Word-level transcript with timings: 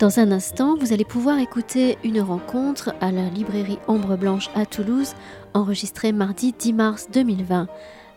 Dans 0.00 0.18
un 0.18 0.32
instant, 0.32 0.76
vous 0.76 0.94
allez 0.94 1.04
pouvoir 1.04 1.38
écouter 1.40 1.98
une 2.04 2.22
rencontre 2.22 2.94
à 3.02 3.12
la 3.12 3.28
librairie 3.28 3.78
Ombre 3.86 4.16
Blanche 4.16 4.48
à 4.54 4.64
Toulouse, 4.64 5.12
enregistrée 5.52 6.12
mardi 6.12 6.54
10 6.58 6.72
mars 6.72 7.08
2020, 7.12 7.68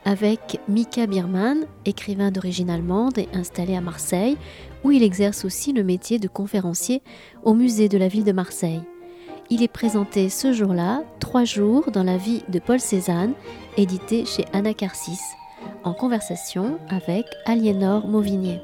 avec 0.05 0.61
Mika 0.69 1.07
Birman, 1.07 1.65
écrivain 1.83 2.31
d'origine 2.31 2.69
allemande 2.69 3.17
et 3.17 3.27
installé 3.33 3.75
à 3.75 3.81
Marseille, 3.81 4.37
où 4.85 4.91
il 4.91 5.03
exerce 5.03 5.43
aussi 5.43 5.73
le 5.73 5.83
métier 5.83 6.19
de 6.19 6.29
conférencier 6.29 7.01
au 7.43 7.53
musée 7.53 7.89
de 7.89 7.97
la 7.97 8.07
ville 8.07 8.23
de 8.23 8.31
Marseille. 8.31 8.81
Il 9.49 9.61
est 9.61 9.67
présenté 9.67 10.29
ce 10.29 10.53
jour-là, 10.53 11.03
Trois 11.19 11.43
jours 11.43 11.91
dans 11.91 12.03
la 12.03 12.15
vie 12.15 12.43
de 12.47 12.59
Paul 12.59 12.79
Cézanne, 12.79 13.33
édité 13.75 14.23
chez 14.23 14.45
Anacarsis, 14.53 15.19
en 15.83 15.93
conversation 15.93 16.79
avec 16.87 17.25
Aliénor 17.45 18.07
Mauvigné. 18.07 18.61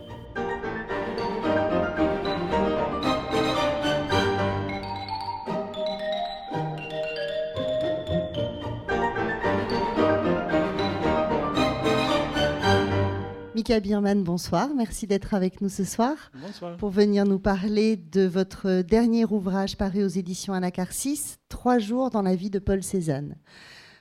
Mika 13.70 13.82
Birman, 13.82 14.24
bonsoir. 14.24 14.70
Merci 14.76 15.06
d'être 15.06 15.36
avec 15.36 15.62
nous 15.62 15.70
ce 15.70 15.84
soir. 15.84 16.16
Bonsoir. 16.42 16.76
Pour 16.78 16.90
venir 16.90 17.26
nous 17.26 17.38
parler 17.38 17.98
de 17.98 18.26
votre 18.26 18.82
dernier 18.82 19.26
ouvrage 19.26 19.78
paru 19.78 20.04
aux 20.04 20.08
éditions 20.08 20.54
Anacarsis, 20.54 21.36
Trois 21.50 21.78
jours 21.78 22.10
dans 22.10 22.24
la 22.24 22.34
vie 22.34 22.50
de 22.50 22.58
Paul 22.58 22.82
Cézanne. 22.82 23.36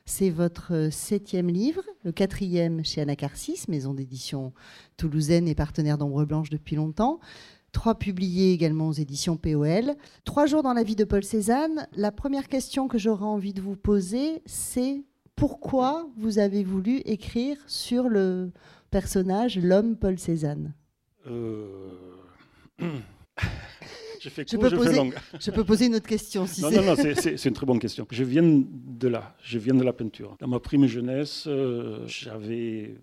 C'est 0.06 0.30
votre 0.30 0.88
septième 0.90 1.48
livre, 1.48 1.82
le 2.02 2.12
quatrième 2.12 2.82
chez 2.82 3.02
Anacarsis, 3.02 3.66
maison 3.68 3.92
d'édition 3.92 4.54
toulousaine 4.96 5.46
et 5.46 5.54
partenaire 5.54 5.98
d'Ombre 5.98 6.24
Blanche 6.24 6.48
depuis 6.48 6.76
longtemps. 6.76 7.20
Trois 7.72 7.96
publiés 7.96 8.54
également 8.54 8.88
aux 8.88 8.92
éditions 8.92 9.36
POL. 9.36 9.96
Trois 10.24 10.46
jours 10.46 10.62
dans 10.62 10.72
la 10.72 10.82
vie 10.82 10.96
de 10.96 11.04
Paul 11.04 11.22
Cézanne. 11.24 11.86
La 11.94 12.10
première 12.10 12.48
question 12.48 12.88
que 12.88 12.96
j'aurais 12.96 13.26
envie 13.26 13.52
de 13.52 13.60
vous 13.60 13.76
poser, 13.76 14.40
c'est 14.46 15.04
pourquoi 15.36 16.08
vous 16.16 16.38
avez 16.38 16.64
voulu 16.64 17.02
écrire 17.04 17.58
sur 17.66 18.08
le 18.08 18.50
personnage, 18.90 19.58
l'homme 19.58 19.96
Paul 19.96 20.18
Cézanne 20.18 20.74
euh... 21.26 21.66
je 24.20 24.28
fais 24.28 24.44
je, 24.48 24.56
court, 24.56 24.64
peux 24.64 24.70
je 24.70 24.76
poser, 24.76 24.90
fais 24.90 24.96
longue. 24.96 25.14
je 25.40 25.50
peux 25.50 25.64
poser 25.64 25.86
une 25.86 25.94
autre 25.96 26.06
question 26.08 26.46
si 26.46 26.62
non, 26.62 26.70
c'est... 26.70 26.76
non, 26.76 26.82
non, 26.84 26.94
c'est- 26.96 27.44
une 27.44 27.52
très 27.54 27.66
bonne 27.66 27.78
question. 27.78 28.06
Je 28.10 28.24
viens 28.24 28.42
de 28.44 29.08
là, 29.08 29.34
je 29.42 29.58
viens 29.58 29.74
de 29.74 29.82
la 29.84 29.92
peinture. 29.92 30.36
Dans 30.40 30.48
ma 30.48 30.60
prime 30.60 30.86
jeunesse, 30.86 31.44
euh, 31.46 32.04
j'avais 32.06 32.96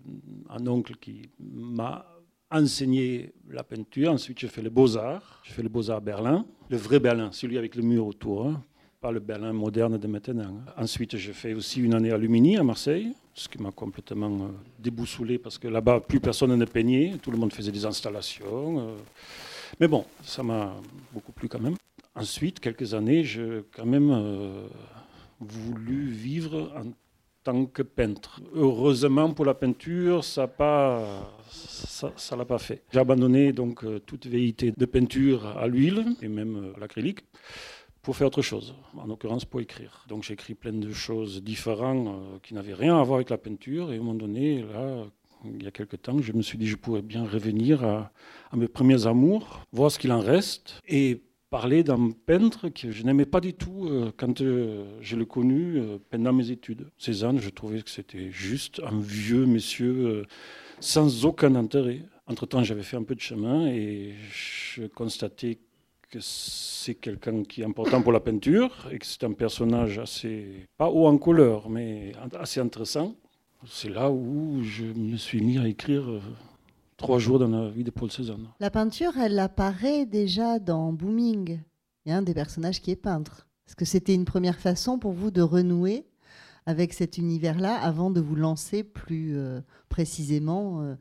un 0.50 0.66
oncle 0.66 0.96
qui 0.96 1.22
m'a 1.40 2.06
enseigné 2.50 3.32
la 3.50 3.64
peinture. 3.64 4.12
Ensuite, 4.12 4.38
j'ai 4.38 4.48
fait 4.48 4.62
les 4.62 4.70
beaux-arts. 4.70 5.40
J'ai 5.44 5.52
fait 5.52 5.62
les 5.62 5.68
beaux-arts 5.68 5.98
à 5.98 6.00
Berlin, 6.00 6.46
le 6.70 6.76
vrai 6.76 7.00
Berlin, 7.00 7.30
celui 7.32 7.58
avec 7.58 7.74
le 7.76 7.82
mur 7.82 8.06
autour, 8.06 8.46
hein, 8.46 8.62
pas 9.00 9.10
le 9.12 9.20
Berlin 9.20 9.52
moderne 9.52 9.98
de 9.98 10.06
maintenant. 10.06 10.60
Ensuite, 10.76 11.16
j'ai 11.16 11.32
fait 11.32 11.54
aussi 11.54 11.80
une 11.80 11.94
année 11.94 12.10
à 12.10 12.18
Lumini, 12.18 12.56
à 12.56 12.62
Marseille, 12.62 13.12
ce 13.36 13.48
qui 13.48 13.60
m'a 13.62 13.70
complètement 13.70 14.44
euh, 14.46 14.48
déboussolé 14.78 15.38
parce 15.38 15.58
que 15.58 15.68
là-bas, 15.68 16.00
plus 16.00 16.20
personne 16.20 16.56
ne 16.56 16.64
peignait, 16.64 17.16
tout 17.22 17.30
le 17.30 17.36
monde 17.36 17.52
faisait 17.52 17.70
des 17.70 17.84
installations. 17.84 18.80
euh. 18.80 18.96
Mais 19.78 19.86
bon, 19.88 20.06
ça 20.22 20.42
m'a 20.42 20.74
beaucoup 21.12 21.32
plu 21.32 21.46
quand 21.48 21.60
même. 21.60 21.76
Ensuite, 22.14 22.60
quelques 22.60 22.94
années, 22.94 23.24
j'ai 23.24 23.62
quand 23.76 23.84
même 23.84 24.10
euh, 24.10 24.66
voulu 25.38 26.06
vivre 26.08 26.72
en 26.74 26.92
tant 27.44 27.66
que 27.66 27.82
peintre. 27.82 28.40
Heureusement 28.54 29.30
pour 29.34 29.44
la 29.44 29.52
peinture, 29.52 30.24
ça 30.24 30.42
n'a 30.42 30.48
pas, 30.48 31.30
l'a 32.36 32.44
pas 32.46 32.58
fait. 32.58 32.84
J'ai 32.90 33.00
abandonné 33.00 33.52
donc 33.52 33.84
toute 34.06 34.26
velléité 34.26 34.72
de 34.74 34.86
peinture 34.86 35.46
à 35.46 35.68
l'huile 35.68 36.16
et 36.22 36.28
même 36.28 36.72
à 36.74 36.80
l'acrylique 36.80 37.20
pour 38.06 38.16
faire 38.16 38.28
autre 38.28 38.40
chose, 38.40 38.72
en 38.96 39.08
l'occurrence 39.08 39.44
pour 39.44 39.60
écrire. 39.60 40.04
Donc 40.08 40.22
j'ai 40.22 40.34
écrit 40.34 40.54
plein 40.54 40.72
de 40.72 40.92
choses 40.92 41.42
différentes 41.42 42.06
euh, 42.06 42.38
qui 42.40 42.54
n'avaient 42.54 42.72
rien 42.72 42.96
à 42.96 43.02
voir 43.02 43.16
avec 43.16 43.30
la 43.30 43.36
peinture 43.36 43.90
et 43.90 43.96
à 43.96 43.98
un 43.98 43.98
moment 43.98 44.14
donné, 44.14 44.62
là, 44.62 45.06
il 45.44 45.64
y 45.64 45.66
a 45.66 45.72
quelques 45.72 46.02
temps, 46.02 46.22
je 46.22 46.32
me 46.32 46.40
suis 46.40 46.56
dit 46.56 46.68
je 46.68 46.76
pourrais 46.76 47.02
bien 47.02 47.26
revenir 47.26 47.82
à, 47.82 48.12
mes 48.54 48.68
premiers 48.68 49.08
amours, 49.08 49.64
voir 49.72 49.90
ce 49.90 49.98
qu'il 49.98 50.12
en 50.12 50.20
reste 50.20 50.80
et 50.86 51.20
parler 51.50 51.82
d'un 51.82 52.12
peintre 52.12 52.68
que 52.68 52.92
je 52.92 53.02
n'aimais 53.02 53.26
pas 53.26 53.40
du 53.40 53.54
tout 53.54 53.88
euh, 53.88 54.12
quand 54.16 54.40
euh, 54.40 54.84
je 55.00 55.16
l'ai 55.16 55.26
connu 55.26 55.82
pendant 56.08 56.32
mes 56.32 56.52
études. 56.52 56.88
Cézanne, 56.98 57.40
je 57.40 57.50
trouvais 57.50 57.82
que 57.82 57.90
c'était 57.90 58.30
juste 58.30 58.80
un 58.86 59.00
vieux 59.00 59.46
monsieur 59.46 60.26
sans 60.78 61.24
aucun 61.24 61.56
intérêt. 61.56 62.02
Entre-temps, 62.28 62.62
j'avais 62.62 62.84
fait 62.84 62.96
un 62.96 63.02
peu 63.02 63.16
de 63.16 63.20
chemin 63.20 63.66
et 63.66 64.14
je 64.30 64.86
constatais 64.86 65.58
que 66.10 66.18
c'est 66.20 66.94
quelqu'un 66.94 67.42
qui 67.42 67.62
est 67.62 67.64
important 67.64 68.02
pour 68.02 68.12
la 68.12 68.20
peinture 68.20 68.88
et 68.92 68.98
que 68.98 69.06
c'est 69.06 69.24
un 69.24 69.32
personnage 69.32 69.98
assez, 69.98 70.66
pas 70.76 70.88
haut 70.88 71.06
en 71.06 71.18
couleur, 71.18 71.68
mais 71.68 72.12
assez 72.38 72.60
intéressant. 72.60 73.14
C'est 73.66 73.88
là 73.88 74.10
où 74.10 74.62
je 74.62 74.84
me 74.84 75.16
suis 75.16 75.40
mis 75.40 75.58
à 75.58 75.66
écrire 75.66 76.08
euh, 76.08 76.20
trois 76.96 77.18
jours 77.18 77.38
dans 77.38 77.48
la 77.48 77.68
vie 77.68 77.84
de 77.84 77.90
Paul 77.90 78.10
Cézanne. 78.10 78.48
La 78.60 78.70
peinture, 78.70 79.16
elle 79.18 79.38
apparaît 79.38 80.06
déjà 80.06 80.58
dans 80.58 80.92
Booming. 80.92 81.58
Il 82.04 82.10
y 82.10 82.12
a 82.12 82.18
un 82.18 82.22
des 82.22 82.34
personnages 82.34 82.80
qui 82.80 82.92
est 82.92 82.96
peintre. 82.96 83.46
Est-ce 83.66 83.74
que 83.74 83.84
c'était 83.84 84.14
une 84.14 84.24
première 84.24 84.60
façon 84.60 84.98
pour 84.98 85.12
vous 85.12 85.30
de 85.30 85.42
renouer 85.42 86.06
avec 86.66 86.92
cet 86.92 87.18
univers-là 87.18 87.74
avant 87.74 88.10
de 88.10 88.20
vous 88.20 88.36
lancer 88.36 88.84
plus 88.84 89.36
euh, 89.36 89.60
précisément 89.88 90.82
euh, 90.82 90.94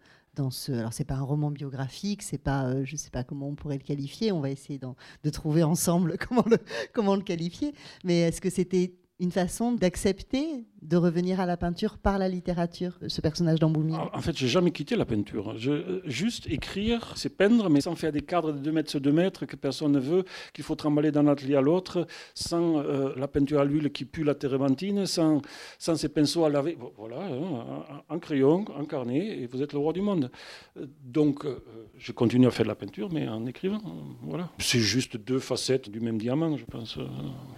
ce. 0.50 0.72
Alors, 0.72 0.94
c'est 0.94 1.06
pas 1.06 1.16
un 1.16 1.24
roman 1.24 1.52
biographique, 1.52 2.22
c'est 2.22 2.38
pas, 2.38 2.66
euh, 2.66 2.84
je 2.86 2.96
sais 2.96 3.10
pas 3.10 3.24
comment 3.24 3.48
on 3.48 3.56
pourrait 3.56 3.78
le 3.78 3.84
qualifier. 3.84 4.32
On 4.32 4.40
va 4.40 4.50
essayer 4.50 4.80
de 4.80 5.30
trouver 5.30 5.64
ensemble 5.64 6.18
comment 6.28 6.46
le, 6.46 6.58
comment 6.94 7.16
le 7.16 7.22
qualifier. 7.22 7.74
Mais 8.04 8.22
est-ce 8.22 8.42
que 8.42 8.50
c'était 8.50 8.94
une 9.20 9.32
façon 9.32 9.72
d'accepter 9.72 10.66
de 10.82 10.98
revenir 10.98 11.40
à 11.40 11.46
la 11.46 11.56
peinture 11.56 11.98
par 11.98 12.20
la 12.20 12.28
littérature, 12.28 13.00
ce 13.08 13.22
personnage 13.22 13.60
dans 13.60 13.70
Booming 13.70 13.96
En 14.14 14.20
fait, 14.20 14.36
j'ai 14.38 14.50
jamais 14.50 14.72
quitté 14.72 14.98
la 14.98 15.06
peinture. 15.06 15.58
Je, 15.58 16.02
juste 16.04 16.48
écrire, 16.52 17.14
c'est 17.16 17.30
peindre, 17.30 17.70
mais 17.70 17.80
sans 17.80 17.96
faire 17.96 18.12
des 18.12 18.22
cadres 18.22 18.52
de 18.52 18.60
2 18.60 18.72
mètres 18.74 18.90
sur 18.92 19.00
2 19.00 19.12
mètres 19.14 19.46
que 19.46 19.56
personne 19.56 19.94
ne 19.94 20.00
veut, 20.00 20.26
qu'il 20.54 20.66
faut 20.66 20.76
trimballer 20.76 21.12
d'un 21.12 21.28
atelier 21.28 21.56
à 21.56 21.62
l'autre, 21.62 22.06
sans 22.34 22.80
euh, 22.80 23.14
la 23.16 23.30
peinture 23.30 23.62
à 23.62 23.66
l'huile 23.66 23.90
qui 23.90 24.04
pue 24.04 24.26
la 24.26 24.36
térébenthine, 24.36 25.06
sans, 25.06 25.42
sans 25.80 25.96
ces 25.96 26.10
pinceaux 26.10 26.44
à 26.44 26.50
laver. 26.50 26.76
Vo- 26.76 26.94
Voilà, 26.98 27.22
hein, 27.26 27.94
un, 28.10 28.16
un 28.16 28.20
crayon, 28.20 28.66
un 28.78 28.84
carnet, 28.86 29.26
et 29.44 29.48
vous 29.48 29.62
êtes 29.64 29.72
le 29.72 29.80
roi 29.80 29.94
du 29.94 30.02
monde. 30.02 30.30
Euh, 30.78 30.86
Donc, 31.04 31.46
euh, 31.46 31.64
je 31.98 32.12
continue 32.12 32.48
à 32.48 32.52
faire 32.52 32.66
de 32.66 32.70
la 32.70 32.76
peinture, 32.76 33.10
mais 33.14 33.28
en 33.30 33.46
écrivant. 33.46 33.82
Voilà. 34.24 34.50
C'est 34.60 34.80
juste 34.80 35.16
deux 35.16 35.40
facettes 35.40 35.90
du 35.90 36.02
même 36.02 36.18
diamant, 36.18 36.58
je 36.58 36.66
pense. 36.66 37.00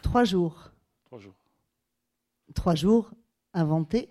Trois 0.04 0.24
jours. 0.24 0.70
trois 1.06 1.18
jours. 1.20 1.34
Trois 2.58 2.76
jours 2.76 3.12
inventés 3.54 4.10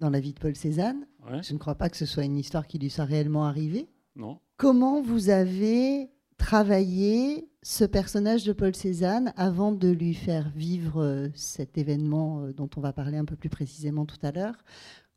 dans 0.00 0.08
la 0.10 0.20
vie 0.20 0.32
de 0.32 0.40
Paul 0.40 0.56
Cézanne. 0.56 1.06
Ouais, 1.30 1.42
Je 1.42 1.52
ne 1.52 1.58
crois 1.58 1.74
pas 1.74 1.90
que 1.90 1.96
ce 1.98 2.06
soit 2.06 2.24
une 2.24 2.38
histoire 2.38 2.66
qui 2.66 2.78
lui 2.78 2.88
soit 2.90 3.04
réellement 3.04 3.44
arrivée. 3.44 3.88
non. 4.16 4.40
Comment 4.56 5.02
vous 5.02 5.30
avez 5.30 6.08
travaillé 6.38 7.48
ce 7.62 7.84
personnage 7.84 8.44
de 8.44 8.52
Paul 8.52 8.74
Cézanne 8.74 9.32
avant 9.36 9.72
de 9.72 9.88
lui 9.88 10.14
faire 10.14 10.48
vivre 10.50 11.02
euh, 11.02 11.28
cet 11.34 11.76
événement 11.76 12.40
euh, 12.44 12.52
dont 12.52 12.70
on 12.76 12.80
va 12.80 12.92
parler 12.92 13.18
un 13.18 13.24
peu 13.24 13.34
plus 13.34 13.48
précisément 13.48 14.06
tout 14.06 14.18
à 14.22 14.30
l'heure? 14.30 14.54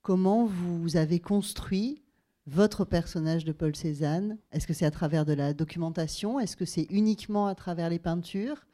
Comment 0.01 0.45
vous 0.45 0.97
avez 0.97 1.19
construit 1.19 2.01
votre 2.47 2.83
personnage 2.83 3.45
de 3.45 3.51
Paul 3.51 3.75
Cézanne? 3.75 4.39
Est-ce 4.51 4.65
que 4.65 4.73
c'est 4.73 4.85
à 4.87 4.91
travers 4.91 5.23
de 5.23 5.33
la 5.33 5.53
documentation? 5.53 6.39
Est-ce 6.39 6.57
que 6.57 6.65
c'est 6.65 6.87
uniquement 6.89 7.45
à 7.47 7.53
travers 7.53 7.89
les 7.91 7.99
peintures? 7.99 8.65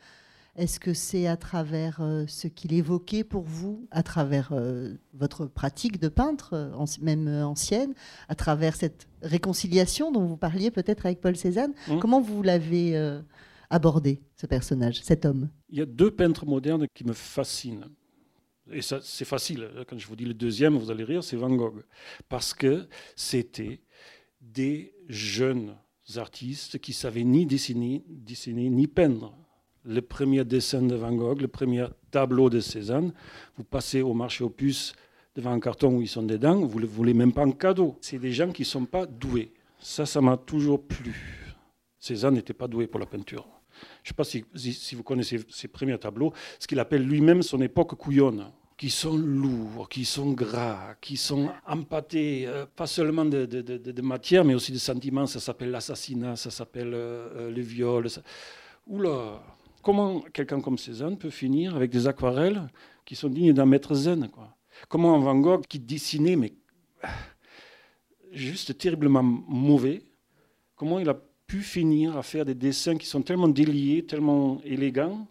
Est-ce 0.55 0.79
que 0.79 0.93
c'est 0.93 1.25
à 1.25 1.35
travers 1.35 1.99
euh, 2.01 2.25
ce 2.27 2.47
qu'il 2.47 2.73
évoquait 2.73 3.23
pour 3.23 3.41
vous, 3.41 3.87
à 3.89 4.03
travers 4.03 4.51
euh, 4.51 4.93
votre 5.13 5.47
pratique 5.47 5.99
de 5.99 6.09
peintre, 6.09 6.51
euh, 6.53 6.85
même 7.01 7.27
ancienne, 7.27 7.95
à 8.29 8.35
travers 8.35 8.75
cette 8.75 9.07
réconciliation 9.23 10.11
dont 10.11 10.25
vous 10.25 10.37
parliez 10.37 10.69
peut-être 10.69 11.07
avec 11.07 11.21
Paul 11.21 11.35
Cézanne 11.35 11.73
Mhm. 11.87 11.99
Comment 11.99 12.21
vous 12.21 12.43
l'avez 12.43 12.95
abordé, 13.69 14.21
ce 14.35 14.45
personnage, 14.45 15.01
cet 15.01 15.25
homme? 15.25 15.49
Il 15.69 15.79
y 15.79 15.81
a 15.81 15.85
deux 15.85 16.11
peintres 16.11 16.45
modernes 16.45 16.85
qui 16.93 17.03
me 17.03 17.13
fascinent. 17.13 17.85
Et 18.71 18.81
ça, 18.81 18.99
c'est 19.01 19.25
facile. 19.25 19.67
Quand 19.87 19.97
je 19.97 20.07
vous 20.07 20.15
dis 20.15 20.25
le 20.25 20.33
deuxième, 20.33 20.77
vous 20.77 20.91
allez 20.91 21.03
rire, 21.03 21.23
c'est 21.23 21.35
Van 21.35 21.49
Gogh. 21.49 21.83
Parce 22.29 22.53
que 22.53 22.87
c'était 23.15 23.81
des 24.39 24.93
jeunes 25.07 25.75
artistes 26.15 26.79
qui 26.79 26.93
savaient 26.93 27.23
ni 27.23 27.45
dessiner, 27.45 28.03
dessiner 28.07 28.69
ni 28.69 28.87
peindre. 28.87 29.35
Le 29.85 30.01
premier 30.01 30.45
dessin 30.45 30.81
de 30.81 30.95
Van 30.95 31.11
Gogh, 31.11 31.41
le 31.41 31.47
premier 31.47 31.85
tableau 32.09 32.49
de 32.49 32.59
Cézanne, 32.59 33.13
vous 33.57 33.63
passez 33.63 34.01
au 34.01 34.13
marché 34.13 34.43
aux 34.43 34.49
puces 34.49 34.93
devant 35.35 35.51
un 35.51 35.59
carton 35.59 35.97
où 35.97 36.01
ils 36.01 36.07
sont 36.07 36.23
dedans, 36.23 36.59
vous 36.65 36.77
ne 36.77 36.83
le 36.83 36.87
voulez 36.87 37.13
même 37.13 37.33
pas 37.33 37.45
en 37.45 37.51
cadeau. 37.51 37.97
C'est 38.01 38.19
des 38.19 38.31
gens 38.31 38.51
qui 38.51 38.61
ne 38.61 38.67
sont 38.67 38.85
pas 38.85 39.05
doués. 39.05 39.51
Ça, 39.79 40.05
ça 40.05 40.21
m'a 40.21 40.37
toujours 40.37 40.81
plu. 40.81 41.55
Cézanne 41.99 42.35
n'était 42.35 42.53
pas 42.53 42.67
doué 42.67 42.87
pour 42.87 42.99
la 42.99 43.05
peinture. 43.05 43.45
Je 44.03 44.07
ne 44.07 44.07
sais 44.09 44.13
pas 44.13 44.23
si, 44.23 44.95
vous 44.95 45.03
connaissez 45.03 45.39
ses 45.49 45.67
premiers 45.67 45.97
tableaux, 45.97 46.31
ce 46.59 46.67
qu'il 46.67 46.79
appelle 46.79 47.03
lui-même 47.03 47.41
son 47.41 47.61
époque 47.61 47.95
couillonne, 47.95 48.51
qui 48.77 48.89
sont 48.89 49.17
lourds, 49.17 49.89
qui 49.89 50.05
sont 50.05 50.31
gras, 50.31 50.95
qui 51.01 51.17
sont 51.17 51.49
empâtés, 51.65 52.45
euh, 52.47 52.65
pas 52.75 52.87
seulement 52.87 53.25
de, 53.25 54.01
matière, 54.01 54.45
mais 54.45 54.53
aussi 54.53 54.71
de 54.71 54.77
sentiments. 54.77 55.25
Ça 55.25 55.39
s'appelle 55.39 55.71
l'assassinat, 55.71 56.35
ça 56.35 56.51
s'appelle 56.51 56.91
le 56.91 57.61
viol. 57.61 58.09
Ça... 58.09 58.21
Oula, 58.87 59.41
comment 59.83 60.21
quelqu'un 60.21 60.61
comme 60.61 60.77
Cézanne 60.77 61.17
peut 61.17 61.29
finir 61.29 61.75
avec 61.75 61.91
des 61.91 62.07
aquarelles 62.07 62.67
qui 63.05 63.15
sont 63.15 63.29
dignes 63.29 63.53
d'un 63.53 63.65
maître 63.65 63.93
zen 63.93 64.29
quoi? 64.29 64.55
Comment 64.89 65.19
Van 65.19 65.35
Gogh 65.35 65.67
qui 65.67 65.79
dessinait, 65.79 66.35
mais 66.35 66.53
juste 68.31 68.77
terriblement 68.77 69.21
mauvais, 69.21 70.01
comment 70.75 70.99
il 70.99 71.09
a 71.09 71.19
pu 71.45 71.61
finir 71.61 72.17
à 72.17 72.23
faire 72.23 72.45
des 72.45 72.55
dessins 72.55 72.97
qui 72.97 73.05
sont 73.05 73.21
tellement 73.21 73.47
déliés, 73.47 74.05
tellement 74.05 74.59
élégants, 74.63 75.27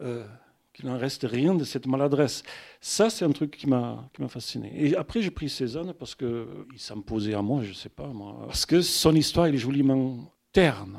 euh, 0.00 0.24
qu'il 0.72 0.86
n'en 0.86 0.96
reste 0.96 1.26
rien 1.28 1.54
de 1.54 1.64
cette 1.64 1.86
maladresse? 1.86 2.42
Ça, 2.80 3.10
c'est 3.10 3.24
un 3.24 3.32
truc 3.32 3.50
qui 3.50 3.66
m'a 3.66 4.08
fasciné. 4.28 4.72
Et 4.74 4.96
après, 4.96 5.20
j'ai 5.20 5.30
pris 5.30 5.50
Cézanne 5.50 5.92
parce 5.92 6.14
qu'il 6.14 6.46
s'imposait 6.76 7.34
à 7.34 7.42
moi, 7.42 7.62
je 7.62 7.70
ne 7.70 7.74
sais 7.74 7.90
pas 7.90 8.06
moi. 8.08 8.44
Parce 8.46 8.64
que 8.64 8.80
son 8.80 9.14
histoire, 9.14 9.46
est 9.46 9.56
joliment 9.56 10.32
terne. 10.52 10.98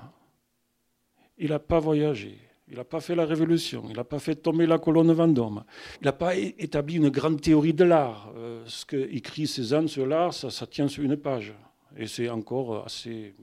Il 1.38 1.50
n'a 1.50 1.60
pas 1.60 1.80
voyagé. 1.80 2.45
Il 2.68 2.78
n'a 2.78 2.84
pas 2.84 3.00
fait 3.00 3.14
la 3.14 3.26
révolution, 3.26 3.84
il 3.90 3.96
n'a 3.96 4.04
pas 4.04 4.18
fait 4.18 4.36
tomber 4.36 4.66
la 4.66 4.80
colonne 4.80 5.12
Vendôme, 5.12 5.64
il 6.02 6.06
n'a 6.06 6.14
pas 6.14 6.36
établi 6.36 6.96
une 6.96 7.10
grande 7.10 7.40
théorie 7.40 7.74
de 7.74 7.84
l'art. 7.84 8.34
Euh, 8.36 8.64
ce 8.66 8.86
que 8.86 8.98
écrit 9.14 9.46
Cézanne 9.46 9.88
sur 9.88 10.08
l'art, 10.08 10.34
ça, 10.34 10.50
ça, 10.50 10.66
tient 10.66 10.88
sur 10.88 11.04
une 11.04 11.16
page. 11.16 11.54
Et 11.96 12.08
c'est 12.08 12.28
encore 12.28 12.84
assez 12.84 13.36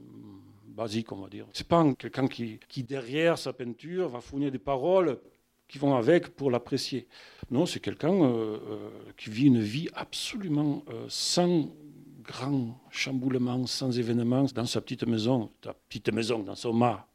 basique, 0.67 1.13
on 1.13 1.21
va 1.21 1.29
dire. 1.29 1.45
C'est 1.53 1.67
pas 1.67 1.85
quelqu'un 1.93 2.27
qui, 2.27 2.59
qui, 2.67 2.83
derrière 2.83 3.37
sa 3.37 3.53
peinture, 3.53 4.09
va 4.09 4.19
fournir 4.19 4.51
des 4.51 4.59
paroles 4.59 5.17
qui 5.69 5.77
vont 5.77 5.95
avec 5.95 6.35
pour 6.35 6.51
l'apprécier. 6.51 7.07
Non, 7.49 7.65
c'est 7.65 7.79
quelqu'un 7.79 8.13
euh, 8.13 8.57
euh, 8.69 8.89
qui 9.15 9.29
vit 9.29 9.47
une 9.47 9.61
vie 9.61 9.87
absolument 9.93 10.83
sans 11.07 11.71
grand 12.21 12.79
chamboulement, 12.89 13.65
sans 13.67 13.97
événements, 13.97 14.45
dans 14.53 14.65
sa 14.65 14.81
petite 14.81 15.07
maison, 15.07 15.49
sa 15.63 15.73
petite 15.73 16.11
maison, 16.11 16.39
dans 16.39 16.55
son 16.55 16.73
mât, 16.73 17.07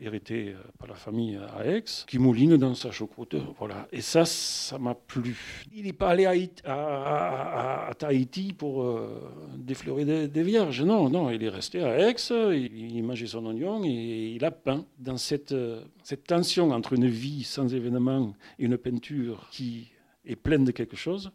hérité 0.00 0.50
euh, 0.50 0.62
par 0.78 0.88
la 0.88 0.94
famille 0.94 1.36
à 1.36 1.66
Aix, 1.66 1.84
qui 2.06 2.18
mouline 2.18 2.56
dans 2.56 2.74
sa 2.74 2.90
choucroute. 2.90 3.36
Voilà. 3.58 3.88
Et 3.92 4.00
ça, 4.00 4.24
ça 4.24 4.78
m'a 4.78 4.94
plu. 4.94 5.64
Il 5.74 5.84
n'est 5.84 5.92
pas 5.92 6.10
allé 6.10 6.26
à, 6.64 7.90
Tahiti 7.98 8.52
pour 8.52 8.82
euh, 8.82 9.32
déflorer 9.56 10.28
des, 10.28 10.42
vierges. 10.42 10.82
Non, 10.82 11.08
non, 11.08 11.30
il 11.30 11.42
est 11.42 11.48
resté 11.48 11.82
à 11.82 11.98
Aix, 11.98 12.16
il, 12.30 13.02
mangeait 13.02 13.26
son 13.26 13.44
oignon 13.46 13.84
et 13.84 14.34
il 14.36 14.44
a 14.44 14.50
peint 14.50 14.84
dans 14.98 15.16
cette, 15.16 15.54
cette 16.02 16.24
tension 16.24 16.70
entre 16.70 16.94
une 16.94 17.08
vie 17.08 17.44
sans 17.44 17.72
événement 17.74 18.34
et 18.58 18.64
une 18.64 18.78
peinture 18.78 19.48
qui 19.50 19.88
est 20.24 20.36
pleine 20.36 20.64
de 20.64 20.72
quelque 20.72 20.96
chose 20.96 21.30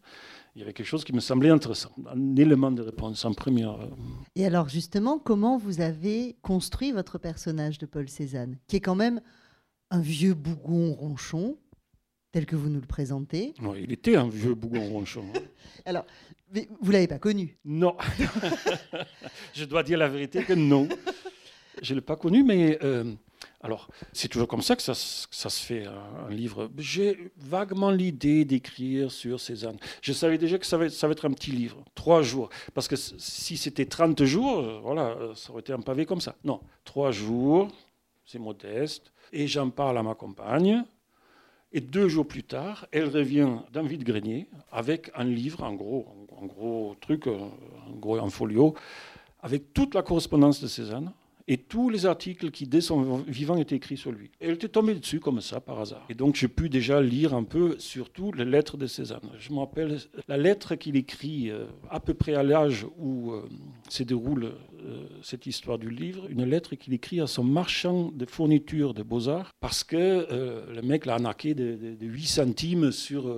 il 0.55 0.59
y 0.59 0.63
avait 0.63 0.73
quelque 0.73 0.87
chose 0.87 1.03
qui 1.03 1.13
me 1.13 1.21
semblait 1.21 1.49
intéressant, 1.49 1.91
un 2.07 2.35
élément 2.35 2.71
de 2.71 2.81
réponse 2.81 3.23
en 3.23 3.33
première. 3.33 3.79
Euh. 3.79 3.87
Et 4.35 4.45
alors 4.45 4.67
justement, 4.67 5.17
comment 5.17 5.57
vous 5.57 5.81
avez 5.81 6.35
construit 6.41 6.91
votre 6.91 7.17
personnage 7.17 7.77
de 7.77 7.85
Paul 7.85 8.09
Cézanne, 8.09 8.57
qui 8.67 8.75
est 8.75 8.81
quand 8.81 8.95
même 8.95 9.21
un 9.91 10.01
vieux 10.01 10.33
bougon 10.33 10.93
ronchon, 10.93 11.57
tel 12.31 12.45
que 12.45 12.55
vous 12.55 12.69
nous 12.69 12.81
le 12.81 12.87
présentez? 12.87 13.53
Oui, 13.61 13.81
il 13.83 13.91
était 13.93 14.15
un 14.15 14.27
vieux 14.27 14.53
bougon 14.53 14.89
ronchon. 14.89 15.23
Hein. 15.35 15.39
alors, 15.85 16.05
vous 16.81 16.91
l'avez 16.91 17.07
pas 17.07 17.19
connu? 17.19 17.57
Non. 17.63 17.95
Je 19.53 19.63
dois 19.63 19.83
dire 19.83 19.97
la 19.97 20.09
vérité 20.09 20.43
que 20.43 20.53
non. 20.53 20.87
Je 21.81 21.93
ne 21.93 21.99
l'ai 21.99 22.05
pas 22.05 22.17
connu, 22.17 22.43
mais... 22.43 22.77
Euh, 22.83 23.13
alors, 23.63 23.87
c'est 24.11 24.27
toujours 24.27 24.47
comme 24.47 24.63
ça 24.63 24.75
que 24.75 24.81
ça, 24.81 24.93
se 24.95 25.65
fait, 25.65 25.85
un, 25.85 26.29
livre. 26.29 26.69
J'ai 26.77 27.31
vaguement 27.37 27.91
l'idée 27.91 28.43
d'écrire 28.43 29.11
sur 29.11 29.39
Cézanne. 29.39 29.77
Je 30.01 30.13
savais 30.13 30.39
déjà 30.39 30.57
que 30.57 30.65
ça 30.65 30.77
va, 30.77 30.85
être 30.85 31.25
un 31.25 31.31
petit 31.31 31.51
livre, 31.51 31.83
trois 31.93 32.23
jours. 32.23 32.49
Parce 32.73 32.87
que 32.87 32.95
si 32.95 33.57
c'était 33.57 33.85
30 33.85 34.23
jours, 34.23 34.59
euh, 34.59 34.79
voilà, 34.81 35.09
euh, 35.09 35.35
ça 35.35 35.51
aurait 35.51 35.61
été 35.61 35.73
un 35.73 35.81
pavé 35.81 36.05
comme 36.05 36.21
ça. 36.21 36.35
Non, 36.43 36.61
trois 36.83 37.11
jours, 37.11 37.67
c'est 38.25 38.39
modeste. 38.39 39.13
Et 39.31 39.45
j'en 39.47 39.69
parle 39.69 39.97
à 39.99 40.03
ma 40.03 40.15
compagne. 40.15 40.83
Et 41.71 41.81
deux 41.81 42.09
jours 42.09 42.27
plus 42.27 42.43
tard, 42.43 42.87
elle 42.91 43.09
revient 43.09 43.59
d'un 43.71 43.83
vide-grenier 43.83 44.47
avec 44.71 45.11
un 45.15 45.23
livre, 45.23 45.63
un 45.63 45.73
gros, 45.73 46.07
un 46.41 46.47
gros 46.47 46.95
truc, 46.99 47.27
euh, 47.27 47.37
un 47.87 47.95
gros 47.95 48.17
en 48.17 48.29
folio, 48.29 48.73
avec 49.39 49.71
toute 49.71 49.93
la 49.93 50.01
correspondance 50.01 50.61
de 50.61 50.67
Cézanne 50.67 51.13
et 51.51 51.57
tous 51.57 51.89
les 51.89 52.05
articles 52.05 52.49
qui, 52.49 52.65
dès 52.65 52.79
son 52.79 53.17
vivant, 53.27 53.57
étaient 53.57 53.75
écrits 53.75 53.97
sur 53.97 54.13
lui. 54.13 54.31
Et 54.39 54.47
elle 54.47 54.53
était 54.53 54.69
tombée 54.69 54.95
dessus 54.95 55.19
comme 55.19 55.41
ça, 55.41 55.59
par 55.59 55.81
hasard. 55.81 56.05
Et 56.09 56.13
donc, 56.13 56.35
j'ai 56.35 56.47
pu 56.47 56.69
déjà 56.69 57.01
lire 57.01 57.33
un 57.33 57.43
peu, 57.43 57.75
surtout, 57.77 58.31
les 58.31 58.45
lettres 58.45 58.77
de 58.77 58.87
Cézanne. 58.87 59.29
Je 59.37 59.51
me 59.51 59.59
rappelle 59.59 59.97
la 60.29 60.37
lettre 60.37 60.75
qu'il 60.75 60.95
écrit 60.95 61.49
euh, 61.49 61.65
à 61.89 61.99
peu 61.99 62.13
près 62.13 62.35
à 62.35 62.43
l'âge 62.43 62.87
où 62.97 63.33
euh, 63.33 63.49
se 63.89 64.03
déroule 64.03 64.45
euh, 64.45 65.07
cette 65.21 65.45
histoire 65.45 65.77
du 65.77 65.89
livre, 65.89 66.25
une 66.29 66.45
lettre 66.45 66.75
qu'il 66.75 66.93
écrit 66.93 67.19
à 67.19 67.27
son 67.27 67.43
marchand 67.43 68.13
de 68.15 68.25
fournitures 68.25 68.93
de 68.93 69.03
beaux-arts, 69.03 69.51
parce 69.59 69.83
que 69.83 70.27
le 70.73 70.81
mec 70.81 71.05
l'a 71.05 71.15
arnaqué 71.15 71.53
de, 71.53 71.97
8 71.99 72.25
centimes 72.25 72.91
sur, 72.93 73.35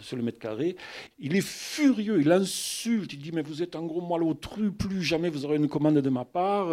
sur 0.00 0.16
le 0.16 0.22
mètre 0.22 0.38
carré. 0.38 0.76
Il 1.18 1.34
est 1.34 1.44
furieux, 1.44 2.20
il 2.20 2.30
insulte, 2.30 3.12
il 3.14 3.20
dit, 3.20 3.32
mais 3.32 3.42
vous 3.42 3.62
êtes 3.62 3.74
un 3.74 3.82
gros 3.82 4.06
malotru, 4.06 4.70
plus 4.70 5.02
jamais 5.02 5.30
vous 5.30 5.46
aurez 5.46 5.56
une 5.56 5.68
commande 5.68 5.98
de 5.98 6.10
ma 6.10 6.24
part. 6.24 6.68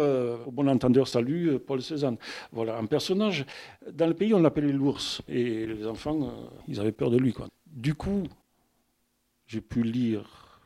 Entendeur 0.82 1.06
salut, 1.06 1.50
euh, 1.50 1.58
Paul 1.60 1.80
Cézanne. 1.80 2.16
Voilà, 2.50 2.76
un 2.76 2.86
personnage. 2.86 3.46
Dans 3.92 4.08
le 4.08 4.14
pays, 4.14 4.34
on 4.34 4.40
l'appelait 4.40 4.72
l'ours. 4.72 5.22
Et 5.28 5.66
les 5.66 5.86
enfants, 5.86 6.22
euh, 6.22 6.48
ils 6.66 6.80
avaient 6.80 6.92
peur 6.92 7.10
de 7.10 7.18
lui. 7.18 7.32
Du 7.66 7.94
coup, 7.94 8.24
j'ai 9.46 9.60
pu 9.60 9.84
lire 9.84 10.60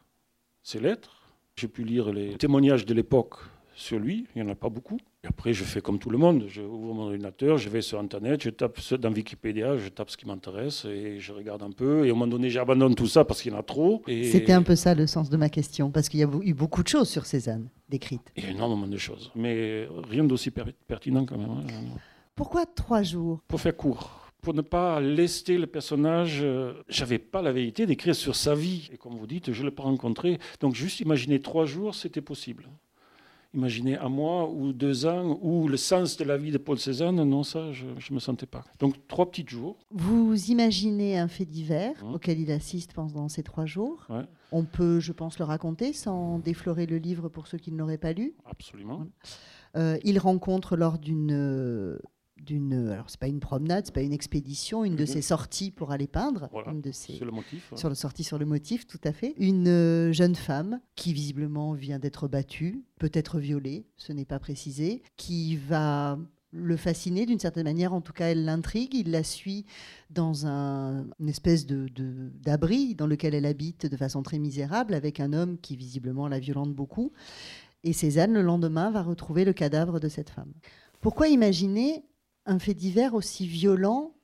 ses 0.63 0.81
lettres, 0.81 1.23
j'ai 1.55 1.69
pu 1.69 1.85
lire 1.85 2.13
les 2.13 2.39
témoignages 2.39 2.87
de 2.87 2.95
l'époque 2.95 3.35
sur 3.75 3.99
lui, 3.99 4.27
il 4.35 4.43
n'y 4.43 4.49
en 4.49 4.53
a 4.53 4.57
pas 4.57 4.71
beaucoup. 4.71 4.99
Et 5.27 5.29
après, 5.29 5.53
je 5.53 5.65
fais 5.65 5.81
comme 5.81 5.99
tout 5.99 6.11
le 6.11 6.19
monde, 6.19 6.45
je 6.49 6.63
ouvre 6.63 6.95
mon 6.95 7.03
ordinateur, 7.07 7.59
je 7.59 7.69
vais 7.69 7.83
sur 7.83 7.99
Internet, 7.99 8.43
je 8.45 8.51
tape 8.51 8.79
dans 8.95 9.13
Wikipédia, 9.13 9.77
je 9.77 9.89
tape 9.89 10.09
ce 10.09 10.17
qui 10.17 10.27
m'intéresse 10.27 10.85
et 10.85 11.19
je 11.19 11.33
regarde 11.33 11.63
un 11.63 11.73
peu. 11.73 12.07
Et 12.07 12.13
au 12.13 12.15
moment 12.15 12.29
donné, 12.29 12.49
j'abandonne 12.49 12.95
tout 12.95 13.09
ça 13.09 13.25
parce 13.25 13.43
qu'il 13.43 13.53
y 13.53 13.55
en 13.55 13.59
a 13.59 13.65
trop. 13.65 14.03
C'était 14.07 14.53
un 14.53 14.63
peu 14.63 14.77
ça 14.77 14.95
le 14.95 15.07
sens 15.09 15.29
de 15.29 15.37
ma 15.37 15.49
question, 15.49 15.91
parce 15.91 16.09
qu'il 16.09 16.21
y 16.21 16.23
a 16.23 16.29
eu 16.43 16.55
beaucoup 16.55 16.83
de 16.83 16.89
choses 16.89 17.09
sur 17.09 17.27
Cézanne 17.27 17.69
décrites. 17.89 18.33
Il 18.37 18.45
y 18.45 18.47
a 18.47 18.51
énormément 18.51 18.87
de 18.87 18.97
choses, 18.97 19.33
mais 19.35 19.89
rien 20.09 20.23
d'aussi 20.23 20.53
pertinent 20.87 21.27
quand 21.27 21.39
même. 21.39 21.51
Hein. 21.51 21.99
Pourquoi 22.37 22.65
trois 22.67 23.03
jours? 23.03 23.41
Pour 23.49 23.61
faire 23.61 23.77
court 23.77 24.23
pour 24.43 24.55
ne 24.55 24.63
pas 24.63 25.01
lester 25.01 25.59
le 25.59 25.67
personnage, 25.67 26.39
euh, 26.41 26.75
j'avais 26.89 27.19
pas 27.19 27.43
la 27.43 27.51
vérité 27.51 27.85
d'écrire 27.85 28.15
sur 28.15 28.37
sa 28.37 28.55
vie. 28.55 28.89
Et 28.93 28.97
comme 28.97 29.17
vous 29.17 29.27
dites, 29.27 29.53
je 29.53 29.61
ne 29.61 29.67
l'ai 29.67 29.75
pas 29.75 29.83
rencontré. 29.83 30.39
Donc 30.61 30.77
juste 30.77 31.01
imaginer 31.01 31.41
trois 31.41 31.65
jours, 31.65 31.97
c'était 31.97 32.21
possible. 32.21 32.69
Imaginez 33.57 33.97
un 33.97 34.11
mois 34.11 34.51
ou 34.51 34.75
deux 34.75 35.07
ans 35.07 35.39
ou 35.41 35.67
le 35.67 35.79
sens 35.79 36.19
de 36.19 36.25
la 36.25 36.37
vie 36.37 36.51
de 36.51 36.59
Paul 36.59 36.79
Cézanne, 36.79 37.25
non, 37.25 37.43
ça, 37.43 37.73
je 37.73 37.87
ne 37.87 38.15
me 38.15 38.21
sentais 38.21 38.45
pas. 38.45 38.65
Donc 38.79 38.95
trois 39.09 39.31
petits 39.31 39.47
jours. 39.49 39.79
Vous 39.91 40.51
imaginez 40.51 41.19
un 41.19 41.27
fait 41.27 41.47
divers 41.47 41.95
hein 42.05 42.13
auquel 42.13 42.39
il 42.39 42.51
assiste 42.51 42.93
pendant 42.93 43.31
ces 43.31 43.43
trois 43.43 43.65
jours. 43.65 44.07
On 44.53 44.65
peut, 44.65 45.01
je 45.01 45.13
pense, 45.13 45.39
le 45.39 45.47
raconter 45.47 45.95
sans 45.95 46.39
déflorer 46.39 46.85
le 46.85 46.99
livre 46.99 47.31
pour 47.31 47.47
ceux 47.47 47.57
qui 47.57 47.73
ne 47.73 47.79
l'auraient 47.79 47.97
pas 47.97 48.13
lu. 48.13 48.35
Absolument. 48.45 49.07
Euh, 49.75 49.97
il 50.05 50.19
rencontre 50.19 50.77
lors 50.77 50.99
d'une 50.99 51.99
d'une 52.37 52.89
alors 52.91 53.09
c'est 53.09 53.21
pas 53.21 53.29
une 53.29 53.41
promenade, 53.41 53.87
c'est 53.87 53.95
pas 53.95 54.03
une 54.03 54.13
expédition, 54.13 54.85
une 54.85 54.97
de 54.97 55.03
mhm. 55.03 55.07
ses 55.07 55.23
sorties 55.23 55.71
pour 55.71 55.91
aller 55.91 56.07
peindre, 56.07 56.49
une 56.71 56.81
de 56.81 56.93
ses 56.93 57.15
sur 57.15 57.25
le 57.25 57.33
motif, 57.33 57.73
sur 57.75 57.89
le 57.89 57.95
sortie 57.95 58.25
sur 58.25 58.39
le 58.39 58.47
motif, 58.47 58.87
tout 58.87 59.01
à 59.05 59.13
fait. 59.13 59.35
Une 59.39 59.69
euh, 59.69 60.13
jeune 60.13 60.35
femme 60.35 60.81
qui 60.95 61.13
visiblement 61.13 61.73
vient 61.73 61.99
d'être 61.99 62.29
battue, 62.29 62.85
peut-être 62.99 63.39
violée, 63.39 63.87
ce 63.97 64.13
n'est 64.13 64.25
pas 64.25 64.39
précisé, 64.39 65.03
qui 65.17 65.57
va 65.57 66.19
le 66.53 66.77
fasciner 66.77 67.27
d'une 67.27 67.39
certaine 67.39 67.65
manière, 67.65 67.93
en 67.93 68.01
tout 68.01 68.13
cas 68.13 68.27
elle 68.27 68.45
l'intrigue, 68.45 68.95
il 68.95 69.11
la 69.11 69.23
suit 69.23 69.67
dans 70.11 70.47
un, 70.47 71.07
une 71.21 71.29
espèce 71.29 71.67
de, 71.67 71.89
d'abri 72.43 72.95
dans 72.95 73.07
lequel 73.07 73.35
elle 73.35 73.47
habite 73.47 73.87
de 73.87 73.97
façon 73.97 74.23
très 74.23 74.39
misérable 74.39 74.95
avec 74.95 75.21
un 75.21 75.33
homme 75.33 75.59
qui 75.59 75.77
visiblement 75.77 76.29
la 76.29 76.39
violente 76.39 76.75
beaucoup. 76.75 77.13
Et 77.85 77.93
Cézanne, 77.93 78.33
le 78.33 78.43
lendemain, 78.43 78.91
va 78.91 79.03
retrouver 79.03 79.45
le 79.45 79.53
cadavre 79.53 80.01
de 80.01 80.09
cette 80.09 80.31
femme. 80.31 80.53
Pourquoi 81.01 81.29
imaginer 81.29 82.05
un 82.47 82.59
fait 82.59 82.75
divers 82.75 83.15
aussi 83.15 83.47
violent. 83.47 84.15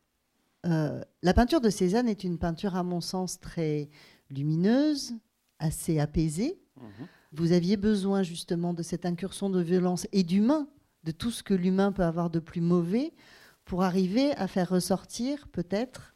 Euh, 0.67 1.03
la 1.23 1.35
peinture 1.35 1.61
de 1.61 1.71
Cézanne 1.71 2.09
est 2.09 2.25
une 2.25 2.39
peinture, 2.39 2.77
à 2.77 2.83
mon 2.83 3.01
sens, 3.01 3.41
très 3.41 3.91
lumineuse, 4.31 5.15
assez 5.59 5.99
apaisée. 5.99 6.61
Mhm. 6.81 7.07
Vous 7.33 7.53
aviez 7.53 7.77
besoin 7.77 8.23
justement 8.23 8.75
de 8.75 8.83
cette 8.83 9.07
incursion 9.07 9.51
de 9.51 9.61
violence 9.61 10.07
et 10.13 10.23
d'humain, 10.23 10.69
de 11.05 11.13
tout 11.13 11.31
ce 11.31 11.43
que 11.43 11.55
l'humain 11.55 11.93
peut 11.93 12.05
avoir 12.05 12.31
de 12.31 12.39
plus 12.39 12.61
mauvais, 12.61 13.13
pour 13.65 13.83
arriver 13.83 14.33
à 14.37 14.49
faire 14.49 14.69
ressortir 14.69 15.49
peut-être 15.49 16.15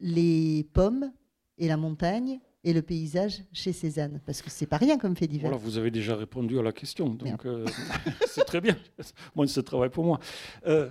les 0.00 0.68
pommes 0.72 1.12
et 1.58 1.68
la 1.68 1.76
montagne 1.76 2.40
et 2.64 2.72
le 2.72 2.82
paysage 2.82 3.42
chez 3.52 3.72
Cézanne 3.72 4.20
Parce 4.24 4.40
que 4.42 4.50
c'est 4.50 4.66
pas 4.66 4.76
rien 4.76 4.98
comme 4.98 5.16
fait 5.16 5.26
divers. 5.26 5.50
Voilà, 5.50 5.62
vous 5.62 5.78
avez 5.78 5.90
déjà 5.90 6.14
répondu 6.14 6.58
à 6.58 6.62
la 6.62 6.72
question, 6.72 7.08
donc 7.08 7.44
euh, 7.44 7.66
c'est 8.26 8.44
très 8.44 8.60
bien. 8.60 8.76
Moi, 9.34 9.46
c'est 9.46 9.62
travail 9.62 9.90
pour 9.90 10.04
moi. 10.04 10.20
Euh, 10.66 10.88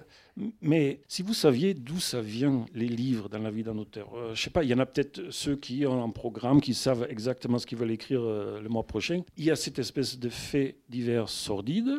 Mais 0.62 1.02
si 1.08 1.22
vous 1.22 1.34
saviez 1.34 1.74
d'où 1.74 2.00
ça 2.00 2.22
vient, 2.22 2.66
les 2.74 2.88
livres 2.88 3.30
dans 3.30 3.40
la 3.40 3.52
vie 3.52 3.64
d'un 3.64 3.78
auteur, 3.78 4.10
euh, 4.16 4.36
je 4.36 4.42
sais 4.42 4.50
pas, 4.50 4.64
il 4.64 4.70
y 4.70 4.74
en 4.74 4.80
a 4.80 4.86
peut-être 4.86 5.32
ceux 5.32 5.56
qui 5.56 5.86
ont 5.86 6.04
un 6.04 6.10
programme, 6.10 6.62
qui 6.62 6.74
savent 6.74 7.08
exactement 7.10 7.58
ce 7.58 7.66
qu'ils 7.66 7.78
veulent 7.78 7.92
écrire 7.92 8.22
euh, 8.22 8.62
le 8.62 8.70
mois 8.70 8.84
prochain. 8.84 9.22
Il 9.38 9.46
y 9.46 9.52
a 9.52 9.56
cette 9.56 9.80
espèce 9.80 10.20
de 10.20 10.30
fait 10.30 10.78
divers 10.90 11.30
sordide, 11.30 11.92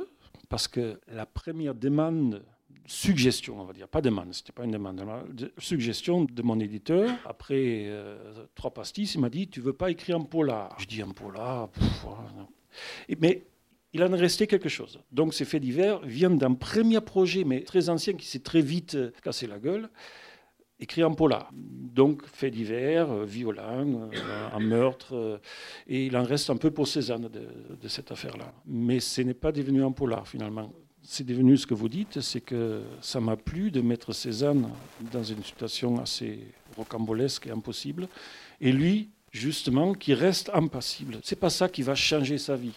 parce 0.48 0.68
que 0.68 1.00
la 1.08 1.24
première 1.24 1.74
demande 1.74 2.42
suggestion, 2.86 3.60
on 3.60 3.64
va 3.64 3.72
dire, 3.72 3.88
pas 3.88 4.00
demande, 4.00 4.32
c'était 4.34 4.52
pas 4.52 4.64
une 4.64 4.72
demande, 4.72 5.52
suggestion 5.58 6.24
de 6.24 6.42
mon 6.42 6.58
éditeur. 6.58 7.10
Après 7.24 7.84
euh, 7.86 8.46
trois 8.54 8.72
pastilles, 8.72 9.10
il 9.14 9.20
m'a 9.20 9.30
dit, 9.30 9.48
tu 9.48 9.60
veux 9.60 9.72
pas 9.72 9.90
écrire 9.90 10.16
un 10.16 10.24
polar? 10.24 10.76
Je 10.78 10.86
dis 10.86 11.02
un 11.02 11.10
polar, 11.10 11.68
et, 13.08 13.16
mais 13.20 13.44
il 13.92 14.02
en 14.02 14.12
est 14.12 14.20
resté 14.20 14.46
quelque 14.46 14.68
chose. 14.68 14.98
Donc 15.12 15.34
ces 15.34 15.44
faits 15.44 15.62
divers 15.62 16.00
viennent 16.00 16.38
d'un 16.38 16.54
premier 16.54 17.00
projet, 17.00 17.44
mais 17.44 17.62
très 17.62 17.88
ancien, 17.88 18.14
qui 18.14 18.26
s'est 18.26 18.40
très 18.40 18.62
vite 18.62 18.94
euh, 18.94 19.12
cassé 19.22 19.46
la 19.46 19.58
gueule, 19.58 19.88
écrit 20.80 21.04
en 21.04 21.14
polar. 21.14 21.50
Donc 21.52 22.26
faits 22.26 22.52
divers, 22.52 23.10
euh, 23.10 23.24
violents, 23.24 24.10
un 24.52 24.60
meurtre, 24.60 25.40
et 25.86 26.06
il 26.06 26.16
en 26.16 26.24
reste 26.24 26.50
un 26.50 26.56
peu 26.56 26.70
pour 26.72 26.88
Cézanne 26.88 27.28
de, 27.28 27.76
de 27.80 27.88
cette 27.88 28.10
affaire-là. 28.10 28.52
Mais 28.66 28.98
ce 28.98 29.22
n'est 29.22 29.34
pas 29.34 29.52
devenu 29.52 29.84
un 29.84 29.92
polar 29.92 30.26
finalement. 30.26 30.72
C'est 31.04 31.26
devenu 31.26 31.56
ce 31.56 31.66
que 31.66 31.74
vous 31.74 31.88
dites, 31.88 32.20
c'est 32.20 32.40
que 32.40 32.82
ça 33.00 33.20
m'a 33.20 33.36
plu 33.36 33.70
de 33.70 33.80
mettre 33.80 34.12
Cézanne 34.12 34.68
dans 35.12 35.24
une 35.24 35.42
situation 35.42 36.00
assez 36.00 36.38
rocambolesque 36.76 37.48
et 37.48 37.50
impossible, 37.50 38.08
et 38.60 38.72
lui, 38.72 39.08
justement, 39.32 39.94
qui 39.94 40.14
reste 40.14 40.50
impassible. 40.54 41.18
C'est 41.22 41.38
pas 41.38 41.50
ça 41.50 41.68
qui 41.68 41.82
va 41.82 41.94
changer 41.94 42.38
sa 42.38 42.54
vie. 42.56 42.72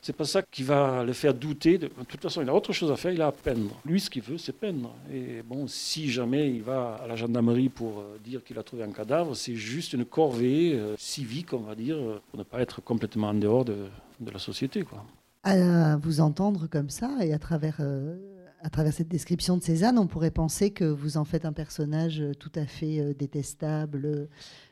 C'est 0.00 0.14
pas 0.14 0.24
ça 0.24 0.42
qui 0.42 0.62
va 0.62 1.02
le 1.04 1.12
faire 1.12 1.34
douter. 1.34 1.76
De... 1.78 1.88
toute 1.88 2.22
façon, 2.22 2.42
il 2.42 2.48
a 2.48 2.54
autre 2.54 2.72
chose 2.72 2.90
à 2.90 2.96
faire, 2.96 3.12
il 3.12 3.20
a 3.20 3.26
à 3.26 3.32
peindre. 3.32 3.74
Lui, 3.84 4.00
ce 4.00 4.08
qu'il 4.08 4.22
veut, 4.22 4.38
c'est 4.38 4.52
peindre. 4.52 4.94
Et 5.12 5.42
bon, 5.42 5.66
si 5.66 6.10
jamais 6.10 6.48
il 6.50 6.62
va 6.62 7.00
à 7.02 7.06
la 7.06 7.16
gendarmerie 7.16 7.68
pour 7.68 7.98
euh, 8.00 8.18
dire 8.24 8.42
qu'il 8.44 8.58
a 8.58 8.62
trouvé 8.62 8.84
un 8.84 8.92
cadavre, 8.92 9.34
c'est 9.34 9.56
juste 9.56 9.92
une 9.92 10.04
corvée 10.04 10.74
euh, 10.74 10.94
civique, 10.96 11.52
on 11.52 11.58
va 11.58 11.74
dire, 11.74 11.98
pour 12.30 12.38
ne 12.38 12.44
pas 12.44 12.60
être 12.60 12.80
complètement 12.80 13.28
en 13.28 13.34
dehors 13.34 13.64
de, 13.64 13.88
la 14.32 14.38
société. 14.38 14.82
Quoi. 14.82 15.04
À 15.44 15.96
vous 15.96 16.20
entendre 16.20 16.66
comme 16.66 16.90
ça 16.90 17.24
et 17.24 17.32
à 17.32 17.38
travers, 17.38 17.76
euh, 17.80 18.18
à 18.60 18.70
travers 18.70 18.92
cette 18.92 19.08
description 19.08 19.56
de 19.56 19.62
Cézanne, 19.62 19.98
on 19.98 20.06
pourrait 20.06 20.30
penser 20.30 20.72
que 20.72 20.84
vous 20.84 21.16
en 21.16 21.24
faites 21.24 21.44
un 21.44 21.52
personnage 21.52 22.22
tout 22.38 22.52
à 22.54 22.66
fait 22.66 23.14
détestable 23.14 24.28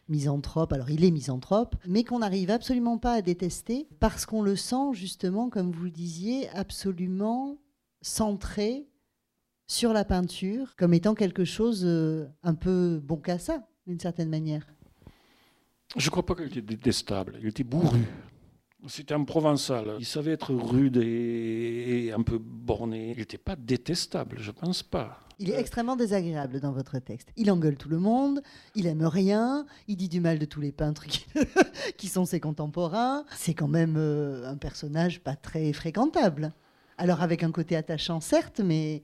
misanthrope, 0.09 0.73
alors 0.73 0.91
il 0.91 1.05
est 1.05 1.11
misanthrope, 1.11 1.77
mais 1.87 2.05
qu'on 2.05 2.21
n'arrive 2.21 2.51
absolument 2.51 2.99
pas 2.99 3.15
à 3.15 3.23
détester 3.23 3.89
parce 4.01 4.27
qu'on 4.27 4.43
le 4.43 4.57
sent 4.57 4.93
justement, 4.93 5.49
comme 5.51 5.73
vous 5.73 5.85
le 5.85 5.91
disiez, 5.91 6.49
absolument 6.51 7.59
centré 8.03 8.87
sur 9.67 9.93
la 9.93 10.05
peinture 10.05 10.77
comme 10.77 10.95
étant 10.95 11.15
quelque 11.15 11.45
chose 11.45 11.83
euh, 11.85 12.27
un 12.43 12.55
peu 12.55 13.01
bon 13.03 13.17
qu'à 13.17 13.39
ça, 13.39 13.67
d'une 13.87 13.99
certaine 13.99 14.29
manière. 14.29 14.67
Je 15.97 16.07
ne 16.07 16.11
crois 16.11 16.25
pas 16.25 16.35
qu'il 16.35 16.47
était 16.47 16.63
détestable, 16.63 17.37
il 17.41 17.49
était 17.49 17.65
bourru. 17.65 18.01
C'était 18.89 19.15
un 19.15 19.25
provençal. 19.25 19.97
Il 19.99 20.07
savait 20.07 20.33
être 20.33 20.55
rude 20.55 20.99
et, 20.99 22.13
un 22.17 22.23
peu 22.23 22.39
borné. 22.39 23.13
Il 23.13 23.19
n'était 23.19 23.39
pas 23.39 23.57
détestable, 23.57 24.37
je 24.39 24.51
pense 24.51 24.83
pas. 24.83 25.21
Il 25.39 25.51
est 25.51 25.59
extrêmement 25.59 25.97
désagréable 25.97 26.61
dans 26.61 26.73
votre 26.73 26.99
texte. 26.99 27.29
Il 27.37 27.51
engueule 27.51 27.77
tout 27.77 27.89
le 27.89 27.99
monde, 27.99 28.43
il 28.75 28.87
aime 28.87 29.05
rien, 29.05 29.67
il 29.87 29.97
dit 29.97 30.09
du 30.09 30.21
mal 30.21 30.39
de 30.39 30.47
tous 30.47 30.61
les 30.61 30.73
peintres 30.73 31.05
qui, 31.97 32.09
sont 32.09 32.25
ses 32.25 32.41
contemporains. 32.41 33.25
C'est 33.37 33.55
quand 33.55 33.69
même 33.69 33.97
euh, 33.99 34.49
un 34.49 34.57
personnage 34.57 35.21
pas 35.21 35.37
très 35.37 35.73
fréquentable. 35.73 36.53
Alors 36.97 37.23
avec 37.23 37.43
un 37.43 37.51
côté 37.51 37.77
attachant, 37.77 38.21
certes, 38.21 38.61
mais 38.65 39.03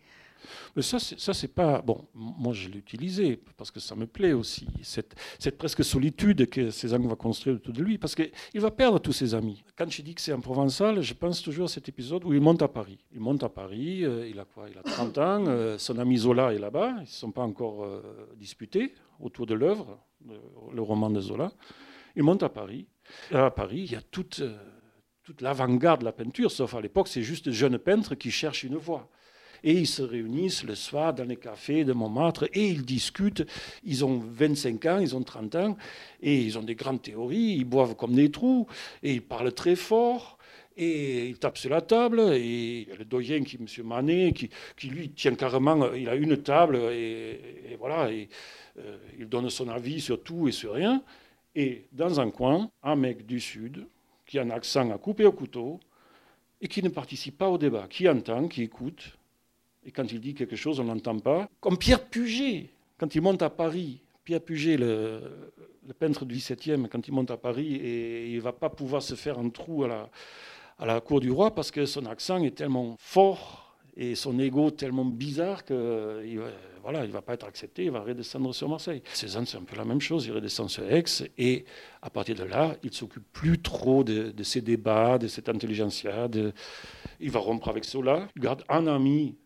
mais 0.76 0.82
ça, 0.82 0.98
c'est 0.98 1.54
pas. 1.54 1.82
Bon, 1.82 2.06
moi, 2.14 2.52
je 2.52 2.68
l'ai 2.68 2.78
utilisé 2.78 3.40
parce 3.56 3.70
que 3.70 3.80
ça 3.80 3.94
me 3.94 4.06
plaît 4.06 4.32
aussi. 4.32 4.66
Cette, 4.82 5.14
presque 5.58 5.84
solitude 5.84 6.48
que 6.48 6.70
Cézanne 6.70 7.06
va 7.06 7.16
construire 7.16 7.56
autour 7.56 7.74
de 7.74 7.82
lui, 7.82 7.98
parce 7.98 8.14
qu'il 8.14 8.60
va 8.60 8.70
perdre 8.70 8.98
tous 8.98 9.12
ses 9.12 9.34
amis. 9.34 9.62
Quand 9.76 9.90
je 9.90 10.02
dis 10.02 10.14
que 10.14 10.20
c'est 10.20 10.32
un 10.32 10.40
provençal, 10.40 11.02
je 11.02 11.14
pense 11.14 11.42
toujours 11.42 11.66
à 11.66 11.68
cet 11.68 11.88
épisode 11.88 12.24
où 12.24 12.32
il 12.32 12.40
monte 12.40 12.62
à 12.62 12.68
Paris. 12.68 12.98
Il 13.12 13.20
monte 13.20 13.42
à 13.42 13.48
Paris, 13.48 14.04
euh, 14.04 14.28
il 14.28 14.38
a 14.38 14.44
quoi? 14.44 14.68
Il 14.70 14.78
a 14.78 14.82
30 14.82 15.18
ans, 15.18 15.44
euh, 15.46 15.78
son 15.78 15.98
ami 15.98 16.18
Zola 16.18 16.52
est 16.54 16.58
là-bas, 16.58 16.94
ils 16.98 17.02
ne 17.02 17.06
sont 17.06 17.32
pas 17.32 17.42
encore 17.42 17.84
euh, 17.84 18.02
disputés 18.36 18.94
autour 19.20 19.46
de 19.46 19.54
l'œuvre, 19.54 19.98
le 20.72 20.82
roman 20.82 21.10
de 21.10 21.20
Zola. 21.20 21.52
Il 22.16 22.22
monte 22.22 22.42
à 22.42 22.48
Paris. 22.48 22.86
à 23.32 23.50
Paris, 23.50 23.82
il 23.86 23.92
y 23.92 23.96
a 23.96 24.02
toute 24.02 24.42
toute 25.22 25.40
l'avant-garde 25.40 26.00
de 26.00 26.04
la 26.04 26.12
peinture, 26.12 26.50
sauf 26.50 26.74
à 26.74 26.80
l'époque, 26.80 27.08
c'est 27.08 27.22
juste 27.22 27.46
des 27.46 27.52
jeunes 27.52 27.78
peintres 27.78 28.14
qui 28.14 28.30
cherchent 28.30 28.64
une 28.64 28.76
voie 28.76 29.08
et 29.64 29.72
ils 29.72 29.86
se 29.86 30.02
réunissent 30.02 30.64
le 30.64 30.74
soir 30.74 31.14
dans 31.14 31.24
les 31.24 31.36
cafés 31.36 31.84
de 31.84 31.92
Montmartre 31.92 32.44
et 32.52 32.68
ils 32.68 32.84
discutent. 32.84 33.44
Ils 33.84 34.04
ont 34.04 34.18
25 34.18 34.86
ans, 34.86 34.98
ils 34.98 35.14
ont 35.16 35.22
30 35.22 35.54
ans 35.56 35.76
et 36.20 36.40
ils 36.40 36.58
ont 36.58 36.62
des 36.62 36.74
grandes 36.74 37.02
théories, 37.02 37.56
ils 37.56 37.64
boivent 37.64 37.96
comme 37.96 38.14
des 38.14 38.30
trous 38.30 38.66
et 39.02 39.14
ils 39.14 39.22
parlent 39.22 39.52
très 39.52 39.76
fort. 39.76 40.38
Et 40.74 41.28
ils 41.28 41.38
tapent 41.38 41.58
sur 41.58 41.68
la 41.68 41.82
table, 41.82 42.20
et 42.32 42.86
il 42.88 42.96
le 42.96 43.04
doyen 43.04 43.44
qui 43.44 43.56
M. 43.56 43.66
Manet, 43.84 44.32
qui, 44.32 44.48
qui, 44.74 44.88
lui 44.88 45.10
tient 45.10 45.34
carrément, 45.34 45.92
il 45.92 46.08
a 46.08 46.14
une 46.14 46.38
table, 46.38 46.76
et, 46.76 47.76
voilà, 47.78 48.10
et, 48.10 48.30
euh, 48.78 48.96
il 49.18 49.28
donne 49.28 49.50
son 49.50 49.68
avis 49.68 50.00
sur 50.00 50.22
tout 50.22 50.48
et 50.48 50.52
sur 50.52 50.72
rien. 50.72 51.02
Et 51.54 51.88
dans 51.92 52.20
un 52.20 52.30
coin, 52.30 52.70
un 52.82 52.96
mec 52.96 53.26
du 53.26 53.38
Sud, 53.38 53.86
qui 54.24 54.38
a 54.38 54.42
un 54.42 54.50
accent 54.50 54.90
à 54.90 54.96
couper 54.96 55.26
au 55.26 55.32
couteau, 55.32 55.78
et 56.62 56.68
qui 56.68 56.82
ne 56.82 56.88
participe 56.88 57.36
pas 57.36 57.50
au 57.50 57.58
débat, 57.58 57.86
qui 57.90 58.08
entend, 58.08 58.48
qui 58.48 58.62
écoute, 58.62 59.18
et 59.84 59.90
quand 59.90 60.10
il 60.12 60.20
dit 60.20 60.34
quelque 60.34 60.56
chose, 60.56 60.80
on 60.80 60.84
n'entend 60.84 61.18
pas. 61.18 61.48
Comme 61.60 61.76
Pierre 61.76 62.04
Puget, 62.04 62.70
quand 62.98 63.14
il 63.14 63.22
monte 63.22 63.42
à 63.42 63.50
Paris, 63.50 64.00
Pierre 64.24 64.40
Puget, 64.40 64.76
le, 64.76 65.20
peintre 65.98 66.24
du 66.24 66.36
XVIIe, 66.36 66.88
quand 66.88 67.06
il 67.08 67.12
monte 67.12 67.30
à 67.30 67.36
Paris, 67.36 67.74
et 67.74 68.32
il 68.32 68.40
va 68.40 68.52
pas 68.52 68.70
pouvoir 68.70 69.02
se 69.02 69.14
faire 69.14 69.38
un 69.38 69.48
trou 69.50 69.84
à 69.84 69.88
la, 69.88 70.10
à 70.78 70.86
la 70.86 71.00
cour 71.00 71.20
du 71.20 71.30
roi 71.30 71.54
parce 71.54 71.70
que 71.70 71.86
son 71.86 72.06
accent 72.06 72.42
est 72.42 72.56
tellement 72.56 72.96
fort 72.98 73.76
et 73.96 74.14
son 74.14 74.38
ego 74.38 74.70
tellement 74.70 75.04
bizarre 75.04 75.64
que 75.64 76.22
il 76.24 76.40
voilà, 76.82 77.04
il 77.04 77.12
va 77.12 77.22
pas 77.22 77.34
être 77.34 77.46
accepté, 77.46 77.84
il 77.84 77.92
va 77.92 78.00
redescendre 78.00 78.52
sur 78.52 78.68
Marseille. 78.68 79.02
Cézanne, 79.12 79.46
c'est 79.46 79.56
un 79.56 79.62
peu 79.62 79.76
la 79.76 79.84
même 79.84 80.00
chose, 80.00 80.26
il 80.26 80.32
redescend 80.32 80.68
sur 80.68 80.82
Aix, 80.90 81.04
et 81.38 81.64
à 82.00 82.10
partir 82.10 82.34
de 82.34 82.42
là, 82.42 82.74
il 82.82 82.90
ne 82.90 82.94
s'occupe 82.94 83.24
plus 83.32 83.62
trop 83.62 84.02
de, 84.02 84.32
de, 84.32 84.42
ces 84.42 84.60
débats, 84.60 85.16
de 85.16 85.28
cette 85.28 85.48
intelligentsia. 85.48 86.26
De... 86.26 86.52
Il 87.20 87.30
va 87.30 87.38
rompre 87.38 87.68
avec 87.68 87.84
cela, 87.84 88.26
il 88.34 88.42
garde 88.42 88.64
un 88.68 88.88
ami 88.88 89.36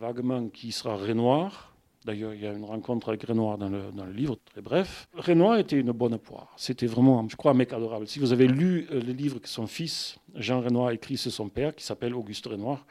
vaguement 0.00 0.48
qui 0.48 0.72
sera 0.72 0.96
Renoir. 0.96 1.74
D'ailleurs, 2.06 2.32
il 2.32 2.40
y 2.40 2.46
a 2.46 2.52
une 2.52 2.64
rencontre 2.64 3.10
avec 3.10 3.24
Renoir 3.24 3.58
dans 3.58 3.68
le, 3.68 3.92
dans 3.92 4.06
le 4.06 4.12
livre, 4.12 4.38
très 4.46 4.62
bref. 4.62 5.06
Renoir 5.12 5.58
était 5.58 5.78
une 5.78 5.92
bonne 5.92 6.16
poire. 6.16 6.54
C'était 6.56 6.86
vraiment, 6.86 7.28
je 7.28 7.36
crois, 7.36 7.52
un 7.52 7.54
mec 7.54 7.74
adorable. 7.74 8.06
Si 8.06 8.18
vous 8.18 8.32
avez 8.32 8.48
lu 8.48 8.88
euh, 8.90 9.02
le 9.02 9.12
livre 9.12 9.38
que 9.38 9.48
son 9.48 9.66
fils, 9.66 10.16
Jean 10.34 10.62
Renoir, 10.62 10.88
a 10.88 10.94
écrit 10.94 11.18
sur 11.18 11.30
son 11.30 11.50
père, 11.50 11.74
qui 11.74 11.84
s'appelle 11.84 12.14
Auguste 12.14 12.46
Renoir, 12.46 12.86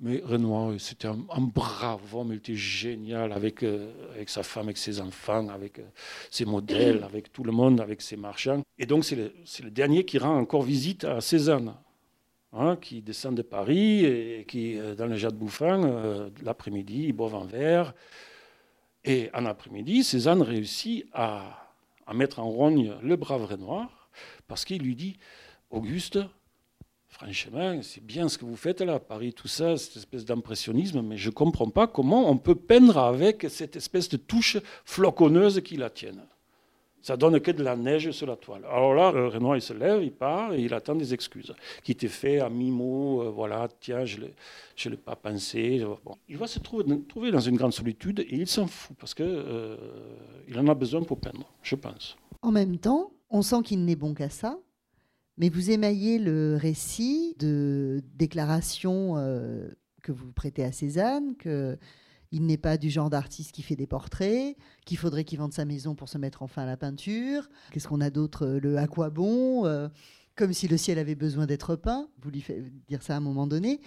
mais 0.00 0.22
Renoir, 0.24 0.72
c'était 0.78 1.08
un, 1.08 1.18
brave 1.38 2.14
homme, 2.14 2.32
il 2.32 2.36
était 2.36 2.56
génial 2.56 3.32
avec, 3.32 3.62
euh, 3.62 3.92
avec 4.14 4.30
sa 4.30 4.42
femme, 4.42 4.64
avec 4.64 4.78
ses 4.78 4.98
enfants, 5.02 5.48
avec 5.50 5.78
euh, 5.78 5.82
ses 6.30 6.46
modèles, 6.46 7.02
avec 7.04 7.30
tout 7.30 7.44
le 7.44 7.52
monde, 7.52 7.82
avec 7.82 8.00
ses 8.00 8.16
marchands. 8.16 8.62
Et 8.78 8.86
donc, 8.86 9.04
c'est 9.04 9.16
le, 9.16 9.34
le, 9.62 9.70
dernier 9.70 10.06
qui 10.06 10.16
rend 10.16 10.38
encore 10.38 10.62
visite 10.62 11.04
à 11.04 11.20
Cézanne. 11.20 11.74
Hein, 12.52 12.74
qui 12.74 13.00
descend 13.00 13.36
de 13.36 13.42
Paris 13.42 14.04
et 14.04 14.44
qui, 14.48 14.76
euh, 14.76 14.96
dans 14.96 15.06
le 15.06 15.14
Jade 15.14 15.36
Bouffin, 15.36 15.84
euh, 15.84 16.30
l'après-midi, 16.42 17.04
ils 17.04 17.12
boivent 17.12 17.36
un 17.36 17.46
verre. 17.46 17.94
Et 19.04 19.30
en 19.32 19.46
après-midi, 19.46 20.02
Cézanne 20.02 20.42
réussit 20.42 21.06
à, 21.12 21.70
à, 22.06 22.12
mettre 22.12 22.40
en 22.40 22.50
rogne 22.50 22.92
le 23.04 23.14
brave 23.14 23.44
Renoir 23.44 24.10
parce 24.48 24.64
qu'il 24.64 24.82
lui 24.82 24.96
dit 24.96 25.16
Auguste, 25.70 26.18
franchement, 27.06 27.80
c'est 27.82 28.04
bien 28.04 28.28
ce 28.28 28.36
que 28.36 28.44
vous 28.44 28.56
faites 28.56 28.80
là, 28.80 28.98
Paris, 28.98 29.32
tout 29.32 29.46
ça, 29.46 29.76
cette 29.76 29.98
espèce 29.98 30.24
d'impressionnisme, 30.24 31.02
mais 31.02 31.18
je 31.18 31.28
ne 31.28 31.34
comprends 31.34 31.70
pas 31.70 31.86
comment 31.86 32.28
on 32.28 32.36
peut 32.36 32.56
peindre 32.56 32.98
avec 32.98 33.46
cette 33.48 33.76
espèce 33.76 34.08
de 34.08 34.16
touche 34.16 34.58
floconneuse 34.84 35.60
qui 35.60 35.76
la 35.76 35.88
tienne. 35.88 36.26
Ça 37.02 37.16
donne 37.16 37.40
que 37.40 37.50
de 37.50 37.62
la 37.62 37.76
neige 37.76 38.10
sur 38.10 38.26
la 38.26 38.36
toile. 38.36 38.62
Alors 38.66 38.94
là, 38.94 39.12
euh, 39.14 39.28
Renoir, 39.28 39.56
il 39.56 39.62
se 39.62 39.72
lève, 39.72 40.02
il 40.02 40.12
part 40.12 40.52
et 40.52 40.60
il 40.60 40.74
attend 40.74 40.94
des 40.94 41.14
excuses. 41.14 41.54
Qui 41.82 41.96
t'est 41.96 42.08
fait 42.08 42.40
à 42.40 42.50
mi-mot, 42.50 43.22
euh, 43.22 43.30
voilà, 43.30 43.68
tiens, 43.80 44.04
je 44.04 44.18
ne 44.18 44.90
l'ai 44.90 44.96
pas 44.96 45.16
pensé. 45.16 45.82
Il 46.28 46.36
va 46.36 46.46
se 46.46 46.58
trouver, 46.58 47.30
dans 47.30 47.40
une 47.40 47.56
grande 47.56 47.72
solitude 47.72 48.20
et 48.20 48.36
il 48.36 48.46
s'en 48.46 48.66
fout 48.66 48.96
parce 48.98 49.14
qu'il 49.14 49.24
euh, 49.26 49.76
en 50.54 50.68
a 50.68 50.74
besoin 50.74 51.02
pour 51.02 51.18
peindre, 51.18 51.50
je 51.62 51.74
pense. 51.74 52.16
En 52.42 52.52
même 52.52 52.78
temps, 52.78 53.12
on 53.30 53.42
sent 53.42 53.62
qu'il 53.64 53.84
n'est 53.84 53.96
bon 53.96 54.12
qu'à 54.12 54.28
ça, 54.28 54.58
mais 55.38 55.48
vous 55.48 55.70
émaillez 55.70 56.18
le 56.18 56.58
récit 56.60 57.34
de 57.38 58.02
déclarations 58.14 59.14
que 60.02 60.12
vous 60.12 60.32
prêtez 60.32 60.64
à 60.64 60.72
Cézanne, 60.72 61.36
que 61.36 61.78
il 62.32 62.46
n'est 62.46 62.56
pas 62.56 62.76
du 62.76 62.90
genre 62.90 63.10
d'artiste 63.10 63.52
qui 63.52 63.62
fait 63.62 63.76
des 63.76 63.86
portraits, 63.86 64.56
qu'il 64.84 64.96
faudrait 64.96 65.24
qu'il 65.24 65.38
vende 65.38 65.52
sa 65.52 65.64
maison 65.64 65.94
pour 65.94 66.08
se 66.08 66.18
mettre 66.18 66.42
enfin 66.42 66.62
à 66.62 66.66
la 66.66 66.76
peinture. 66.76 67.48
Qu'est-ce 67.72 67.88
qu'on 67.88 68.00
a 68.00 68.10
d'autre 68.10 68.46
Le 68.46 68.78
à 68.78 68.86
quoi 68.86 69.10
bon 69.10 69.66
euh, 69.66 69.88
Comme 70.36 70.52
si 70.52 70.68
le 70.68 70.76
ciel 70.76 70.98
avait 70.98 71.16
besoin 71.16 71.46
d'être 71.46 71.76
peint. 71.76 72.08
Vous 72.22 72.30
lui 72.30 72.40
faites 72.40 72.64
dire 72.86 73.02
ça 73.02 73.14
à 73.14 73.16
un 73.16 73.20
moment 73.20 73.46
donné. 73.46 73.80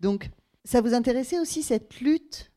Donc, 0.00 0.30
ça 0.64 0.80
vous 0.80 0.94
intéressait 0.94 1.38
aussi 1.38 1.62
cette 1.62 2.00
lutte? 2.00 2.52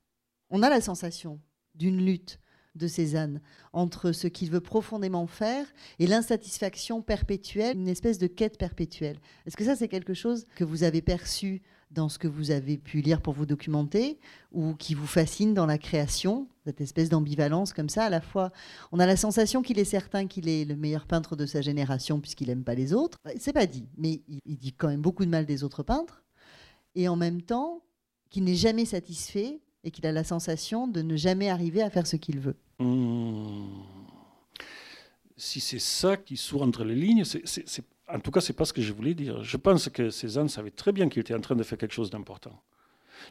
On 0.49 0.63
a 0.63 0.69
la 0.69 0.81
sensation 0.81 1.41
d'une 1.75 2.03
lutte 2.05 2.39
de 2.75 2.87
Cézanne 2.87 3.41
entre 3.71 4.11
ce 4.11 4.27
qu'il 4.27 4.49
veut 4.49 4.61
profondément 4.61 5.27
faire 5.27 5.65
et 5.99 6.07
l'insatisfaction 6.07 7.01
perpétuelle, 7.01 7.77
une 7.77 7.87
espèce 7.87 8.17
de 8.17 8.27
quête 8.27 8.57
perpétuelle. 8.57 9.19
Est-ce 9.45 9.57
que 9.57 9.65
ça, 9.65 9.75
c'est 9.75 9.87
quelque 9.87 10.13
chose 10.13 10.45
que 10.55 10.63
vous 10.63 10.83
avez 10.83 11.01
perçu 11.01 11.61
dans 11.93 12.09
ce 12.09 12.17
que 12.17 12.27
vous 12.27 12.51
avez 12.51 12.77
pu 12.77 13.01
lire 13.01 13.21
pour 13.21 13.33
vous 13.33 13.45
documenter 13.45 14.19
ou 14.51 14.73
qui 14.73 14.95
vous 14.95 15.07
fascine 15.07 15.53
dans 15.53 15.65
la 15.65 15.77
création, 15.77 16.47
cette 16.65 16.81
espèce 16.81 17.09
d'ambivalence 17.09 17.73
comme 17.73 17.89
ça, 17.89 18.05
à 18.05 18.09
la 18.09 18.21
fois 18.21 18.51
on 18.91 18.99
a 18.99 19.05
la 19.05 19.15
sensation 19.15 19.61
qu'il 19.61 19.79
est 19.79 19.85
certain 19.85 20.27
qu'il 20.27 20.49
est 20.49 20.65
le 20.65 20.75
meilleur 20.75 21.05
peintre 21.05 21.35
de 21.35 21.45
sa 21.45 21.61
génération 21.61 22.19
puisqu'il 22.19 22.47
n'aime 22.47 22.63
pas 22.63 22.75
les 22.75 22.93
autres, 22.93 23.17
c'est 23.37 23.53
pas 23.53 23.65
dit, 23.65 23.87
mais 23.97 24.21
il 24.27 24.57
dit 24.57 24.73
quand 24.73 24.87
même 24.87 25.01
beaucoup 25.01 25.25
de 25.25 25.29
mal 25.29 25.45
des 25.45 25.63
autres 25.63 25.83
peintres, 25.83 26.23
et 26.95 27.07
en 27.07 27.15
même 27.15 27.41
temps 27.41 27.81
qu'il 28.29 28.43
n'est 28.43 28.55
jamais 28.55 28.85
satisfait 28.85 29.61
et 29.83 29.91
qu'il 29.91 30.05
a 30.07 30.11
la 30.11 30.23
sensation 30.23 30.87
de 30.87 31.01
ne 31.01 31.15
jamais 31.15 31.49
arriver 31.49 31.81
à 31.81 31.89
faire 31.89 32.07
ce 32.07 32.15
qu'il 32.15 32.39
veut. 32.39 32.55
Mmh. 32.79 33.67
Si 35.35 35.59
c'est 35.59 35.79
ça 35.79 36.17
qui 36.17 36.37
sourd 36.37 36.61
entre 36.63 36.83
les 36.83 36.95
lignes, 36.95 37.23
c'est, 37.25 37.83
en 38.13 38.19
tout 38.19 38.31
cas, 38.31 38.41
c'est 38.41 38.53
pas 38.53 38.65
ce 38.65 38.73
que 38.73 38.81
je 38.81 38.93
voulais 38.93 39.15
dire. 39.15 39.43
Je 39.43 39.57
pense 39.57 39.89
que 39.89 40.11
Cézanne 40.11 40.47
savait 40.47 40.69
très 40.69 40.91
bien 40.91 41.09
qu'il 41.09 41.21
était 41.21 41.33
en 41.33 41.41
train 41.41 41.55
de 41.55 41.63
faire 41.63 41.79
quelque 41.79 41.93
chose 41.93 42.11
d'important. 42.11 42.61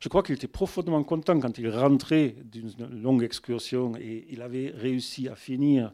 Je 0.00 0.08
crois 0.08 0.22
qu'il 0.22 0.34
était 0.34 0.48
profondément 0.48 1.02
content 1.04 1.38
quand 1.38 1.56
il 1.58 1.68
rentrait 1.68 2.34
d'une 2.44 2.72
longue 3.00 3.22
excursion 3.22 3.94
et 3.96 4.26
il 4.30 4.42
avait 4.42 4.72
réussi 4.74 5.28
à 5.28 5.36
finir 5.36 5.92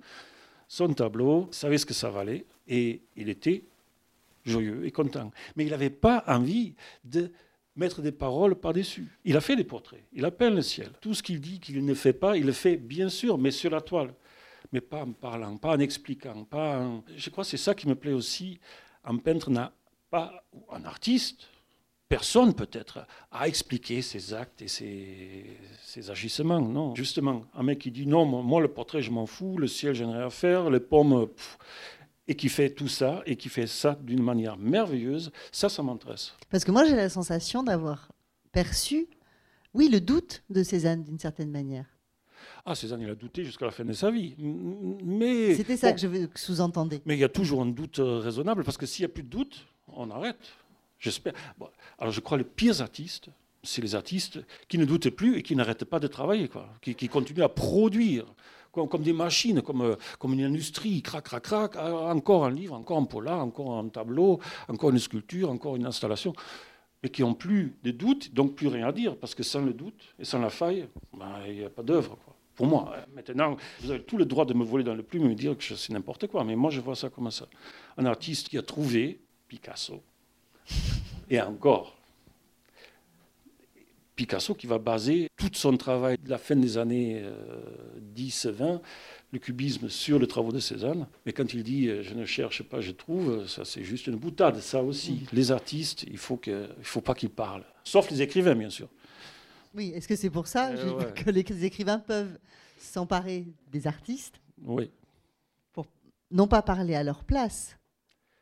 son 0.68 0.92
tableau, 0.94 1.48
savait 1.50 1.78
ce 1.78 1.84
que 1.84 1.94
ça 1.94 2.08
valait 2.08 2.46
et 2.66 3.02
il 3.16 3.28
était 3.28 3.64
joyeux 4.44 4.86
et 4.86 4.90
content. 4.90 5.30
Mais 5.56 5.64
il 5.64 5.70
n'avait 5.70 5.90
pas 5.90 6.24
envie 6.26 6.74
de 7.04 7.30
mettre 7.76 8.00
des 8.00 8.12
paroles 8.12 8.54
par-dessus. 8.54 9.08
Il 9.24 9.36
a 9.36 9.40
fait 9.40 9.56
des 9.56 9.64
portraits, 9.64 10.04
il 10.12 10.24
a 10.24 10.30
peint 10.30 10.50
le 10.50 10.62
ciel. 10.62 10.90
Tout 11.00 11.12
ce 11.12 11.22
qu'il 11.22 11.40
dit 11.40 11.60
qu'il 11.60 11.84
ne 11.84 11.94
fait 11.94 12.12
pas, 12.12 12.36
il 12.36 12.46
le 12.46 12.52
fait 12.52 12.76
bien 12.76 13.08
sûr, 13.08 13.36
mais 13.36 13.50
sur 13.50 13.70
la 13.70 13.80
toile. 13.80 14.14
Mais 14.72 14.80
pas 14.80 15.02
en 15.02 15.12
parlant, 15.12 15.56
pas 15.56 15.76
en 15.76 15.80
expliquant. 15.80 16.44
Pas 16.44 16.86
Je 17.16 17.30
crois 17.30 17.44
que 17.44 17.50
c'est 17.50 17.56
ça 17.56 17.74
qui 17.74 17.88
me 17.88 17.94
plaît 17.94 18.12
aussi. 18.12 18.60
Un 19.04 19.16
peintre 19.16 19.50
n'a 19.50 19.72
pas, 20.10 20.44
un 20.70 20.84
artiste, 20.84 21.48
personne 22.08 22.54
peut-être, 22.54 23.06
à 23.30 23.48
expliquer 23.48 24.02
ses 24.02 24.34
actes 24.34 24.62
et 24.62 24.68
ses, 24.68 26.10
agissements. 26.10 26.60
Non, 26.60 26.94
justement, 26.94 27.44
un 27.54 27.62
mec 27.62 27.78
qui 27.78 27.90
dit 27.90 28.06
non, 28.06 28.24
moi 28.24 28.60
le 28.60 28.68
portrait 28.68 29.02
je 29.02 29.10
m'en 29.10 29.26
fous, 29.26 29.58
le 29.58 29.66
ciel 29.66 29.94
j'ai 29.94 30.04
rien 30.04 30.26
à 30.26 30.30
faire, 30.30 30.70
les 30.70 30.80
pommes 30.80 31.28
et 32.28 32.34
qui 32.34 32.50
fait 32.50 32.70
tout 32.70 32.88
ça, 32.88 33.22
et 33.24 33.36
qui 33.36 33.48
fait 33.48 33.66
ça 33.66 33.98
d'une 34.02 34.22
manière 34.22 34.58
merveilleuse, 34.58 35.32
ça, 35.50 35.70
ça 35.70 35.82
m'intéresse. 35.82 36.34
Parce 36.50 36.62
que 36.62 36.70
moi, 36.70 36.84
j'ai 36.84 36.94
la 36.94 37.08
sensation 37.08 37.62
d'avoir 37.62 38.12
perçu, 38.52 39.08
oui, 39.72 39.88
le 39.88 40.00
doute 40.00 40.42
de 40.50 40.62
Cézanne, 40.62 41.02
d'une 41.02 41.18
certaine 41.18 41.50
manière. 41.50 41.86
Ah, 42.64 42.74
Cézanne, 42.74 43.00
il 43.00 43.10
a 43.10 43.14
douté 43.14 43.44
jusqu'à 43.44 43.66
la 43.66 43.70
fin 43.70 43.84
de 43.84 43.92
sa 43.92 44.10
vie. 44.10 44.34
Mais 44.38 45.54
C'était 45.54 45.76
ça 45.76 45.92
que 45.92 46.00
je 46.00 46.26
sous-entendais. 46.34 47.00
Mais 47.06 47.16
il 47.16 47.20
y 47.20 47.24
a 47.24 47.28
toujours 47.28 47.62
un 47.62 47.66
doute 47.66 47.98
euh, 47.98 48.18
raisonnable, 48.18 48.64
parce 48.64 48.76
que 48.76 48.86
s'il 48.86 49.04
n'y 49.04 49.10
a 49.10 49.14
plus 49.14 49.22
de 49.22 49.28
doute, 49.28 49.66
on 49.88 50.10
arrête. 50.10 50.40
J'espère. 50.98 51.32
alors, 51.98 52.12
je 52.12 52.20
crois 52.20 52.38
que 52.38 52.42
les 52.42 52.48
pires 52.48 52.80
artistes, 52.80 53.28
c'est 53.62 53.82
les 53.82 53.94
artistes 53.94 54.40
qui 54.68 54.78
ne 54.78 54.84
doutent 54.84 55.10
plus 55.10 55.36
et 55.38 55.42
qui 55.42 55.54
n'arrêtent 55.54 55.84
pas 55.84 56.00
de 56.00 56.08
travailler, 56.08 56.48
quoi, 56.48 56.68
qui, 56.80 56.94
qui 56.94 57.08
continuent 57.08 57.42
à 57.42 57.48
produire 57.48 58.26
comme, 58.86 59.02
des 59.02 59.12
machines, 59.12 59.62
comme, 59.62 59.82
euh, 59.82 59.96
comme 60.18 60.34
une 60.34 60.44
industrie, 60.44 61.02
crac, 61.02 61.24
crac, 61.24 61.42
crac, 61.42 61.76
euh, 61.76 61.92
encore 61.92 62.44
un 62.44 62.50
livre, 62.50 62.74
encore 62.74 62.98
un 62.98 63.04
polar, 63.04 63.40
encore 63.40 63.78
un 63.78 63.88
tableau, 63.88 64.38
encore 64.68 64.90
une 64.90 64.98
sculpture, 64.98 65.50
encore 65.50 65.76
une 65.76 65.86
installation, 65.86 66.32
mais 67.02 67.08
qui 67.08 67.22
n'ont 67.22 67.34
plus 67.34 67.76
de 67.82 67.90
doute, 67.90 68.32
donc 68.34 68.54
plus 68.54 68.68
rien 68.68 68.88
à 68.88 68.92
dire, 68.92 69.16
parce 69.16 69.34
que 69.34 69.42
sans 69.42 69.62
le 69.62 69.72
doute 69.72 70.14
et 70.18 70.24
sans 70.24 70.38
la 70.38 70.50
faille, 70.50 70.88
ben, 71.16 71.40
il 71.48 71.54
n'y 71.54 71.64
a 71.64 71.70
pas 71.70 71.82
d'œuvre. 71.82 72.16
Pour 72.58 72.66
moi, 72.66 72.92
maintenant, 73.14 73.56
vous 73.82 73.92
avez 73.92 74.02
tout 74.02 74.16
le 74.16 74.24
droit 74.24 74.44
de 74.44 74.52
me 74.52 74.64
voler 74.64 74.82
dans 74.82 74.96
le 74.96 75.04
plume 75.04 75.26
et 75.26 75.28
me 75.28 75.34
dire 75.36 75.56
que 75.56 75.76
c'est 75.76 75.92
n'importe 75.92 76.26
quoi, 76.26 76.42
mais 76.42 76.56
moi 76.56 76.72
je 76.72 76.80
vois 76.80 76.96
ça 76.96 77.08
comme 77.08 77.30
ça. 77.30 77.46
Un 77.96 78.04
artiste 78.04 78.48
qui 78.48 78.58
a 78.58 78.62
trouvé 78.62 79.20
Picasso, 79.46 80.02
et 81.30 81.40
encore, 81.40 81.96
Picasso 84.16 84.54
qui 84.54 84.66
va 84.66 84.78
baser 84.78 85.28
tout 85.36 85.50
son 85.52 85.76
travail 85.76 86.18
de 86.18 86.28
la 86.28 86.36
fin 86.36 86.56
des 86.56 86.78
années 86.78 87.22
10-20, 88.16 88.62
euh, 88.62 88.78
le 89.30 89.38
cubisme, 89.38 89.88
sur 89.88 90.18
les 90.18 90.26
travaux 90.26 90.50
de 90.50 90.58
Cézanne. 90.58 91.06
Mais 91.26 91.32
quand 91.32 91.54
il 91.54 91.62
dit 91.62 91.86
euh, 91.86 92.02
je 92.02 92.14
ne 92.14 92.24
cherche 92.24 92.64
pas, 92.64 92.80
je 92.80 92.90
trouve, 92.90 93.46
ça 93.46 93.64
c'est 93.64 93.84
juste 93.84 94.08
une 94.08 94.16
boutade. 94.16 94.58
Ça 94.58 94.82
aussi, 94.82 95.12
mm. 95.12 95.26
les 95.32 95.52
artistes, 95.52 96.06
il 96.10 96.18
faut 96.18 96.38
que, 96.38 96.66
il 96.76 96.84
faut 96.84 97.02
pas 97.02 97.14
qu'ils 97.14 97.30
parlent, 97.30 97.64
sauf 97.84 98.10
les 98.10 98.20
écrivains 98.20 98.56
bien 98.56 98.70
sûr. 98.70 98.88
Oui, 99.74 99.92
est-ce 99.94 100.08
que 100.08 100.16
c'est 100.16 100.30
pour 100.30 100.46
ça 100.46 100.70
euh, 100.70 101.12
que 101.12 101.30
les 101.30 101.64
écrivains 101.64 101.98
peuvent 101.98 102.38
s'emparer 102.78 103.46
des 103.70 103.86
artistes 103.86 104.40
Oui. 104.64 104.90
Pour 105.72 105.86
non 106.30 106.46
pas 106.46 106.62
parler 106.62 106.94
à 106.94 107.02
leur 107.02 107.24
place, 107.24 107.76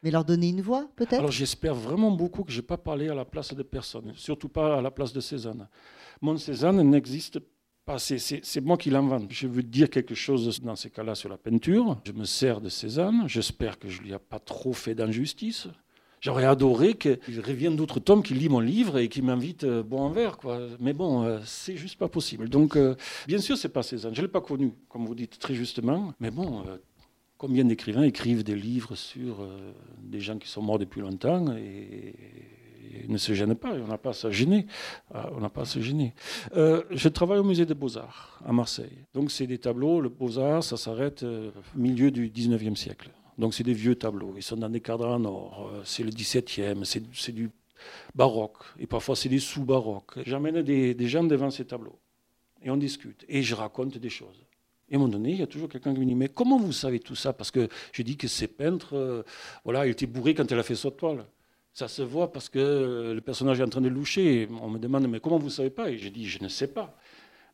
mais 0.03 0.11
leur 0.11 0.25
donner 0.25 0.49
une 0.49 0.61
voix, 0.61 0.89
peut-être? 0.97 1.19
Alors 1.19 1.31
j'espère 1.31 1.75
vraiment 1.75 2.11
beaucoup 2.11 2.45
que 2.45 2.53
je 2.53 2.61
n'ai 2.61 2.67
pas 2.67 2.77
parlé 2.79 3.09
à 3.09 3.15
la 3.15 3.25
place 3.25 3.55
de 3.55 3.63
personne, 3.63 4.13
surtout 4.15 4.49
pas 4.49 4.79
à 4.79 4.81
la 4.81 4.91
place 4.91 5.13
de 5.13 5.21
Cézanne. 5.21 5.69
Mon 6.21 6.37
Cézanne 6.37 6.83
n'existe 6.89 7.41
pas, 7.85 7.99
c'est 7.99 8.61
moi 8.61 8.77
qui 8.77 8.91
l'invente. 8.91 9.31
Je 9.31 9.47
veux 9.47 9.63
dire 9.63 9.89
quelque 9.89 10.15
chose 10.15 10.61
dans 10.61 10.77
ces 10.77 10.91
cas-là 10.91 11.15
sur 11.15 11.29
la 11.29 11.39
peinture. 11.39 12.01
Je 12.05 12.13
me 12.13 12.25
sers 12.25 12.61
de 12.61 12.69
Cézanne, 12.69 13.29
j'espère 13.29 13.79
que 13.79 13.89
je 13.89 14.01
ne 14.01 14.07
lui 14.07 14.13
ai 14.13 14.19
pas 14.19 14.41
trop 14.41 14.73
fait 14.73 14.95
d'injustice. 14.95 15.69
J'aurais 16.21 16.45
adoré 16.45 16.95
qu'il 16.95 17.41
revienne 17.41 17.77
d'autres 17.77 18.01
tomes, 18.01 18.23
qui 18.23 18.35
lit 18.35 18.49
mon 18.49 18.61
livre 18.61 18.99
et 18.99 19.09
qui 19.09 19.23
m'invite 19.23 19.65
euh, 19.65 19.83
bon 19.83 20.01
en 20.01 20.11
verre. 20.11 20.39
Quoi. 20.39 20.61
Mais 20.81 20.93
bon, 20.93 21.23
euh, 21.23 21.39
c'est 21.45 21.77
juste 21.77 21.99
pas 21.99 22.09
possible. 22.09 22.49
Donc, 22.49 22.77
euh, 22.77 22.95
bien 23.27 23.39
sûr, 23.39 23.57
c'est 23.57 23.69
pas 23.69 23.83
Cézanne. 23.83 24.15
Je 24.15 24.23
l'ai 24.23 24.29
pas 24.29 24.41
connu, 24.41 24.73
comme 24.89 25.07
vous 25.07 25.15
dites 25.15 25.39
très 25.39 25.55
justement. 25.55 26.13
Mais 26.21 26.31
bon, 26.31 26.65
Combien 27.39 27.67
d'écrivains 27.67 28.05
écrivent 28.05 28.45
des 28.45 28.55
livres 28.55 28.95
sur 28.95 29.43
euh, 29.43 29.73
des 30.03 30.21
gens 30.21 30.39
qui 30.39 30.49
sont 30.49 30.63
morts 30.63 30.79
depuis 30.79 31.03
longtemps 31.03 31.55
et, 31.57 32.15
ne 33.09 33.19
se 33.19 33.35
gênent 33.35 33.55
pas, 33.55 33.75
on 33.75 33.89
n'a 33.89 33.99
pas 33.99 34.11
à 34.11 34.15
se 34.15 34.31
gêner. 34.31 34.67
On 35.13 35.41
n'a 35.41 35.51
pas 35.51 35.63
à 35.63 35.65
se 35.67 35.81
gêner. 35.81 36.15
Euh, 36.57 36.83
je 36.91 37.09
travaille 37.11 37.39
au 37.39 37.45
musée 37.45 37.67
des 37.67 37.75
Beaux-Arts 37.75 38.41
à 38.45 38.53
Marseille. 38.53 39.05
Donc 39.13 39.31
c'est 39.31 39.47
des 39.47 39.59
tableaux, 39.59 40.01
le 40.01 40.09
Beaux-Arts, 40.09 40.65
ça 40.65 40.79
s'arrête 40.79 41.23
euh, 41.23 41.51
milieu 41.75 42.11
du 42.11 42.31
19e 42.31 42.75
siècle. 42.75 43.11
Donc 43.39 43.55
c'est 43.55 43.65
des 43.65 43.75
vieux 43.75 43.97
tableaux, 43.97 44.35
ils 44.37 44.43
sont 44.43 44.57
dans 44.57 44.71
des 44.71 44.81
cadres 44.81 45.09
en 45.09 45.25
or, 45.25 45.71
c'est 45.85 46.03
le 46.03 46.11
17e, 46.11 46.85
c'est 46.85 47.33
du 47.33 47.51
baroque, 48.15 48.63
et 48.79 48.87
parfois 48.87 49.17
c'est 49.17 49.29
des 49.29 49.39
sous-baroques. 49.39 50.19
J'amène 50.25 50.63
des, 50.63 51.09
gens 51.09 51.25
devant 51.25 51.51
ces 51.51 51.65
tableaux, 51.65 51.99
et 52.63 52.71
on 52.71 52.77
discute, 52.77 53.25
et 53.29 53.43
je 53.43 53.55
raconte 53.55 53.99
des 53.99 54.11
choses. 54.11 54.43
Et 54.89 54.95
à 54.95 54.97
un 54.97 55.01
moment 55.01 55.13
donné, 55.13 55.33
il 55.33 55.39
y 55.39 55.43
a 55.43 55.47
toujours 55.47 55.69
quelqu'un 55.69 55.93
qui 55.93 56.01
me 56.01 56.07
dit 56.07 56.15
Mais 56.15 56.29
comment 56.29 56.59
vous 56.59 56.73
savez 56.73 57.01
tout 57.01 57.17
ça? 57.17 57.33
Parce 57.33 57.51
que 57.51 57.69
je 57.93 58.03
dis 58.03 58.17
que 58.17 58.29
ces 58.29 58.47
peintres, 58.47 58.95
euh, 58.95 59.23
voilà, 59.65 59.85
il 59.87 59.91
était 59.91 60.07
bourré 60.07 60.33
quand 60.33 60.51
elle 60.53 60.61
a 60.61 60.63
fait 60.63 60.77
sa 60.77 60.93
toile. 60.93 61.27
Ça 61.73 61.89
se 61.89 62.03
voit 62.03 62.31
parce 62.33 62.49
que 62.49 63.13
le 63.13 63.21
personnage 63.21 63.59
est 63.61 63.65
en 63.65 63.69
train 63.69 63.81
de 63.81 63.89
loucher. 63.89 64.49
On 64.63 64.71
me 64.71 64.79
demande 64.79 65.09
Mais 65.09 65.19
comment 65.19 65.39
vous 65.39 65.47
ne 65.47 65.51
savez 65.51 65.71
pas? 65.71 65.91
Et 65.91 65.99
je 65.99 66.09
dis 66.09 66.27
Je 66.27 66.41
ne 66.43 66.49
sais 66.49 66.69
pas. 66.69 66.97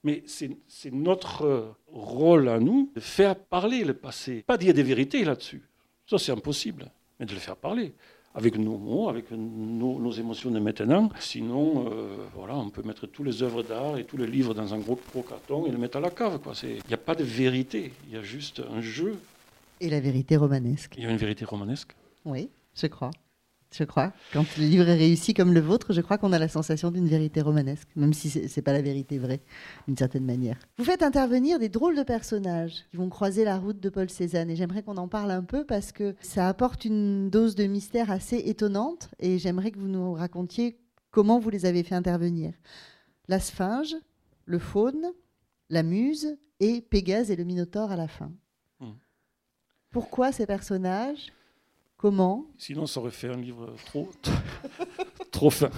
Mais 0.04 0.22
c'est 0.26 0.92
notre 0.92 1.74
rôle 1.86 2.48
à 2.48 2.60
nous 2.60 2.92
de 2.94 3.00
faire 3.00 3.34
parler 3.34 3.84
le 3.84 3.94
passé. 3.94 4.42
Pas 4.46 4.58
dire 4.58 4.74
des 4.74 4.82
vérités 4.82 5.24
là-dessus. 5.24 5.62
Ça, 6.06 6.18
c'est 6.18 6.32
impossible. 6.32 6.90
Mais 7.18 7.26
de 7.26 7.32
le 7.32 7.38
faire 7.38 7.56
parler 7.56 7.92
avec 8.34 8.56
nos 8.56 8.78
mots, 8.78 9.08
avec 9.08 9.30
nos, 9.30 10.12
émotions 10.12 10.50
de 10.50 10.58
maintenant. 10.58 11.10
Sinon, 11.20 11.90
euh, 11.90 12.16
voilà, 12.34 12.56
on 12.56 12.70
peut 12.70 12.82
mettre 12.82 13.06
tous 13.06 13.24
les 13.24 13.42
œuvres 13.42 13.62
d'art 13.62 13.98
et 13.98 14.04
tous 14.04 14.16
les 14.16 14.26
livres 14.26 14.54
dans 14.54 14.72
un 14.74 14.78
gros, 14.78 14.98
gros 15.12 15.22
carton 15.22 15.66
et 15.66 15.70
le 15.70 15.78
mettre 15.78 15.98
à 15.98 16.00
la 16.00 16.10
cave. 16.10 16.40
Il 16.62 16.80
n'y 16.88 16.94
a 16.94 16.98
pas 16.98 17.14
de 17.14 17.24
vérité, 17.24 17.92
il 18.06 18.14
y 18.14 18.16
a 18.16 18.22
juste 18.22 18.62
un 18.70 18.80
jeu. 18.80 19.18
Et 19.80 19.90
la 19.90 20.00
vérité 20.00 20.36
romanesque. 20.36 20.94
Il 20.96 21.04
y 21.04 21.06
a 21.06 21.10
une 21.10 21.16
vérité 21.16 21.44
romanesque 21.44 21.94
Oui, 22.24 22.48
je 22.74 22.86
crois 22.86 23.10
je 23.72 23.84
crois. 23.84 24.12
Quand 24.32 24.44
le 24.56 24.64
livre 24.64 24.88
est 24.88 24.96
réussi 24.96 25.34
comme 25.34 25.52
le 25.52 25.60
vôtre, 25.60 25.92
je 25.92 26.00
crois 26.00 26.18
qu'on 26.18 26.32
a 26.32 26.38
la 26.38 26.48
sensation 26.48 26.90
d'une 26.90 27.08
vérité 27.08 27.40
romanesque, 27.40 27.88
même 27.96 28.12
si 28.12 28.30
ce 28.30 28.38
n'est 28.38 28.62
pas 28.62 28.72
la 28.72 28.82
vérité 28.82 29.18
vraie, 29.18 29.40
d'une 29.86 29.96
certaine 29.96 30.24
manière. 30.24 30.58
Vous 30.78 30.84
faites 30.84 31.02
intervenir 31.02 31.58
des 31.58 31.68
drôles 31.68 31.96
de 31.96 32.02
personnages 32.02 32.84
qui 32.90 32.96
vont 32.96 33.08
croiser 33.08 33.44
la 33.44 33.58
route 33.58 33.80
de 33.80 33.88
Paul 33.88 34.10
Cézanne, 34.10 34.50
et 34.50 34.56
j'aimerais 34.56 34.82
qu'on 34.82 34.96
en 34.96 35.08
parle 35.08 35.30
un 35.30 35.42
peu 35.42 35.64
parce 35.64 35.92
que 35.92 36.14
ça 36.20 36.48
apporte 36.48 36.84
une 36.84 37.30
dose 37.30 37.54
de 37.54 37.64
mystère 37.64 38.10
assez 38.10 38.36
étonnante, 38.36 39.10
et 39.18 39.38
j'aimerais 39.38 39.70
que 39.70 39.78
vous 39.78 39.88
nous 39.88 40.12
racontiez 40.12 40.78
comment 41.10 41.38
vous 41.38 41.50
les 41.50 41.66
avez 41.66 41.82
fait 41.82 41.94
intervenir. 41.94 42.52
La 43.28 43.40
sphinge, 43.40 43.96
le 44.44 44.58
faune, 44.58 45.12
la 45.70 45.82
muse, 45.82 46.36
et 46.60 46.80
Pégase 46.80 47.30
et 47.30 47.36
le 47.36 47.44
minotaure 47.44 47.90
à 47.90 47.96
la 47.96 48.06
fin. 48.06 48.30
Hmm. 48.78 48.92
Pourquoi 49.90 50.30
ces 50.30 50.46
personnages? 50.46 51.32
Comment 52.02 52.46
Sinon, 52.58 52.86
ça 52.86 52.98
aurait 52.98 53.12
fait 53.12 53.28
un 53.28 53.36
livre 53.36 53.76
trop, 53.86 54.10
trop 55.30 55.50
fin. 55.50 55.70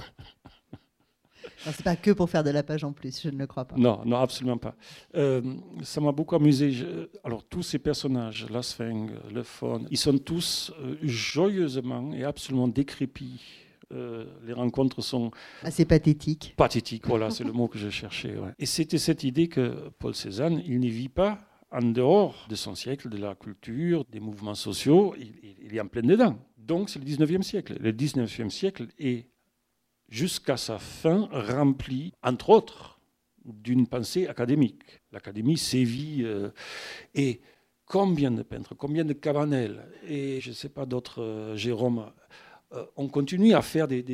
C'est 1.59 1.83
pas 1.83 1.97
que 1.97 2.13
pour 2.13 2.31
faire 2.31 2.43
de 2.43 2.49
la 2.49 2.63
page 2.63 2.83
en 2.83 2.93
plus, 2.93 3.21
je 3.21 3.29
ne 3.29 3.37
le 3.37 3.47
crois 3.47 3.67
pas. 3.67 3.77
Non, 3.77 4.01
non, 4.07 4.17
absolument 4.17 4.57
pas. 4.57 4.75
Euh, 5.17 5.43
ça 5.83 6.01
m'a 6.01 6.13
beaucoup 6.13 6.35
amusé. 6.35 6.73
alors, 7.25 7.45
tous 7.45 7.63
ces 7.63 7.79
personnages, 7.79 8.47
la 8.49 8.63
sphinx, 8.63 9.13
le 9.31 9.43
faune, 9.43 9.87
ils 9.91 9.99
sont 9.99 10.17
tous 10.17 10.73
euh, 10.81 10.97
joyeusement 11.03 12.11
et 12.15 12.25
absolument 12.25 12.69
décrépits 12.69 13.43
euh, 13.93 14.25
les 14.47 14.55
rencontres 14.55 15.03
sont 15.03 15.31
assez 15.63 15.85
pathétiques. 15.85 16.55
Pathétiques, 16.57 17.07
voilà, 17.07 17.31
c'est 17.31 17.45
le 17.45 17.53
mot 17.53 17.69
que 17.69 17.79
je 17.79 17.91
cherchais. 17.91 18.35
Et 18.59 18.65
c'était 18.65 18.97
cette 18.97 19.25
idée 19.25 19.49
que 19.49 19.91
Paul 19.99 20.15
Cézanne, 20.15 20.63
il 20.65 20.81
ne 20.81 20.89
vit 20.89 21.11
pas 21.11 21.39
en 21.75 21.83
dehors 21.83 22.47
de 22.49 22.55
son 22.55 22.75
siècle, 22.75 23.09
de 23.09 23.19
la 23.19 23.35
culture, 23.35 24.05
des 24.07 24.21
mouvements 24.21 24.55
sociaux, 24.55 25.15
il, 25.19 25.33
il 25.61 25.75
est 25.75 25.81
en 25.81 25.89
plein 25.89 26.03
dedans. 26.03 26.39
Donc 26.57 26.89
c'est 26.89 26.99
le 26.99 27.05
19e 27.05 27.43
siècle. 27.43 27.77
Le 27.81 27.93
19e 27.93 28.49
siècle 28.49 28.87
est 28.99 29.29
jusqu'à 30.09 30.57
sa 30.57 30.79
fin 30.79 31.29
rempli, 31.33 32.13
entre 32.23 32.51
autres, 32.51 33.01
d'une 33.45 33.87
pensée 33.87 34.27
académique. 34.27 35.03
L'académie 35.13 35.59
sévit 35.59 36.23
euh, 36.23 36.51
et 37.15 37.41
combien 37.87 38.31
de 38.31 38.43
peintres, 38.43 38.75
combien 38.75 39.05
de 39.05 39.13
Cabanel 39.13 39.87
et 40.09 40.41
je 40.41 40.51
ne 40.51 40.55
sais 40.55 40.69
pas 40.69 40.87
d'autres, 40.87 41.23
euh, 41.23 41.57
Jérôme, 41.57 42.11
euh, 42.75 42.85
ont 42.97 43.09
continué 43.09 43.55
à 43.55 43.63
faire 43.63 43.89
des, 43.89 44.05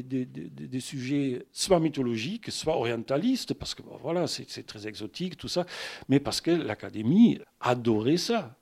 sujets 0.80 1.46
soit 1.52 1.80
mythologiques, 1.80 2.50
soit 2.50 2.76
orientalistes, 2.76 3.54
parce 3.54 3.74
que 3.74 3.82
voilà, 4.02 4.26
c'est 4.26 4.66
très 4.66 4.86
exotique, 4.86 5.36
tout 5.36 5.48
ça, 5.48 5.66
mais 6.08 6.20
parce 6.20 6.40
que 6.40 6.50
l'Académie 6.50 7.38
adorait 7.60 8.16
ça. 8.16 8.56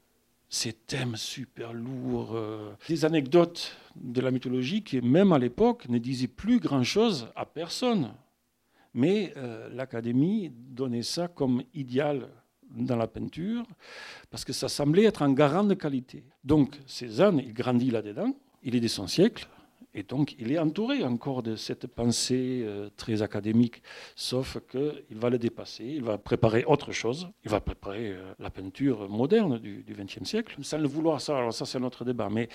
Ces 0.51 0.73
thèmes 0.73 1.17
super 1.17 1.75
lourds, 1.75 2.35
des 2.89 3.05
anecdotes 3.05 3.77
de 3.95 4.23
la 4.23 4.31
mythologie 4.31 4.83
qui, 4.83 4.99
même 5.03 5.33
à 5.33 5.39
l'époque, 5.39 5.87
ne 5.91 5.99
disaient 5.99 6.27
plus 6.27 6.59
grand-chose 6.59 7.29
à 7.37 7.45
personne. 7.45 8.13
Mais 8.95 9.33
euh, 9.37 9.69
l'Académie 9.75 10.51
donnait 10.53 11.03
ça 11.03 11.29
comme 11.29 11.63
idéal 11.75 12.29
dans 12.71 12.97
la 12.97 13.07
peinture, 13.07 13.65
parce 14.31 14.45
que 14.45 14.53
ça 14.53 14.69
semblait 14.69 15.05
être 15.05 15.23
un 15.23 15.33
garant 15.33 15.65
de 15.65 15.75
qualité. 15.75 16.25
Donc 16.45 16.79
Cézanne, 16.87 17.39
il 17.39 17.55
grandit 17.55 17.91
là-dedans, 17.91 18.35
il 18.63 18.75
est 18.75 18.81
de 18.81 18.89
son 18.89 19.07
siècle, 19.07 19.49
et 19.95 20.03
donc 20.03 20.35
il 20.39 20.53
est 20.53 20.59
entouré 20.59 21.03
encore 21.03 21.43
de 21.43 21.57
cette 21.57 21.87
pensée 21.87 22.63
euh, 22.65 22.89
très 22.97 23.23
académique, 23.23 23.83
sauf 24.15 24.59
qu'il 24.71 25.19
va 25.19 25.31
le 25.31 25.39
dépasser, 25.39 25.85
il 25.85 26.03
va 26.03 26.19
préparer 26.19 26.65
autre 26.65 26.93
chose, 26.93 27.29
il 27.45 27.51
va 27.51 27.61
préparer 27.61 28.11
euh, 28.11 28.33
la 28.39 28.51
peinture 28.51 29.09
moderne 29.09 29.59
du 29.59 29.85
XXe 29.89 30.25
siècle, 30.25 30.57
sans 30.63 30.79
le 30.79 30.89
vouloir 30.89 31.21
ça, 31.21 31.39
alors 31.39 31.55
ça 31.55 31.65
c'est 31.65 31.79
un 31.79 31.83
autre 31.83 32.05
débat, 32.05 32.29
mais 32.31 32.49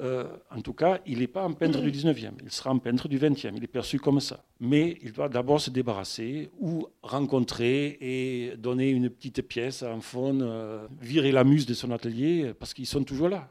euh, 0.00 0.24
en 0.50 0.60
tout 0.60 0.72
cas, 0.72 0.98
il 1.06 1.20
n'est 1.20 1.28
pas 1.28 1.44
un 1.44 1.52
peintre 1.52 1.80
du 1.80 1.92
19e, 1.92 2.32
il 2.42 2.50
sera 2.50 2.70
un 2.70 2.78
peintre 2.78 3.06
du 3.06 3.16
20e, 3.16 3.52
il 3.56 3.62
est 3.62 3.68
perçu 3.68 4.00
comme 4.00 4.18
ça. 4.18 4.42
Mais 4.58 4.98
il 5.02 5.12
doit 5.12 5.28
d'abord 5.28 5.60
se 5.60 5.70
débarrasser 5.70 6.50
ou 6.58 6.88
rencontrer 7.02 7.96
et 8.00 8.56
donner 8.56 8.90
une 8.90 9.08
petite 9.08 9.42
pièce 9.42 9.84
à 9.84 9.92
un 9.92 10.00
faune, 10.00 10.44
virer 11.00 11.30
la 11.30 11.44
muse 11.44 11.64
de 11.66 11.74
son 11.74 11.92
atelier, 11.92 12.52
parce 12.58 12.74
qu'ils 12.74 12.88
sont 12.88 13.04
toujours 13.04 13.28
là. 13.28 13.48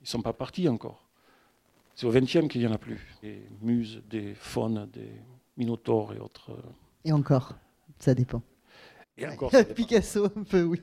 Ils 0.00 0.04
ne 0.04 0.08
sont 0.08 0.22
pas 0.22 0.32
partis 0.32 0.70
encore. 0.70 1.03
C'est 1.94 2.06
au 2.06 2.12
20e 2.12 2.48
qu'il 2.48 2.60
n'y 2.60 2.66
en 2.66 2.72
a 2.72 2.78
plus. 2.78 3.00
Des 3.22 3.42
muses, 3.60 4.02
des 4.08 4.34
faunes, 4.34 4.88
des 4.92 5.12
minotaures 5.56 6.12
et 6.12 6.18
autres. 6.18 6.56
Et 7.04 7.12
encore, 7.12 7.54
ça 7.98 8.14
dépend. 8.14 8.42
Et 9.16 9.26
encore, 9.28 9.52
Picasso, 9.74 10.26
un 10.36 10.42
peu, 10.42 10.62
oui. 10.62 10.82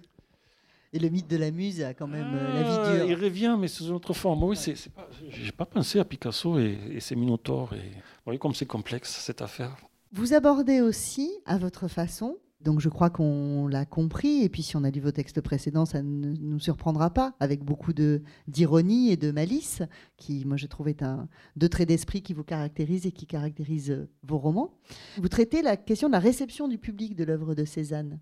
Et 0.93 0.99
le 0.99 1.09
mythe 1.09 1.29
de 1.29 1.37
la 1.37 1.51
muse 1.51 1.81
a 1.81 1.93
quand 1.93 2.07
même 2.07 2.33
euh, 2.33 2.53
la 2.53 2.63
vie 2.63 2.77
ah, 2.77 2.95
dure. 2.95 3.05
Il 3.05 3.15
revient, 3.15 3.55
mais 3.57 3.69
sous 3.69 3.85
une 3.85 3.93
autre 3.93 4.13
forme. 4.13 4.43
Oui, 4.43 4.57
c'est, 4.57 4.75
pas, 4.89 5.07
j'ai 5.29 5.51
pas 5.53 5.65
pensé 5.65 5.99
à 5.99 6.05
Picasso 6.05 6.59
et, 6.59 6.99
ses 6.99 7.15
minotaures. 7.15 7.73
Et, 7.73 7.77
vous 7.79 8.25
voyez 8.25 8.39
comme 8.39 8.53
c'est 8.53 8.65
complexe 8.65 9.09
cette 9.09 9.41
affaire. 9.41 9.77
Vous 10.11 10.33
abordez 10.33 10.81
aussi, 10.81 11.31
à 11.45 11.57
votre 11.57 11.87
façon, 11.87 12.37
donc 12.63 12.79
je 12.79 12.89
crois 12.89 13.09
qu'on 13.09 13.67
l'a 13.67 13.85
compris, 13.85 14.43
et 14.43 14.49
puis 14.49 14.63
si 14.63 14.75
on 14.75 14.83
a 14.83 14.91
lu 14.91 14.99
vos 14.99 15.11
textes 15.11 15.41
précédents, 15.41 15.85
ça 15.85 16.01
ne 16.01 16.33
nous 16.33 16.59
surprendra 16.59 17.09
pas, 17.09 17.35
avec 17.39 17.63
beaucoup 17.63 17.93
de, 17.93 18.21
d'ironie 18.47 19.11
et 19.11 19.17
de 19.17 19.31
malice, 19.31 19.81
qui, 20.17 20.45
moi, 20.45 20.57
je 20.57 20.67
trouve, 20.67 20.87
est 20.87 21.03
un, 21.03 21.27
deux 21.55 21.69
traits 21.69 21.87
d'esprit 21.87 22.21
qui 22.21 22.33
vous 22.33 22.43
caractérisent 22.43 23.05
et 23.05 23.11
qui 23.11 23.25
caractérisent 23.25 23.91
euh, 23.91 24.09
vos 24.23 24.37
romans. 24.37 24.73
Vous 25.17 25.29
traitez 25.29 25.61
la 25.61 25.77
question 25.77 26.07
de 26.07 26.13
la 26.13 26.19
réception 26.19 26.67
du 26.67 26.77
public 26.77 27.15
de 27.15 27.23
l'œuvre 27.23 27.55
de 27.55 27.65
Cézanne. 27.65 28.19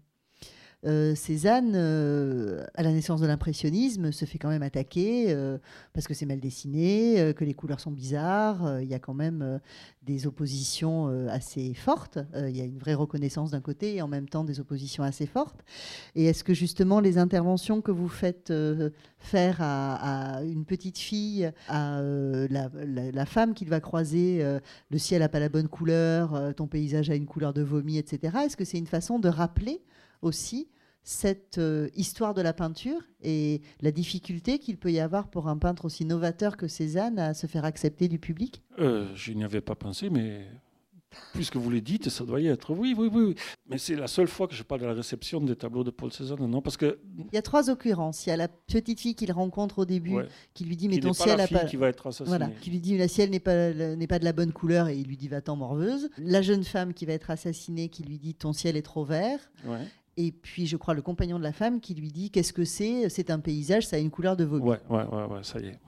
Euh, 0.85 1.13
Cézanne, 1.13 1.73
euh, 1.75 2.63
à 2.73 2.83
la 2.83 2.93
naissance 2.93 3.19
de 3.19 3.27
l'impressionnisme, 3.27 4.13
se 4.13 4.23
fait 4.23 4.37
quand 4.37 4.47
même 4.47 4.63
attaquer 4.63 5.25
euh, 5.27 5.57
parce 5.91 6.07
que 6.07 6.13
c'est 6.13 6.25
mal 6.25 6.39
dessiné, 6.39 7.33
que 7.35 7.43
les 7.43 7.53
couleurs 7.53 7.81
sont 7.81 7.91
bizarres. 7.91 8.79
Il 8.81 8.87
y 8.87 8.93
a 8.93 8.99
quand 8.99 9.13
même 9.13 9.59
des 10.03 10.25
oppositions 10.25 11.07
assez 11.29 11.73
fortes. 11.73 12.19
Il 12.35 12.55
y 12.55 12.61
a 12.61 12.63
une 12.63 12.77
vraie 12.77 12.93
reconnaissance 12.93 13.51
d'un 13.51 13.61
côté 13.61 13.95
et 13.95 14.01
en 14.01 14.07
même 14.07 14.29
temps 14.29 14.43
des 14.43 14.59
oppositions 14.59 15.03
assez 15.03 15.25
fortes. 15.25 15.63
Et 16.15 16.25
est-ce 16.25 16.43
que 16.43 16.53
justement 16.53 16.99
les 16.99 17.17
interventions 17.17 17.81
que 17.81 17.91
vous 17.91 18.07
faites 18.07 18.53
faire 19.17 19.57
à, 19.59 20.41
une 20.43 20.65
petite 20.65 20.97
fille, 20.97 21.51
à 21.67 22.01
la, 22.01 22.69
la, 23.11 23.25
femme 23.25 23.53
qu'il 23.53 23.69
va 23.69 23.79
croiser, 23.79 24.43
le 24.89 24.97
ciel 24.97 25.21
n'a 25.21 25.29
pas 25.29 25.39
la 25.39 25.49
bonne 25.49 25.67
couleur, 25.67 26.53
ton 26.55 26.67
paysage 26.67 27.09
a 27.09 27.15
une 27.15 27.25
couleur 27.25 27.53
de 27.53 27.61
vomi, 27.61 27.97
etc., 27.97 28.37
est-ce 28.45 28.57
que 28.57 28.65
c'est 28.65 28.77
une 28.77 28.87
façon 28.87 29.19
de 29.19 29.29
rappeler 29.29 29.81
aussi 30.21 30.69
cette 31.03 31.57
euh, 31.57 31.89
histoire 31.95 32.33
de 32.33 32.41
la 32.41 32.53
peinture 32.53 33.01
et 33.23 33.61
la 33.81 33.91
difficulté 33.91 34.59
qu'il 34.59 34.77
peut 34.77 34.91
y 34.91 34.99
avoir 34.99 35.29
pour 35.29 35.47
un 35.47 35.57
peintre 35.57 35.85
aussi 35.85 36.05
novateur 36.05 36.55
que 36.57 36.67
Cézanne 36.67 37.17
à 37.17 37.33
se 37.33 37.47
faire 37.47 37.65
accepter 37.65 38.07
du 38.07 38.19
public? 38.19 38.61
Euh, 38.79 39.07
Je 39.15 39.33
n'y 39.33 39.43
avais 39.43 39.61
pas 39.61 39.75
pensé, 39.75 40.09
mais 40.09 40.45
puisque 41.33 41.55
vous 41.55 41.69
le 41.71 41.81
dites, 41.81 42.09
ça 42.09 42.23
doit 42.25 42.39
y 42.39 42.47
être. 42.47 42.71
Oui, 42.75 42.93
oui, 42.95 43.09
oui. 43.11 43.35
Mais 43.67 43.77
c'est 43.77 43.95
la 43.95 44.05
seule 44.07 44.27
fois 44.27 44.47
que 44.47 44.53
je 44.53 44.61
parle 44.61 44.81
de 44.81 44.85
la 44.85 44.93
réception 44.93 45.41
des 45.41 45.55
tableaux 45.55 45.83
de 45.83 45.89
Paul 45.89 46.11
Cézanne, 46.11 46.45
non 46.45 46.61
Parce 46.61 46.77
que 46.77 46.99
il 47.17 47.33
y 47.33 47.37
a 47.37 47.41
trois 47.41 47.69
occurrences. 47.71 48.27
Il 48.27 48.29
y 48.29 48.31
a 48.31 48.37
la 48.37 48.47
petite 48.47 48.99
fille 48.99 49.15
qu'il 49.15 49.31
rencontre 49.31 49.79
au 49.79 49.85
début, 49.85 50.17
qui 50.53 50.65
lui 50.65 50.77
dit 50.77 50.89
mais 50.89 50.99
ton 50.99 51.13
ciel 51.13 51.39
a 51.39 51.47
pas. 51.47 51.65
Qui 51.65 51.77
va 51.77 51.87
être 51.87 52.07
assassinée. 52.07 52.29
Voilà, 52.37 52.49
qui 52.61 52.69
lui 52.69 52.79
dit 52.79 52.97
le 52.97 53.07
ciel 53.07 53.31
n'est 53.31 53.39
pas 53.39 53.73
n'est 53.73 54.07
pas 54.07 54.19
de 54.19 54.25
la 54.25 54.33
bonne 54.33 54.51
couleur 54.51 54.87
et 54.87 54.97
il 54.97 55.07
lui 55.07 55.17
dit 55.17 55.27
va-t'en 55.27 55.55
morveuse. 55.55 56.09
La 56.19 56.41
jeune 56.41 56.63
femme 56.63 56.93
qui 56.93 57.05
va 57.07 57.13
être 57.13 57.31
assassinée, 57.31 57.89
qui 57.89 58.03
lui 58.03 58.19
dit 58.19 58.35
ton 58.35 58.53
ciel 58.53 58.77
est 58.77 58.83
trop 58.83 59.03
vert. 59.03 59.39
Ouais. 59.65 59.79
Et 60.21 60.33
puis, 60.33 60.67
je 60.67 60.75
crois, 60.75 60.93
le 60.93 61.01
compagnon 61.01 61.39
de 61.39 61.43
la 61.43 61.53
femme 61.53 61.79
qui 61.79 61.95
lui 61.95 62.09
dit 62.09 62.29
Qu'est-ce 62.29 62.51
que 62.51 62.65
c'est? 62.65 63.07
C'est 63.07 63.29
un 63.29 63.39
paysage, 63.39 63.87
ça 63.87 63.95
a 63.95 63.99
une 63.99 64.11
couleur 64.11 64.35
de 64.35 64.43
vomi. 64.43 64.67
Ouais, 64.67 64.79
ouais, 64.89 65.05
ouais, 65.05 65.43
ça 65.43 65.61
y 65.61 65.67
est. 65.67 65.79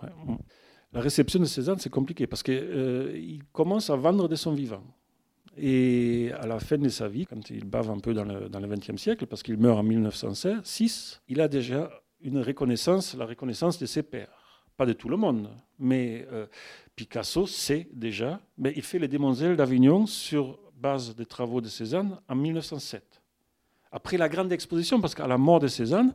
La 0.94 1.02
réception 1.02 1.42
de 1.42 1.46
Cézanne, 1.46 1.80
c'est 1.80 1.90
compliqué 1.90 2.28
parce 2.28 2.42
qu'il 2.42 2.58
euh, 2.58 3.38
commence 3.52 3.90
à 3.90 3.98
vendre 3.98 4.30
de 4.30 4.36
son 4.36 4.54
vivant. 4.54 4.84
Et 5.58 6.32
à 6.40 6.48
la 6.48 6.62
fin 6.62 6.78
de 6.78 6.88
sa 6.88 7.10
vie, 7.10 7.26
quand 7.26 7.50
il 7.50 7.66
bave 7.66 7.92
un 7.92 8.00
peu 8.00 8.14
dans 8.14 8.24
le, 8.24 8.48
dans 8.48 8.62
le 8.62 8.70
XXe 8.70 8.96
siècle, 8.96 9.26
parce 9.26 9.44
qu'il 9.44 9.58
meurt 9.58 9.78
en 9.78 9.84
1906, 9.84 11.22
il 11.28 11.42
a 11.42 11.50
déjà 11.50 11.90
une 12.22 12.40
reconnaissance, 12.40 13.14
la 13.16 13.26
reconnaissance 13.26 13.80
de 13.80 13.86
ses 13.86 14.04
pairs. 14.04 14.64
Pas 14.78 14.86
de 14.86 14.94
tout 14.94 15.10
le 15.10 15.18
monde, 15.18 15.50
mais 15.78 16.26
euh, 16.32 16.48
Picasso 16.96 17.48
sait 17.48 17.90
déjà, 17.92 18.40
mais 18.58 18.72
il 18.78 18.82
fait 18.82 18.98
les 18.98 19.10
Demoiselles 19.10 19.58
d'Avignon 19.58 20.06
sur 20.06 20.58
base 20.74 21.16
des 21.16 21.26
travaux 21.26 21.60
de 21.60 21.68
Cézanne 21.68 22.18
en 22.30 22.36
1907 22.36 23.21
après 23.92 24.18
la 24.18 24.30
grande 24.30 24.52
exposition, 24.52 25.02
parce 25.02 25.16
qu'à 25.16 25.28
la 25.28 25.38
mort 25.38 25.60
de 25.60 25.68
Cézanne, 25.68 26.14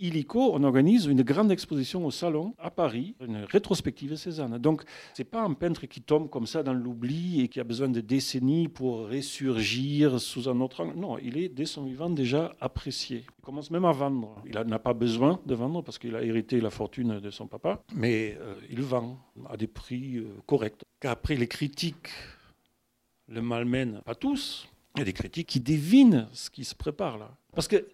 Illico, 0.00 0.52
on 0.54 0.64
organise 0.64 1.04
une 1.04 1.22
grande 1.22 1.52
exposition 1.52 2.06
au 2.06 2.10
Salon 2.10 2.54
à 2.58 2.70
Paris, 2.70 3.14
une 3.20 3.44
rétrospective 3.44 4.10
de 4.10 4.16
Cézanne. 4.16 4.56
Donc, 4.56 4.82
ce 5.14 5.20
n'est 5.20 5.28
pas 5.28 5.42
un 5.42 5.52
peintre 5.52 5.84
qui 5.86 6.00
tombe 6.00 6.30
comme 6.30 6.46
ça 6.46 6.62
dans 6.62 6.72
l'oubli 6.72 7.42
et 7.42 7.48
qui 7.48 7.60
a 7.60 7.64
besoin 7.64 7.88
de 7.88 8.00
décennies 8.00 8.68
pour 8.68 9.10
ressurgir 9.10 10.18
sous 10.18 10.48
un 10.48 10.58
autre 10.60 10.82
angle. 10.82 10.98
Non, 10.98 11.18
il 11.18 11.36
est 11.36 11.50
dès 11.50 11.66
son 11.66 11.84
vivant 11.84 12.08
déjà 12.08 12.54
apprécié. 12.60 13.26
Il 13.38 13.44
commence 13.44 13.70
même 13.70 13.84
à 13.84 13.92
vendre. 13.92 14.42
Il 14.46 14.58
n'a 14.58 14.78
pas 14.78 14.94
besoin 14.94 15.38
de 15.44 15.54
vendre 15.54 15.82
parce 15.82 15.98
qu'il 15.98 16.16
a 16.16 16.22
hérité 16.22 16.62
la 16.62 16.70
fortune 16.70 17.20
de 17.20 17.30
son 17.30 17.46
papa, 17.46 17.82
mais 17.94 18.38
euh, 18.40 18.54
il 18.70 18.80
vend 18.80 19.18
à 19.50 19.58
des 19.58 19.66
prix 19.66 20.16
euh, 20.16 20.28
corrects. 20.46 20.82
Qu'après, 20.98 21.34
les 21.34 21.46
critiques 21.46 22.08
le 23.28 23.42
malmènent, 23.42 24.00
pas 24.06 24.14
tous, 24.14 24.66
il 24.94 24.98
y 24.98 25.02
a 25.02 25.04
des 25.04 25.12
critiques 25.12 25.48
qui 25.48 25.60
devinent 25.60 26.28
ce 26.32 26.50
qui 26.50 26.64
se 26.64 26.74
prépare 26.74 27.18
là. 27.18 27.36
Parce 27.52 27.68
que, 27.68 27.86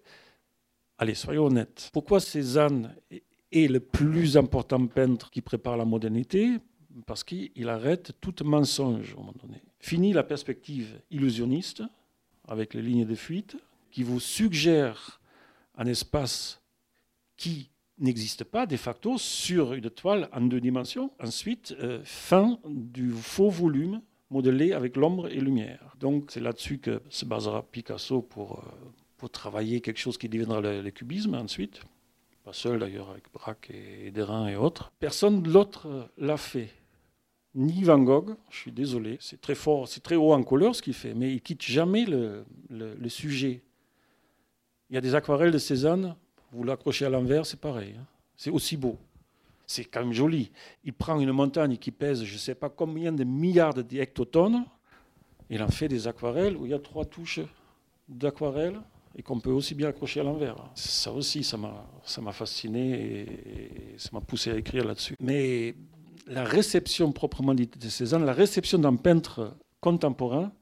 allez, 0.99 1.15
soyons 1.15 1.47
honnêtes, 1.47 1.91
pourquoi 1.93 2.21
Cézanne 2.21 2.95
est 3.11 3.71
le 3.71 3.81
plus 3.81 4.37
important 4.37 4.87
peintre 4.87 5.31
qui 5.31 5.41
prépare 5.41 5.77
la 5.77 5.85
modernité? 5.85 6.59
Parce 7.05 7.25
qu'il 7.25 7.69
arrête 7.69 8.13
tout 8.21 8.35
mensonge 8.45 9.15
au 9.15 9.19
moment 9.19 9.35
donné. 9.43 9.63
Fini 9.79 10.13
la 10.13 10.23
perspective 10.23 11.01
illusionniste 11.11 11.83
avec 12.49 12.75
les 12.75 12.83
lignes 12.83 13.05
de 13.05 13.15
fuite 13.15 13.57
qui 13.91 14.03
vous 14.03 14.21
suggère 14.21 15.21
un 15.77 15.87
espace 15.87 16.61
qui 17.37 17.71
n'existe 17.99 18.45
pas 18.45 18.67
de 18.67 18.77
facto 18.77 19.19
sur 19.19 19.75
une 19.75 19.91
toile 19.91 20.29
en 20.33 20.43
deux 20.43 20.61
dimensions. 20.61 21.11
Ensuite, 21.21 21.75
euh, 21.81 22.01
fin 22.05 22.59
du 22.67 23.11
faux 23.13 23.51
volume 23.51 24.01
modelé 24.31 24.73
avec 24.73 24.97
l'ombre 24.97 25.29
et 25.29 25.41
lumière. 25.41 25.95
Donc 26.01 26.31
c'est 26.31 26.41
là-dessus 26.41 26.79
que 26.79 27.01
se 27.09 27.25
basera 27.25 27.63
Picasso 27.63 28.23
pour, 28.23 28.59
euh, 28.59 28.91
pour 29.17 29.31
travailler 29.31 29.81
quelque 29.81 30.01
chose 30.01 30.19
qui 30.19 30.29
deviendra 30.29 30.61
le, 30.61 30.91
cubisme 30.91 31.35
ensuite. 31.35 31.83
Pas 32.45 32.53
seul 32.53 32.79
d'ailleurs, 32.79 33.11
avec 33.11 33.25
Braque 33.33 33.71
et 33.71 34.11
Derain 34.11 34.49
et 34.49 34.57
autres. 34.57 34.93
Personne 34.99 35.43
d'autre 35.43 35.89
euh, 35.89 36.05
l'a 36.19 36.37
fait. 36.37 36.71
Ni 37.55 37.83
Van 37.85 37.99
Gogh, 37.99 38.37
je 38.51 38.59
suis 38.59 38.73
désolé, 38.73 39.17
c'est 39.19 39.41
très 39.41 39.55
fort, 39.55 39.89
c'est 39.89 40.03
très 40.03 40.15
haut 40.15 40.35
en 40.35 40.43
couleur 40.43 40.77
ce 40.77 40.83
qu'il 40.83 40.93
fait, 40.93 41.15
mais 41.15 41.33
il 41.33 41.41
quitte 41.41 41.63
jamais 41.63 42.05
le, 42.05 42.45
le, 42.69 43.09
sujet. 43.09 43.63
Il 44.91 44.95
y 44.95 44.99
a 44.99 45.01
des 45.01 45.15
aquarelles 45.15 45.53
de 45.53 45.59
Cézanne, 45.59 46.17
vous 46.53 46.65
l'accrochez 46.65 47.07
à 47.07 47.09
l'envers, 47.09 47.47
c'est 47.47 47.59
pareil, 47.59 47.95
hein. 47.99 48.05
c'est 48.37 48.51
aussi 48.51 48.77
beau. 48.77 48.99
C'est 49.67 49.85
quand 49.85 50.01
même 50.01 50.13
joli. 50.13 50.51
Il 50.85 50.93
prend 50.93 51.19
une 51.19 51.33
montagne 51.33 51.77
qui 51.77 51.91
pèse 51.91 52.25
je 52.25 52.33
ne 52.35 52.39
sais 52.39 52.55
pas 52.55 52.69
combien 52.69 53.13
de 53.13 53.25
milliards 53.25 53.75
de 53.75 53.85
hectotonnes, 53.97 54.65
il 55.51 55.63
en 55.63 55.69
fait 55.69 55.89
des 55.89 56.09
aquarelles 56.09 56.57
où 56.57 56.67
il 56.67 56.71
y 56.71 56.75
a 56.75 56.79
trois 56.79 57.05
touches 57.05 57.41
d'aquarelle 58.09 58.81
et 59.17 59.23
qu'on 59.23 59.41
peut 59.41 59.51
aussi 59.51 59.75
bien 59.75 59.89
accrocher 59.89 60.21
à 60.21 60.23
l'envers. 60.23 60.57
Ça 60.75 61.11
aussi, 61.13 61.43
ça 61.43 61.57
m'a 61.57 62.33
fasciné 62.33 62.91
et, 62.93 63.95
ça 63.97 64.11
m'a 64.13 64.21
poussé 64.21 64.51
à 64.51 64.57
écrire 64.57 64.85
là-dessus. 64.85 65.17
Mais 65.21 65.75
la 66.27 66.45
réception 66.45 67.13
proprement 67.13 67.55
dite 67.55 67.79
de 67.79 67.89
Cézanne, 67.89 68.25
la 68.25 68.33
réception 68.33 68.79
d'un 68.79 68.97
peintre 68.97 69.57
contemporain, 69.81 70.53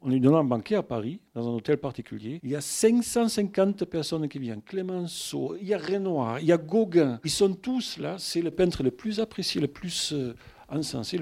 On 0.00 0.10
lui 0.10 0.20
donne 0.20 0.34
un 0.34 0.44
banquet 0.44 0.74
à 0.76 0.82
Paris, 0.82 1.20
dans 1.34 1.48
un 1.48 1.52
hôtel 1.52 1.78
particulier. 1.78 2.38
Il 2.44 2.50
y 2.50 2.56
a 2.56 2.60
550 2.60 3.84
personnes 3.84 4.28
qui 4.28 4.38
viennent. 4.38 4.62
Clémenceau, 4.62 5.56
il 5.60 5.66
y 5.66 5.74
a 5.74 5.78
Renoir, 5.78 6.38
il 6.38 6.46
y 6.46 6.52
a 6.52 6.56
Gauguin. 6.56 7.18
Ils 7.24 7.30
sont 7.30 7.52
tous 7.54 7.98
là. 7.98 8.14
C'est 8.18 8.42
le 8.42 8.52
peintre 8.52 8.84
le 8.84 8.92
plus 8.92 9.18
apprécié, 9.18 9.60
le 9.60 9.66
plus 9.66 10.12
euh, 10.12 10.36
encensé. 10.68 11.18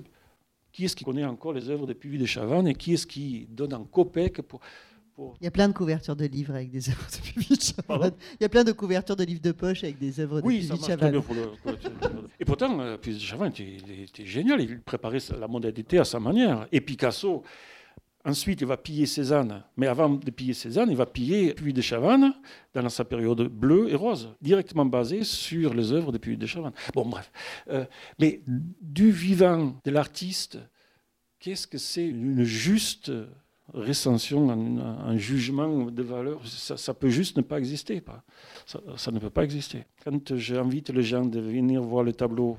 Qui 0.77 0.85
est-ce 0.85 0.95
qui 0.95 1.05
connaît 1.05 1.25
encore 1.25 1.55
les 1.55 1.71
œuvres 1.71 1.87
de 1.87 1.95
Puvis 1.95 2.19
de 2.19 2.27
Chavannes 2.27 2.69
et 2.69 2.75
qui 2.75 2.93
est-ce 2.93 3.07
qui 3.07 3.49
donne 3.51 3.73
un 3.73 3.87
copec 3.91 4.43
pour, 4.43 4.61
il 5.41 5.45
y 5.45 5.47
a 5.47 5.51
plein 5.51 5.69
de 5.69 5.73
couvertures 5.73 6.15
de 6.15 6.27
livres 6.27 6.55
avec 6.55 6.71
des 6.71 6.91
œuvres 6.91 7.07
de 7.11 7.17
Puvis 7.33 7.57
de 7.57 7.63
Chavannes. 7.63 8.13
Il 8.39 8.43
y 8.43 8.45
a 8.45 8.51
plein 8.51 8.63
de 8.63 8.73
couvertures 8.73 9.17
de 9.17 9.25
livres 9.25 9.41
de 9.41 9.53
poche 9.53 9.85
avec 9.85 9.99
des 9.99 10.21
œuvres 10.21 10.43
de 10.43 10.47
Puvis 10.47 10.69
de 10.69 10.77
Chavannes. 10.77 11.23
et 12.39 12.45
pourtant, 12.45 12.79
euh, 12.79 12.99
Puvis 12.99 13.17
de 13.17 13.23
Chavannes 13.23 13.53
était, 13.57 14.27
génial. 14.27 14.61
Il 14.61 14.83
préparait 14.83 15.21
la 15.41 15.49
modernité 15.49 15.99
à 15.99 16.05
sa 16.05 16.21
manière. 16.21 16.69
Et 16.71 16.83
Picasso, 16.83 17.43
ensuite, 18.27 18.61
il 18.61 18.67
va 18.67 18.77
piller 18.77 19.07
Cézanne. 19.07 19.63
Mais 19.77 19.87
avant 19.87 20.11
de 20.11 20.31
piller 20.31 20.53
Cézanne, 20.53 20.91
il 20.91 20.97
va 20.97 21.07
piller 21.07 21.55
Puvis 21.55 21.73
de 21.73 21.81
Chavannes 21.81 22.35
dans 22.75 22.89
sa 22.89 23.05
période 23.05 23.43
bleue 23.49 23.89
et 23.89 23.95
rose, 23.95 24.35
directement 24.43 24.85
basée 24.85 25.25
sur 25.25 25.73
les 25.73 25.93
œuvres 25.93 26.13
de 26.13 26.19
Puvis 26.19 26.37
de 26.37 26.47
Chavannes. 26.47 26.75
Bon, 26.95 27.07
bref. 27.07 27.31
Euh, 27.71 27.85
mais 28.19 28.43
du 28.47 29.11
vivant 29.11 29.81
de 29.85 29.91
l'artiste, 29.91 30.59
qu'est-ce 31.39 31.67
que 31.67 31.79
c'est 31.79 32.07
une 32.07 32.43
juste 32.43 33.11
recension, 33.73 34.51
un, 34.51 35.17
jugement 35.17 35.87
de 35.87 36.03
valeur, 36.03 36.41
ça, 36.47 36.95
peut 36.95 37.09
juste 37.09 37.37
ne 37.37 37.43
pas 37.43 37.59
exister. 37.59 38.01
Pas. 38.01 38.23
Ça, 38.65 39.11
ne 39.11 39.19
peut 39.19 39.31
pas 39.31 39.45
exister. 39.45 39.85
Quand 40.05 40.37
j'invite 40.37 40.91
les 40.91 41.03
gens 41.03 41.25
de 41.25 41.41
venir 41.41 41.83
voir 41.83 42.05
les 42.05 42.13
tableaux 42.15 42.59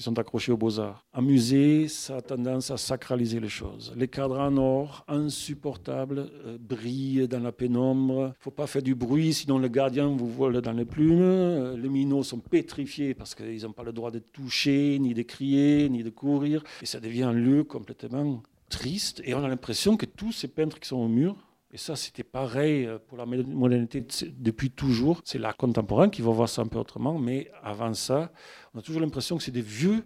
qui 0.00 0.04
sont 0.04 0.18
accrochés 0.18 0.50
aux 0.50 0.56
beaux-arts, 0.56 1.04
un 1.12 1.20
musée, 1.20 1.86
ça 1.86 2.16
a 2.16 2.20
tendance 2.22 2.70
à 2.70 2.78
sacraliser 2.78 3.38
les 3.38 3.50
choses. 3.50 3.92
Les 3.94 4.08
cadres 4.08 4.40
en 4.40 4.56
or, 4.56 5.04
insupportables, 5.08 6.30
euh, 6.46 6.56
brillent 6.58 7.28
dans 7.28 7.40
la 7.40 7.52
pénombre. 7.52 8.32
Il 8.40 8.42
faut 8.42 8.50
pas 8.50 8.66
faire 8.66 8.80
du 8.80 8.94
bruit, 8.94 9.34
sinon 9.34 9.58
le 9.58 9.68
gardien 9.68 10.06
vous 10.06 10.30
vole 10.30 10.62
dans 10.62 10.72
les 10.72 10.86
plumes. 10.86 11.20
Euh, 11.20 11.76
les 11.76 11.90
minots 11.90 12.22
sont 12.22 12.38
pétrifiés 12.38 13.12
parce 13.12 13.34
qu'ils 13.34 13.62
n'ont 13.64 13.72
pas 13.72 13.82
le 13.82 13.92
droit 13.92 14.10
de 14.10 14.20
toucher, 14.20 14.98
ni 14.98 15.12
de 15.12 15.20
crier, 15.20 15.90
ni 15.90 16.02
de 16.02 16.08
courir. 16.08 16.64
Et 16.80 16.86
ça 16.86 16.98
devient 16.98 17.24
un 17.24 17.34
lieu 17.34 17.62
complètement 17.62 18.42
triste 18.70 19.20
et 19.26 19.34
on 19.34 19.44
a 19.44 19.48
l'impression 19.48 19.98
que 19.98 20.06
tous 20.06 20.32
ces 20.32 20.48
peintres 20.48 20.80
qui 20.80 20.88
sont 20.88 20.96
au 20.96 21.08
mur, 21.08 21.36
et 21.72 21.78
ça 21.78 21.96
c'était 21.96 22.24
pareil 22.24 22.86
euh, 22.86 22.98
pour 22.98 23.18
la 23.18 23.26
modernité 23.26 24.04
depuis 24.36 24.70
toujours, 24.70 25.20
c'est 25.24 25.38
l'art 25.38 25.56
contemporain 25.56 26.08
qui 26.08 26.22
va 26.22 26.30
voir 26.30 26.48
ça 26.48 26.62
un 26.62 26.66
peu 26.66 26.78
autrement, 26.78 27.18
mais 27.18 27.50
avant 27.62 27.94
ça, 27.94 28.32
on 28.74 28.78
a 28.78 28.82
toujours 28.82 29.00
l'impression 29.00 29.36
que 29.36 29.42
c'est 29.42 29.50
des 29.50 29.62
vieux 29.62 30.04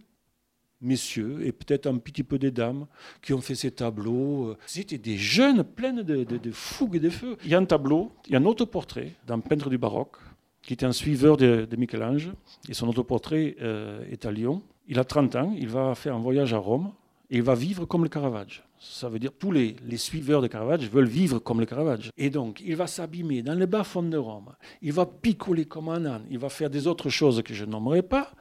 messieurs 0.81 1.47
et 1.47 1.53
peut-être 1.53 1.87
un 1.87 1.97
petit 1.97 2.23
peu 2.23 2.39
des 2.39 2.51
dames 2.51 2.87
qui 3.23 3.33
ont 3.33 3.41
fait 3.41 3.55
ces 3.55 3.71
tableaux. 3.71 4.55
C'était 4.67 4.99
des 4.99 5.17
jeunes 5.17 5.65
pleins 5.65 5.95
de, 5.95 6.03
de, 6.25 6.51
fougue 6.51 6.97
et 6.97 7.01
de 7.01 7.09
feu. 7.09 7.37
Il 7.45 7.51
y 7.51 7.55
a 7.55 7.59
un 7.59 7.65
tableau, 7.65 8.13
il 8.27 8.33
y 8.33 8.37
a 8.37 8.39
un 8.39 8.45
autoportrait 8.45 9.13
d'un 9.27 9.41
peintre 9.41 9.71
du 9.71 9.79
baroque 9.79 10.17
qui 10.65 10.73
était 10.73 10.87
un 10.87 10.93
suiveur 10.93 11.37
de, 11.37 11.69
Michel-Ange, 11.77 12.33
et 12.69 12.75
son 12.75 12.89
autoportrait 12.89 13.57
euh, 13.61 14.03
est 14.11 14.25
à 14.25 14.33
Lyon. 14.33 14.63
Il 14.89 14.99
a 14.99 15.05
30 15.05 15.37
ans, 15.37 15.55
il 15.57 15.69
va 15.69 15.95
faire 15.95 16.15
un 16.15 16.21
voyage 16.21 16.55
à 16.55 16.59
Rome, 16.59 16.93
il 17.31 17.43
va 17.43 17.55
vivre 17.55 17.87
comme 17.87 18.03
le 18.03 18.09
Caravage. 18.09 18.65
Ça 18.79 19.09
veut 19.09 19.19
dire 19.19 19.33
tous 19.39 19.51
les, 19.51 19.77
suiveurs 19.97 20.43
de 20.43 20.47
Caravage 20.47 20.89
veulent 20.89 21.09
vivre 21.09 21.39
comme 21.39 21.61
le 21.61 21.67
Caravage. 21.67 22.11
Et 22.17 22.31
donc, 22.31 22.61
il 22.65 22.77
va 22.77 22.87
s'abîmer 22.87 23.43
dans 23.43 23.55
les 23.55 23.67
bas-fonds 23.67 24.03
de 24.03 24.17
Rome. 24.17 24.55
Il 24.83 24.93
va 24.93 25.07
picoler 25.07 25.65
comme 25.65 25.89
un 25.89 26.05
âne. 26.05 26.27
Il 26.31 26.39
va 26.39 26.49
faire 26.49 26.71
des 26.71 26.87
autres 26.87 27.09
choses 27.09 27.43
que 27.43 27.55
je 27.55 27.65
nommerai 27.65 28.03
pas. 28.03 28.33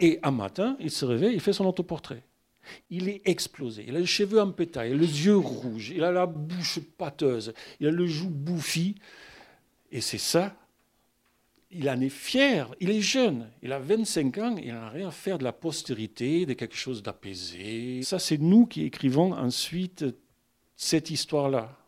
Et 0.00 0.18
un 0.22 0.30
matin, 0.30 0.76
il 0.80 0.90
se 0.90 1.04
réveille, 1.04 1.34
il 1.34 1.40
fait 1.40 1.52
son 1.52 1.66
autoportrait. 1.66 2.24
Il 2.90 3.08
est 3.08 3.22
explosé. 3.24 3.84
Il 3.86 3.96
a 3.96 4.00
les 4.00 4.06
cheveux 4.06 4.40
en 4.40 4.50
pétaille, 4.50 4.96
les 4.96 5.26
yeux 5.26 5.36
rouges, 5.36 5.90
il 5.90 6.02
a 6.04 6.12
la 6.12 6.26
bouche 6.26 6.78
pâteuse, 6.96 7.52
il 7.80 7.88
a 7.88 7.90
le 7.90 8.06
joue 8.06 8.30
bouffi. 8.30 8.94
Et 9.90 10.00
c'est 10.00 10.18
ça 10.18 10.56
il 11.72 11.88
en 11.88 12.00
est 12.00 12.08
fier, 12.08 12.74
il 12.80 12.90
est 12.90 13.00
jeune, 13.00 13.48
il 13.62 13.72
a 13.72 13.78
25 13.78 14.38
ans, 14.38 14.56
il 14.62 14.72
n'a 14.72 14.90
rien 14.90 15.08
à 15.08 15.10
faire 15.10 15.38
de 15.38 15.44
la 15.44 15.52
postérité, 15.52 16.46
de 16.46 16.52
quelque 16.52 16.76
chose 16.76 17.02
d'apaisé. 17.02 18.02
Ça, 18.02 18.18
c'est 18.18 18.38
nous 18.38 18.66
qui 18.66 18.84
écrivons 18.84 19.32
ensuite 19.32 20.04
cette 20.76 21.10
histoire-là. 21.10 21.78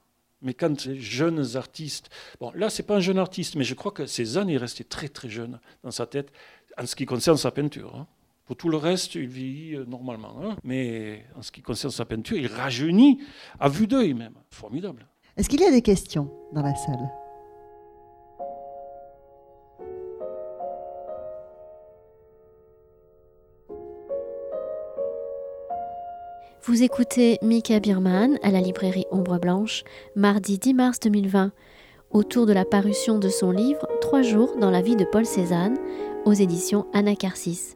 Mais 0.42 0.54
quand 0.54 0.84
les 0.86 1.00
jeunes 1.00 1.56
artistes, 1.56 2.10
bon, 2.40 2.52
là, 2.54 2.70
c'est 2.70 2.82
pas 2.82 2.96
un 2.96 3.00
jeune 3.00 3.18
artiste, 3.18 3.56
mais 3.56 3.64
je 3.64 3.74
crois 3.74 3.92
que 3.92 4.06
Cézanne 4.06 4.50
est 4.50 4.58
resté 4.58 4.84
très 4.84 5.08
très 5.08 5.28
jeune 5.28 5.58
dans 5.82 5.90
sa 5.90 6.06
tête 6.06 6.32
en 6.78 6.86
ce 6.86 6.96
qui 6.96 7.06
concerne 7.06 7.36
sa 7.36 7.50
peinture. 7.50 7.94
Hein. 7.94 8.06
Pour 8.44 8.56
tout 8.56 8.68
le 8.68 8.76
reste, 8.76 9.14
il 9.14 9.26
vit 9.26 9.74
euh, 9.74 9.86
normalement. 9.86 10.36
Hein. 10.42 10.56
Mais 10.64 11.24
en 11.34 11.42
ce 11.42 11.50
qui 11.50 11.62
concerne 11.62 11.92
sa 11.92 12.04
peinture, 12.04 12.36
il 12.36 12.46
rajeunit 12.46 13.20
à 13.58 13.68
vue 13.68 13.86
d'œil 13.86 14.12
même. 14.12 14.34
Formidable. 14.50 15.06
Est-ce 15.36 15.48
qu'il 15.48 15.60
y 15.60 15.64
a 15.64 15.70
des 15.70 15.82
questions 15.82 16.30
dans 16.52 16.62
la 16.62 16.74
salle? 16.74 17.23
Vous 26.66 26.82
écoutez 26.82 27.38
Mika 27.42 27.78
Birman 27.78 28.38
à 28.42 28.50
la 28.50 28.62
librairie 28.62 29.04
Ombre 29.10 29.38
Blanche, 29.38 29.84
mardi 30.16 30.56
10 30.56 30.72
mars 30.72 30.98
2020, 30.98 31.52
autour 32.10 32.46
de 32.46 32.54
la 32.54 32.64
parution 32.64 33.18
de 33.18 33.28
son 33.28 33.50
livre 33.50 33.86
Trois 34.00 34.22
jours 34.22 34.56
dans 34.58 34.70
la 34.70 34.80
vie 34.80 34.96
de 34.96 35.04
Paul 35.04 35.26
Cézanne 35.26 35.76
aux 36.24 36.32
éditions 36.32 36.86
Anacarsis. 36.94 37.74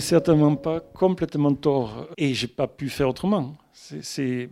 Certainement 0.00 0.56
pas 0.56 0.80
complètement 0.80 1.54
tort. 1.54 2.08
Et 2.16 2.34
j'ai 2.34 2.46
pas 2.46 2.66
pu 2.66 2.88
faire 2.88 3.08
autrement. 3.08 3.54
C'est 3.72 4.48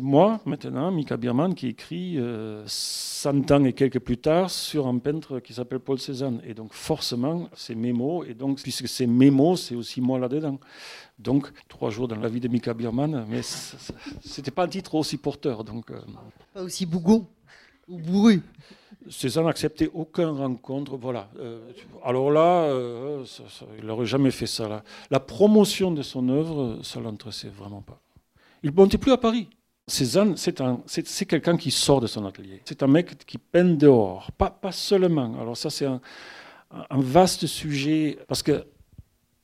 moi, 0.00 0.40
maintenant, 0.46 0.90
Mika 0.90 1.16
Biermann, 1.16 1.54
qui 1.54 1.68
écrit 1.68 2.18
euh, 2.18 2.62
100 2.66 3.50
ans 3.50 3.64
et 3.64 3.72
quelques 3.72 3.98
plus 3.98 4.18
tard 4.18 4.50
sur 4.50 4.86
un 4.86 4.98
peintre 4.98 5.40
qui 5.40 5.52
s'appelle 5.52 5.80
Paul 5.80 5.98
Cézanne. 5.98 6.40
Et 6.46 6.54
donc, 6.54 6.72
forcément, 6.72 7.48
c'est 7.54 7.74
mes 7.74 7.92
mots. 7.92 8.24
Et 8.24 8.34
donc, 8.34 8.62
puisque 8.62 8.88
c'est 8.88 9.06
mes 9.06 9.30
mots, 9.30 9.56
c'est 9.56 9.74
aussi 9.74 10.00
moi 10.00 10.18
là-dedans. 10.18 10.58
Donc, 11.18 11.50
trois 11.68 11.90
jours 11.90 12.08
dans 12.08 12.16
la 12.16 12.28
vie 12.28 12.40
de 12.40 12.48
Mika 12.48 12.72
Biermann, 12.72 13.26
mais 13.28 13.42
c'était 13.42 14.50
pas 14.50 14.64
un 14.64 14.68
titre 14.68 14.94
aussi 14.94 15.18
porteur. 15.18 15.64
Donc, 15.64 15.90
euh. 15.90 16.00
Pas 16.54 16.62
aussi 16.62 16.86
bougon 16.86 17.26
ou 17.90 17.98
bourru. 17.98 18.42
Cézanne 19.08 19.46
n'acceptait 19.46 19.90
aucune 19.92 20.26
rencontre. 20.26 20.96
Voilà. 20.96 21.28
Euh, 21.38 21.60
alors 22.04 22.30
là, 22.30 22.64
euh, 22.64 23.24
il 23.78 23.86
n'aurait 23.86 24.06
jamais 24.06 24.30
fait 24.30 24.46
ça. 24.46 24.82
La 25.10 25.20
promotion 25.20 25.90
de 25.90 26.02
son 26.02 26.28
œuvre, 26.28 26.78
ça 26.82 27.00
l'intéressait 27.00 27.48
vraiment 27.48 27.82
pas. 27.82 28.00
Il 28.62 28.70
ne 28.70 28.76
montait 28.76 28.98
plus 28.98 29.12
à 29.12 29.16
Paris. 29.16 29.48
Cézanne, 29.86 30.36
c'est 30.36 31.26
quelqu'un 31.26 31.56
qui 31.56 31.70
sort 31.70 32.00
de 32.00 32.06
son 32.06 32.24
atelier. 32.24 32.62
C'est 32.64 32.82
un 32.82 32.86
mec 32.86 33.26
qui 33.26 33.38
peint 33.38 33.64
dehors, 33.64 34.30
pas, 34.32 34.54
seulement. 34.70 35.34
Alors 35.40 35.56
ça, 35.56 35.68
c'est 35.68 35.86
un, 35.86 36.00
vaste 36.90 37.46
sujet, 37.46 38.18
parce 38.28 38.42
que 38.42 38.64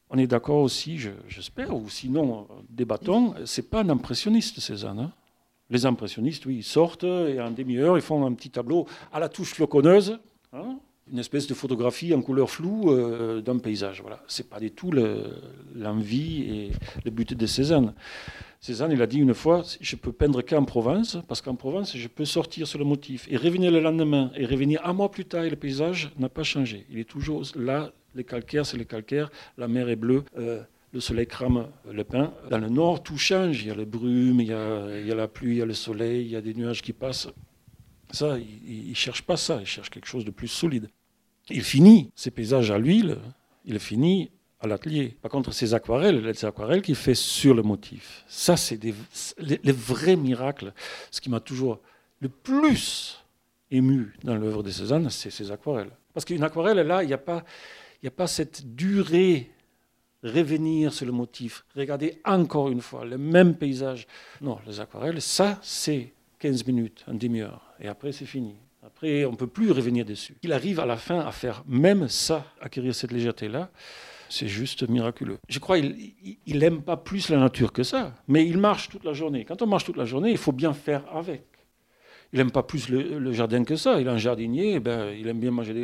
on 0.09 0.19
est 0.19 0.29
d'accord 0.29 0.59
aussi, 0.59 1.01
j'espère, 1.27 1.75
ou 1.75 1.89
sinon, 1.89 2.47
débattons, 2.69 3.35
c'est 3.45 3.69
pas 3.69 3.81
un 3.81 3.89
impressionniste, 3.89 4.61
Cézanne. 4.61 5.11
Les 5.71 5.85
impressionnistes, 5.85 6.47
oui, 6.47 6.57
ils 6.59 6.65
sortent 6.65 7.05
et 7.05 7.41
en 7.41 7.51
demi-heure, 7.51 7.99
ils 7.99 8.03
font 8.03 8.25
un 8.25 8.33
petit 8.35 8.51
tableau 8.51 8.87
à 9.13 9.21
la 9.21 9.29
touche 9.29 9.55
floconneuse. 9.55 10.19
Hein. 10.53 10.79
une 11.13 11.19
espèce 11.19 11.47
de 11.47 11.55
photographie 11.55 12.15
en 12.15 12.23
couleur 12.23 12.49
floue 12.49 12.91
euh, 12.91 13.41
d'un 13.41 13.59
paysage. 13.59 14.01
Voilà, 14.01 14.23
c'est 14.27 14.49
pas 14.49 14.61
du 14.61 14.71
tout 14.71 14.93
l'envie 15.75 16.43
et 16.43 16.71
le 17.05 17.11
but 17.11 17.35
de 17.35 17.47
Cézanne. 17.47 17.95
Cézanne, 18.61 18.93
il 18.93 19.03
a 19.03 19.07
dit 19.07 19.19
une 19.19 19.35
fois, 19.35 19.63
je 19.81 19.97
peux 19.97 20.13
peindre 20.13 20.43
qu'en 20.43 20.65
Provence, 20.65 21.19
parce 21.29 21.43
qu'en 21.43 21.55
Provence, 21.55 21.97
je 21.97 22.09
peux 22.09 22.25
sortir 22.25 22.67
sur 22.67 22.79
le 22.79 22.85
motif 22.85 23.29
et 23.31 23.37
revenir 23.37 23.71
le 23.71 23.81
lendemain 23.81 24.31
et 24.35 24.47
revenir 24.47 24.81
un 24.85 24.93
mois 24.93 25.11
plus 25.11 25.25
tard 25.25 25.45
et 25.45 25.51
le 25.51 25.57
paysage 25.57 26.11
n'a 26.19 26.29
pas 26.29 26.43
changé. 26.43 26.87
Il 26.91 26.99
est 26.99 27.09
toujours 27.09 27.43
là, 27.55 27.93
les 28.15 28.25
calcaires, 28.25 28.67
c'est 28.67 28.77
les 28.77 28.87
calcaires, 28.87 29.31
la 29.59 29.69
mer 29.69 29.89
est 29.89 29.97
bleue. 29.97 30.25
Euh, 30.39 30.63
le 30.97 31.01
soleil 31.01 31.27
crame 31.27 31.69
le 31.91 32.05
pain. 32.05 32.33
Dans 32.51 32.59
le 32.59 32.71
nord, 32.71 33.03
tout 33.03 33.19
change. 33.19 33.61
Il 33.63 33.69
y 33.69 33.71
a 33.71 33.75
les 33.75 33.85
brumes, 33.85 34.41
il 34.41 34.47
y 34.47 34.53
a, 34.53 35.15
la 35.15 35.29
pluie, 35.29 35.57
il 35.57 35.59
y 35.59 35.63
a 35.63 35.67
le 35.67 35.75
soleil, 35.75 36.25
il 36.25 36.31
y 36.31 36.37
a 36.37 36.41
des 36.41 36.55
nuages 36.55 36.81
qui 36.81 36.95
passent. 36.95 37.29
Ça, 38.11 38.39
il 38.39 38.89
ne 38.89 38.95
cherche 38.95 39.23
pas 39.23 39.37
ça, 39.37 39.59
il 39.61 39.67
cherche 39.67 39.91
quelque 39.91 40.07
chose 40.07 40.25
de 40.25 40.31
plus 40.31 40.49
solide. 40.49 40.89
Il 41.51 41.63
finit 41.63 42.11
ses 42.15 42.31
paysages 42.31 42.71
à 42.71 42.79
l'huile, 42.79 43.19
il 43.67 43.79
finit 43.79 44.31
à 44.59 44.67
l'atelier. 44.67 45.17
Par 45.21 45.31
contre, 45.31 45.53
ces 45.53 45.75
aquarelles, 45.75 46.23
les 46.23 46.45
aquarelles 46.47 46.81
qu'il 46.81 46.95
fait 46.95 47.15
sur 47.15 47.55
le 47.55 47.63
motif, 47.63 48.25
ça, 48.27 48.57
c'est 48.57 48.83
les, 48.83 49.73
vrais 49.73 50.17
miracles. 50.17 50.73
Ce 51.11 51.21
qui 51.21 51.29
m'a 51.29 51.41
toujours 51.41 51.81
le 52.21 52.31
plus 52.31 53.23
ému 53.71 54.15
dans 54.25 54.37
l'œuvre 54.37 54.63
de 54.63 54.71
Cézanne, 54.71 55.11
c'est 55.11 55.31
ces 55.31 55.53
aquarelles. 55.53 55.91
Parce 56.15 56.25
qu'une 56.25 56.43
aquarelle, 56.43 56.79
là, 56.79 57.03
il 57.03 57.09
n'y 57.09 57.13
a 57.13 58.11
pas 58.11 58.27
cette 58.27 58.75
durée 58.75 59.51
revenir 60.27 60.93
sur 60.93 61.07
le 61.07 61.13
motif, 61.13 61.65
regarder 61.75 62.21
encore 62.25 62.69
une 62.71 62.81
fois 62.81 63.05
le 63.05 63.19
même 63.19 63.55
paysage. 63.55 64.07
Non, 64.41 64.59
les 64.67 64.81
aquarelles, 64.81 65.21
ça, 65.23 65.59
c'est 65.63 66.13
15 66.39 66.67
minutes, 66.67 67.05
une 67.09 67.19
demi-heure, 67.19 67.63
et 67.81 67.89
après, 67.89 68.13
c'est 68.13 68.27
fini. 68.27 68.55
Après, 68.85 69.25
on 69.25 69.33
ne 69.33 69.37
peut 69.37 69.49
plus 69.49 69.73
revenir 69.73 70.05
dessus. 70.05 70.37
Il 70.43 70.53
arrive 70.53 70.79
à 70.79 70.87
la 70.87 70.97
fin 70.97 71.21
à 71.21 71.33
faire 71.33 71.65
même 71.67 72.09
ça, 72.09 72.45
acquérir 72.61 72.95
cette 72.95 73.11
légèreté-là. 73.11 73.71
C'est 74.29 74.49
juste 74.49 74.89
miraculeux. 74.89 75.39
Je 75.49 75.59
crois 75.59 75.81
qu'il 75.81 76.59
n'aime 76.59 76.83
pas 76.83 76.97
plus 76.97 77.29
la 77.29 77.39
nature 77.39 77.73
que 77.73 77.83
ça, 77.83 78.15
mais 78.29 78.47
il 78.47 78.59
marche 78.59 78.89
toute 78.89 79.05
la 79.05 79.13
journée. 79.13 79.45
Quand 79.45 79.61
on 79.63 79.67
marche 79.67 79.85
toute 79.85 79.97
la 79.97 80.05
journée, 80.05 80.31
il 80.31 80.39
faut 80.39 80.53
bien 80.53 80.73
faire 80.73 81.03
avec. 81.15 81.45
Il 82.33 82.39
n'aime 82.39 82.51
pas 82.51 82.63
plus 82.63 82.89
le, 82.89 83.33
jardin 83.33 83.65
que 83.65 83.77
ça. 83.77 84.01
Il 84.01 84.07
est 84.07 84.11
un 84.11 84.19
jardinier, 84.19 84.81
ben, 84.81 85.11
il 85.11 85.29
aime 85.29 85.39
bien 85.39 85.51
manger 85.51 85.75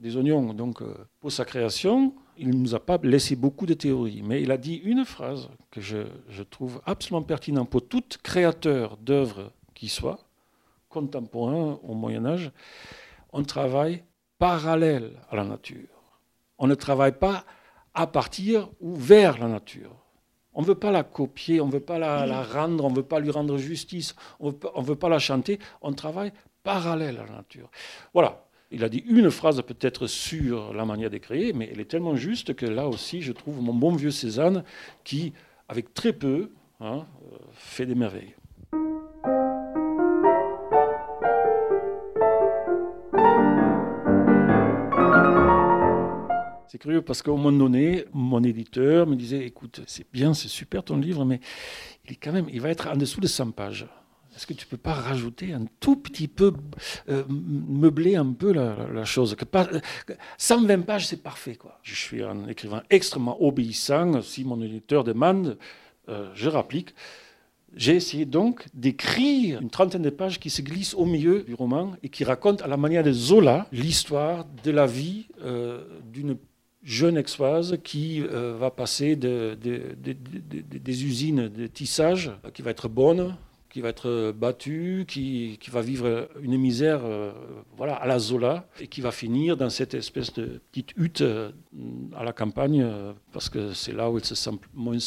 des, 0.00 0.16
oignons. 0.16 0.54
Donc, 0.54 0.80
euh, 0.80 0.94
pour 1.20 1.30
sa 1.30 1.44
création, 1.44 2.14
il 2.38 2.50
ne 2.50 2.54
nous 2.54 2.74
a 2.74 2.80
pas 2.80 2.98
laissé 3.02 3.36
beaucoup 3.36 3.66
de 3.66 3.74
théories, 3.74 4.22
mais 4.22 4.42
il 4.42 4.50
a 4.50 4.56
dit 4.56 4.76
une 4.76 5.04
phrase 5.04 5.48
que 5.70 5.80
je, 5.80 6.04
trouve 6.50 6.80
absolument 6.86 7.22
pertinente 7.22 7.68
pour 7.68 7.86
tout 7.86 8.04
créateur 8.22 8.96
d'œuvres 8.96 9.52
qui 9.74 9.88
soit, 9.88 10.18
contemporain 10.88 11.78
au 11.82 11.94
Moyen 11.94 12.24
Âge, 12.24 12.50
on 13.32 13.42
travaille 13.42 14.02
parallèle 14.38 15.12
à 15.30 15.36
la 15.36 15.44
nature. 15.44 15.88
On 16.58 16.66
ne 16.66 16.74
travaille 16.74 17.12
pas 17.12 17.44
à 17.94 18.06
partir 18.06 18.68
ou 18.80 18.94
vers 18.94 19.38
la 19.38 19.48
nature. 19.48 19.94
On 20.54 20.62
ne 20.62 20.66
veut 20.66 20.74
pas 20.74 20.90
la 20.90 21.04
copier, 21.04 21.60
on 21.60 21.66
ne 21.66 21.72
veut 21.72 21.80
pas 21.80 21.98
la, 21.98 22.42
rendre, 22.42 22.84
on 22.84 22.90
ne 22.90 22.96
veut 22.96 23.02
pas 23.02 23.20
lui 23.20 23.30
rendre 23.30 23.58
justice, 23.58 24.14
on 24.40 24.50
ne 24.50 24.84
veut 24.84 24.96
pas 24.96 25.08
la 25.08 25.18
chanter, 25.18 25.58
on 25.82 25.92
travaille 25.92 26.32
parallèle 26.62 27.18
à 27.18 27.26
la 27.26 27.36
nature. 27.36 27.70
Voilà, 28.12 28.44
il 28.70 28.84
a 28.84 28.88
dit 28.88 29.02
une 29.08 29.30
phrase 29.30 29.62
peut-être 29.62 30.06
sur 30.06 30.72
la 30.74 30.84
manière 30.84 31.10
créer, 31.18 31.52
mais 31.52 31.70
elle 31.72 31.80
est 31.80 31.90
tellement 31.90 32.16
juste 32.16 32.54
que 32.54 32.66
là 32.66 32.88
aussi, 32.88 33.22
je 33.22 33.32
trouve 33.32 33.62
mon 33.62 33.74
bon 33.74 33.94
vieux 33.94 34.10
Cézanne 34.10 34.64
qui, 35.04 35.32
avec 35.68 35.94
très 35.94 36.12
peu, 36.12 36.50
hein, 36.80 37.06
euh, 37.32 37.36
fait 37.52 37.86
des 37.86 37.94
merveilles. 37.94 38.34
C'est 46.70 46.76
curieux 46.76 47.00
parce 47.00 47.22
qu'au 47.22 47.38
moment 47.38 47.56
donné, 47.56 48.04
mon 48.12 48.44
éditeur 48.44 49.06
me 49.06 49.16
disait 49.16 49.46
Écoute, 49.46 49.80
c'est 49.86 50.06
bien, 50.12 50.34
c'est 50.34 50.48
super 50.48 50.84
ton 50.84 50.98
livre, 50.98 51.24
mais 51.24 51.40
il, 52.04 52.12
est 52.12 52.16
quand 52.16 52.32
même, 52.32 52.46
il 52.52 52.60
va 52.60 52.68
être 52.68 52.88
en 52.88 52.96
dessous 52.96 53.22
de 53.22 53.26
100 53.26 53.52
pages. 53.52 53.86
Est-ce 54.38 54.46
que 54.46 54.52
tu 54.52 54.66
ne 54.66 54.70
peux 54.70 54.76
pas 54.76 54.92
rajouter 54.92 55.52
un 55.52 55.64
tout 55.80 55.96
petit 55.96 56.28
peu, 56.28 56.52
euh, 57.08 57.24
meubler 57.28 58.14
un 58.14 58.32
peu 58.32 58.52
la, 58.52 59.04
chose? 59.04 59.34
Que 59.34 59.44
120 60.38 60.82
pages, 60.82 61.08
c'est 61.08 61.24
parfait. 61.24 61.56
Quoi. 61.56 61.80
Je 61.82 61.96
suis 61.96 62.22
un 62.22 62.46
écrivain 62.46 62.84
extrêmement 62.88 63.42
obéissant. 63.42 64.22
Si 64.22 64.44
mon 64.44 64.62
éditeur 64.62 65.02
demande, 65.02 65.58
euh, 66.08 66.30
je 66.36 66.48
rapplique. 66.48 66.94
J'ai 67.74 67.96
essayé 67.96 68.26
donc 68.26 68.64
d'écrire 68.74 69.60
une 69.60 69.70
trentaine 69.70 70.02
de 70.02 70.10
pages 70.10 70.38
qui 70.38 70.50
se 70.50 70.62
glissent 70.62 70.94
au 70.94 71.04
milieu 71.04 71.42
du 71.42 71.54
roman 71.54 71.94
et 72.04 72.08
qui 72.08 72.22
racontent 72.22 72.64
à 72.64 72.68
la 72.68 72.76
manière 72.76 73.02
de 73.02 73.10
Zola 73.10 73.66
l'histoire 73.72 74.46
de 74.62 74.70
la 74.70 74.86
vie 74.86 75.26
euh, 75.42 75.82
d'une 76.12 76.36
jeune 76.84 77.16
exoise 77.16 77.76
qui 77.82 78.20
va 78.20 78.70
passer 78.70 79.16
des 79.16 79.56
usines 81.04 81.48
de 81.48 81.66
tissage, 81.66 82.30
qui 82.54 82.62
va 82.62 82.70
être 82.70 82.88
bonne, 82.88 83.34
qui 83.70 83.80
va 83.80 83.90
être 83.90 84.32
battue, 84.32 85.04
qui, 85.06 85.58
va 85.70 85.80
vivre 85.82 86.28
une 86.42 86.56
misère 86.56 87.00
euh, 87.04 87.32
voilà, 87.76 87.94
à 87.94 88.06
la 88.06 88.18
Zola, 88.18 88.66
et 88.80 88.86
qui 88.86 89.00
va 89.00 89.10
finir 89.10 89.56
dans 89.56 89.70
cette 89.70 89.94
espèce 89.94 90.32
de 90.32 90.60
petite 90.70 90.92
hutte 90.96 91.20
euh, 91.20 91.50
à 92.16 92.24
la 92.24 92.32
campagne, 92.32 92.86
parce 93.32 93.48
que 93.48 93.72
c'est 93.72 93.92
là 93.92 94.10
où 94.10 94.18
elle 94.18 94.24
se 94.24 94.34
sent 94.34 94.52
moins, 94.74 94.98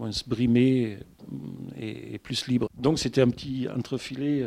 moins 0.00 0.10
brimée 0.26 0.98
et, 1.78 2.14
et, 2.14 2.18
plus 2.18 2.46
libre. 2.48 2.68
Donc 2.76 2.98
c'était 2.98 3.20
un 3.20 3.28
petit 3.28 3.68
entrefilet 3.68 4.44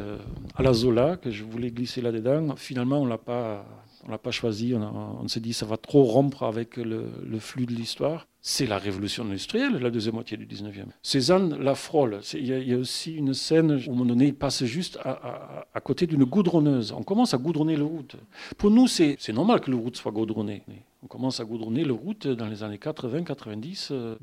à 0.56 0.64
la 0.64 0.74
Zola 0.74 1.18
que 1.18 1.32
je 1.32 1.44
voulais 1.44 1.72
glisser 1.72 2.02
là-dedans. 2.02 2.56
Finalement, 2.56 3.00
on 3.02 3.06
l'a 3.06 3.18
pas 3.18 3.66
on 4.06 4.12
l'a 4.12 4.18
pas 4.18 4.32
choisi, 4.32 4.74
on, 4.76 5.28
s'est 5.28 5.40
dit 5.40 5.54
ça 5.54 5.66
va 5.66 5.78
trop 5.78 6.04
rompre 6.04 6.44
avec 6.44 6.78
le, 6.78 7.10
flux 7.40 7.66
de 7.66 7.74
l'histoire. 7.74 8.28
C'est 8.42 8.66
la 8.66 8.78
révolution 8.78 9.24
industrielle, 9.24 9.78
la 9.78 9.90
deuxième 9.90 10.16
moitié 10.16 10.36
du 10.36 10.46
19e. 10.46 10.88
Cézanne 11.02 11.58
la 11.58 11.76
frôle. 11.76 12.20
Il 12.34 12.46
y, 12.46 12.74
a 12.74 12.78
aussi 12.78 13.16
une 13.16 13.34
scène 13.34 13.72
où, 13.72 13.76
à 13.76 13.94
un 13.94 13.96
moment 13.96 14.06
donné, 14.06 14.28
il 14.28 14.36
passe 14.36 14.66
juste 14.66 15.00
à, 15.04 15.80
côté 15.82 16.08
d'une 16.08 16.26
goudronneuse. 16.26 16.92
On 16.92 17.04
commence 17.04 17.34
à 17.34 17.38
goudronner 17.38 17.78
le 17.78 17.86
route. 17.86 18.18
Pour 18.58 18.70
nous, 18.70 18.88
c'est 18.88 19.18
normal 19.30 19.62
que 19.62 19.72
le 19.72 19.78
route 19.78 19.96
soit 19.96 20.12
goudronné. 20.12 20.64
On 21.04 21.08
commence 21.08 21.40
à 21.40 21.46
goudronner 21.46 21.84
le 21.84 21.94
route 21.94 22.28
dans 22.28 22.48
les 22.48 22.64
années 22.64 22.78
80-90. 22.78 23.90
Euh. 23.92 24.16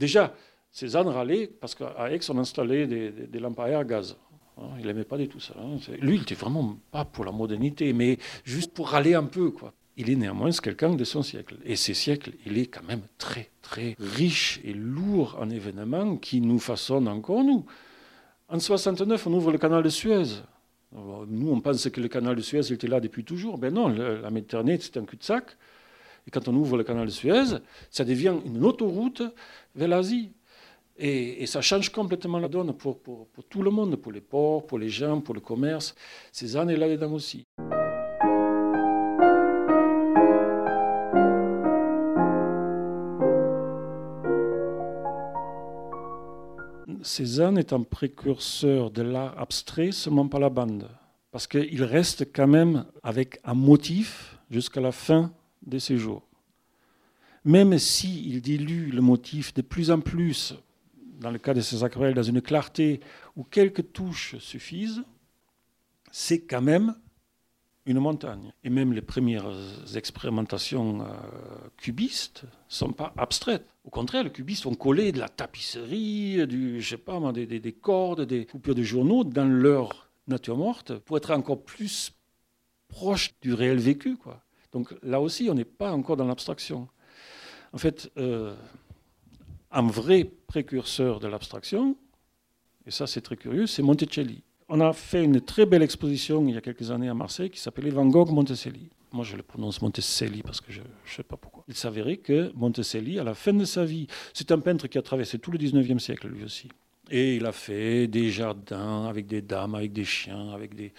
Déjà, 0.72 0.80
Cézanne 0.87 1.09
râlait 1.09 1.46
parce 1.46 1.74
qu'à 1.74 2.11
Aix, 2.11 2.20
on 2.28 2.38
installait 2.38 2.87
des, 2.87 3.11
des, 3.11 3.38
lampadaires 3.38 3.80
à 3.80 3.85
gaz. 3.85 4.16
Hein, 4.59 4.68
il 4.78 4.87
n'aimait 4.87 5.04
pas 5.04 5.16
du 5.16 5.28
tout 5.28 5.40
ça. 5.40 5.54
Hein. 5.59 5.76
Lui, 6.00 6.16
il 6.16 6.20
n'était 6.20 6.35
vraiment 6.35 6.76
pas 6.90 7.04
pour 7.04 7.24
la 7.24 7.33
modernité, 7.33 7.92
mais 7.92 8.18
juste 8.44 8.72
pour 8.72 8.90
râler 8.90 9.14
un 9.14 9.24
peu. 9.24 9.52
Il 9.96 10.11
est 10.11 10.16
néanmoins 10.16 10.50
quelqu'un 10.52 10.94
de 10.94 11.04
son 11.04 11.22
siècle. 11.22 11.56
Et 11.64 11.76
ces 11.76 11.94
siècles, 11.94 12.33
il 12.46 12.56
est 12.59 12.66
quand 12.66 12.85
même 12.85 13.02
très, 13.18 13.50
très 13.62 13.96
riche 13.98 14.61
et 14.64 14.72
lourd 14.72 15.37
en 15.38 15.50
événements 15.50 16.16
qui 16.16 16.40
nous 16.40 16.59
façonnent 16.59 17.09
encore, 17.09 17.44
nous. 17.44 17.64
En 18.48 18.59
69, 18.59 19.26
on 19.26 19.33
ouvre 19.35 19.52
le 19.52 19.59
canal 19.59 19.83
de 19.83 19.88
Suez. 19.88 20.42
nous, 20.92 21.50
on 21.50 21.61
pense 21.61 21.88
que 21.88 22.00
le 22.00 22.09
canal 22.09 22.35
de 22.35 22.40
Suez 22.40 22.72
était 22.72 22.88
là 22.88 23.00
depuis 23.00 23.24
toujours. 23.24 23.59
Ben 23.59 23.72
non, 23.72 23.88
la 23.88 24.30
Méditerranée, 24.30 24.78
c'est 24.80 24.96
un 24.96 25.04
cul-de-sac. 25.04 25.56
Et 26.26 26.30
quand 26.30 26.48
on 26.48 26.54
ouvre 26.54 26.76
le 26.76 26.85
canal 26.85 27.06
de 27.06 27.11
Suez, 27.11 27.59
ça 27.90 28.04
devient 28.04 28.35
une 28.44 28.64
autoroute 28.64 29.22
vers 29.74 29.88
l'Asie. 29.88 30.33
Et, 31.02 31.46
ça 31.46 31.62
change 31.62 31.88
complètement 31.88 32.38
la 32.38 32.48
donne 32.48 32.74
pour, 32.74 33.00
pour, 33.00 33.26
tout 33.48 33.62
le 33.62 33.70
monde, 33.70 33.96
pour 33.96 34.12
les 34.12 34.20
ports, 34.20 34.66
pour 34.66 34.78
les 34.78 34.90
gens, 34.90 35.22
pour 35.22 35.34
le 35.34 35.40
commerce. 35.40 35.94
Ces 36.30 36.56
années 36.56 36.76
là-dedans 36.76 37.12
aussi. 37.12 37.46
Cézanne 47.02 47.56
est 47.56 47.72
un 47.72 47.82
précurseur 47.82 48.90
de 48.90 49.00
l'art 49.00 49.38
abstrait, 49.38 49.92
seulement 49.92 50.28
pas 50.28 50.38
la 50.38 50.50
bande. 50.50 50.86
Parce 51.30 51.46
qu'il 51.46 51.82
reste 51.82 52.30
quand 52.34 52.46
même 52.46 52.84
avec 53.02 53.40
un 53.44 53.54
motif 53.54 54.38
jusqu'à 54.50 54.82
la 54.82 54.92
fin 54.92 55.32
de 55.66 55.78
ses 55.78 55.96
jours. 55.96 56.28
Même 57.46 57.78
s'il 57.78 58.26
il 58.26 58.42
dilue 58.42 58.90
le 58.90 59.00
motif 59.00 59.54
de 59.54 59.62
plus 59.62 59.90
en 59.90 60.00
plus 60.00 60.54
dans 61.20 61.30
le 61.30 61.38
cas 61.38 61.55
de 61.55 61.61
ces 61.61 61.84
aquarelles, 61.84 62.14
dans 62.14 62.22
une 62.22 62.40
clarté 62.40 63.01
où 63.36 63.44
quelques 63.44 63.92
touches 63.92 64.36
suffisent, 64.38 65.05
c'est 66.11 66.40
quand 66.40 66.62
même 66.62 66.97
une 67.86 67.99
montagne. 67.99 68.53
Et 68.64 68.70
même 68.70 68.92
les 68.92 69.03
premières 69.03 69.51
expérimentations 69.94 71.03
euh, 71.03 71.05
cubistes 71.76 72.44
ne 72.44 72.49
sont 72.68 72.92
pas 72.92 73.12
abstraites. 73.16 73.66
Au 73.84 73.90
contraire, 73.90 74.24
les 74.24 74.32
cubistes 74.32 74.66
ont 74.66 74.74
collé 74.74 75.12
de 75.12 75.18
la 75.18 75.28
tapisserie, 75.28 76.38
sais 76.80 76.97
pas, 76.97 77.32
des, 77.32 77.47
des, 77.47 77.72
cordes, 77.72 78.22
des 78.22 78.47
coupures 78.47 78.74
de 78.74 78.82
journaux 78.82 79.24
dans 79.24 79.49
leur 79.49 80.11
nature 80.26 80.57
morte 80.57 80.99
pour 80.99 81.16
être 81.16 81.30
encore 81.32 81.62
plus 81.62 82.12
proche 82.88 83.34
du 83.40 83.55
réel 83.55 83.78
vécu. 83.78 84.16
Donc 84.72 84.94
là 85.03 85.20
aussi, 85.20 85.49
on 85.51 85.55
n'est 85.55 85.64
pas 85.64 85.92
encore 85.92 86.16
dans 86.16 86.26
l'abstraction. 86.26 86.88
En 87.72 87.78
fait, 87.78 88.11
euh, 88.18 88.55
un 89.70 89.86
vrai 89.86 90.30
précurseur 90.46 91.20
de 91.20 91.28
l'abstraction, 91.28 91.96
et 92.86 92.90
ça 92.90 93.06
c'est 93.06 93.20
très 93.20 93.36
curieux, 93.36 93.66
c'est 93.66 93.82
Monticelli. 93.82 94.42
on 94.68 94.80
a 94.80 94.92
fait 94.92 95.24
une 95.24 95.40
très 95.40 95.66
belle 95.66 95.82
exposition 95.82 96.46
il 96.46 96.54
y 96.54 96.58
a 96.58 96.60
quelques 96.60 96.90
années 96.90 97.08
à 97.08 97.14
Marseille 97.14 97.50
qui 97.50 97.60
s'appelait 97.60 97.90
Van 97.90 98.06
Gogh 98.06 98.30
Monticelli. 98.30 98.90
Moi, 99.12 99.24
je 99.24 99.36
le 99.36 99.42
prononce 99.42 99.82
Monticelli 99.82 100.42
parce 100.42 100.60
que 100.60 100.70
je 100.70 100.80
ne 100.80 100.86
sais 101.04 101.24
pas 101.24 101.36
pourquoi. 101.36 101.64
Il 101.66 101.74
s'avérait 101.74 102.18
que 102.18 102.52
Monticelli, 102.54 103.18
à 103.18 103.24
la 103.24 103.34
fin 103.34 103.52
de 103.52 103.64
sa 103.64 103.84
vie, 103.84 104.06
c'est 104.32 104.52
un 104.52 104.60
peintre 104.60 104.86
qui 104.86 104.98
a 104.98 105.02
traversé 105.02 105.40
tout 105.40 105.50
le 105.50 105.58
19e 105.58 105.98
siècle, 105.98 106.28
lui 106.28 106.44
aussi. 106.44 106.68
Et 107.10 107.34
il 107.34 107.44
a 107.44 107.50
fait 107.50 108.06
des 108.06 108.30
jardins 108.30 109.06
avec 109.06 109.26
des 109.26 109.42
dames, 109.42 109.74
avec 109.74 109.92
des 109.92 110.04
chiens, 110.04 110.50
avec 110.50 110.76
des, 110.76 110.92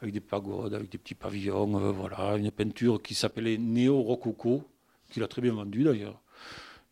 avec 0.00 0.14
des 0.14 0.20
pagodes, 0.20 0.72
avec 0.72 0.90
des 0.90 0.96
petits 0.96 1.14
pavillons. 1.14 1.78
Euh, 1.78 1.92
voilà, 1.92 2.38
une 2.38 2.50
peinture 2.50 3.02
qui 3.02 3.14
s'appelait 3.14 3.58
Néo-Rococo, 3.58 4.64
qu'il 5.10 5.22
a 5.22 5.28
très 5.28 5.42
bien 5.42 5.52
vendue 5.52 5.84
d'ailleurs. 5.84 6.18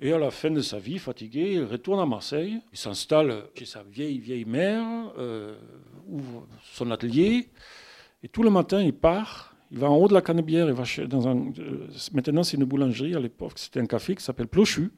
Et 0.01 0.13
à 0.13 0.19
la 0.19 0.31
fin 0.31 0.51
de 0.51 0.61
sa 0.61 0.79
vie, 0.79 0.99
fatigué, 0.99 1.55
il 1.55 1.65
retourne 1.65 1.99
à 1.99 2.07
Marseille. 2.07 2.61
Il 2.73 2.79
s'installe 2.79 3.45
chez 3.57 3.65
sa 3.65 3.83
vieille, 3.83 4.19
vieille 4.19 4.45
mère, 4.45 5.13
euh, 5.19 5.57
ouvre 6.07 6.47
son 6.63 6.93
atelier. 6.93 7.49
Et 8.23 8.29
tout 8.29 8.45
le 8.45 8.51
matin, 8.51 8.81
il 8.81 8.93
part. 8.93 9.57
Il 9.73 9.79
va 9.79 9.91
en 9.91 9.97
haut 9.97 10.07
de 10.07 10.15
la 10.15 10.23
Canebière. 10.23 10.69
Il 10.69 10.75
va 10.75 10.85
euh, 10.99 11.89
maintenant, 12.13 12.45
c'est 12.45 12.57
une 12.57 12.65
boulangerie. 12.65 13.17
À 13.17 13.21
l'époque, 13.21 13.59
c'était 13.59 13.81
un 13.81 13.87
café 13.87 14.15
qui 14.15 14.23
s'appelle 14.23 14.47
Plochu. 14.47 14.93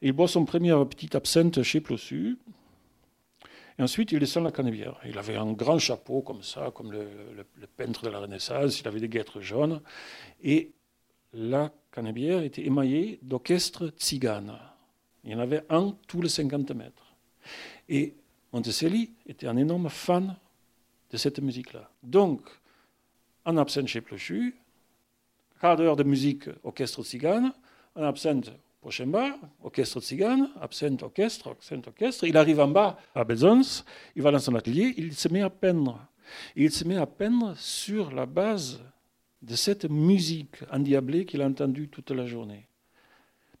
il 0.00 0.12
boit 0.12 0.28
son 0.28 0.46
premier 0.46 0.72
petit 0.86 1.14
absinthe 1.14 1.62
chez 1.62 1.82
Plochu. 1.82 2.38
Et 3.78 3.82
ensuite, 3.82 4.12
il 4.12 4.18
descend 4.18 4.44
la 4.44 4.50
Canebière. 4.50 4.98
Il 5.04 5.18
avait 5.18 5.36
un 5.36 5.52
grand 5.52 5.78
chapeau 5.78 6.22
comme 6.22 6.42
ça, 6.42 6.70
comme 6.74 6.90
le, 6.90 7.06
le 7.36 7.66
peintre 7.66 8.02
de 8.02 8.08
la 8.08 8.20
Renaissance. 8.20 8.80
Il 8.80 8.88
avait 8.88 9.00
des 9.00 9.10
guêtres 9.10 9.42
jaunes. 9.42 9.82
Et 10.42 10.72
la 11.34 11.70
Canebière 11.96 12.42
était 12.42 12.66
émaillée 12.66 13.18
d'orchestres 13.22 13.88
tziganes. 13.98 14.52
Il 15.24 15.30
y 15.30 15.34
en 15.34 15.38
avait 15.38 15.64
un 15.70 15.96
tous 16.06 16.20
les 16.20 16.28
50 16.28 16.72
mètres. 16.72 17.14
Et 17.88 18.14
Monticelli 18.52 19.14
était 19.26 19.46
un 19.46 19.56
énorme 19.56 19.88
fan 19.88 20.36
de 21.10 21.16
cette 21.16 21.38
musique-là. 21.40 21.90
Donc, 22.02 22.42
en 23.46 23.56
absence 23.56 23.88
chez 23.88 24.02
Plochu, 24.02 24.56
quart 25.58 25.76
d'heure 25.76 25.96
de 25.96 26.02
musique 26.02 26.50
orchestre 26.64 27.02
tzigane, 27.02 27.54
en 27.94 28.02
absence 28.02 28.52
prochain 28.82 29.06
bar, 29.06 29.34
orchestre 29.62 30.02
tzigane, 30.02 30.50
absent 30.60 31.02
orchestre, 31.02 31.48
absent 31.48 31.80
orchestre. 31.86 32.24
Il 32.24 32.36
arrive 32.36 32.60
en 32.60 32.68
bas 32.68 32.98
à 33.14 33.24
Bezons, 33.24 33.84
il 34.14 34.20
va 34.20 34.32
dans 34.32 34.38
son 34.38 34.54
atelier, 34.54 34.92
il 34.98 35.14
se 35.14 35.28
met 35.28 35.40
à 35.40 35.48
peindre. 35.48 36.06
il 36.56 36.70
se 36.70 36.84
met 36.84 36.96
à 36.96 37.06
peindre 37.06 37.56
sur 37.56 38.12
la 38.12 38.26
base 38.26 38.82
de 39.46 39.54
cette 39.54 39.88
musique 39.88 40.56
endiablée 40.72 41.24
qu'il 41.24 41.40
a 41.40 41.46
entendue 41.46 41.88
toute 41.88 42.10
la 42.10 42.26
journée. 42.26 42.66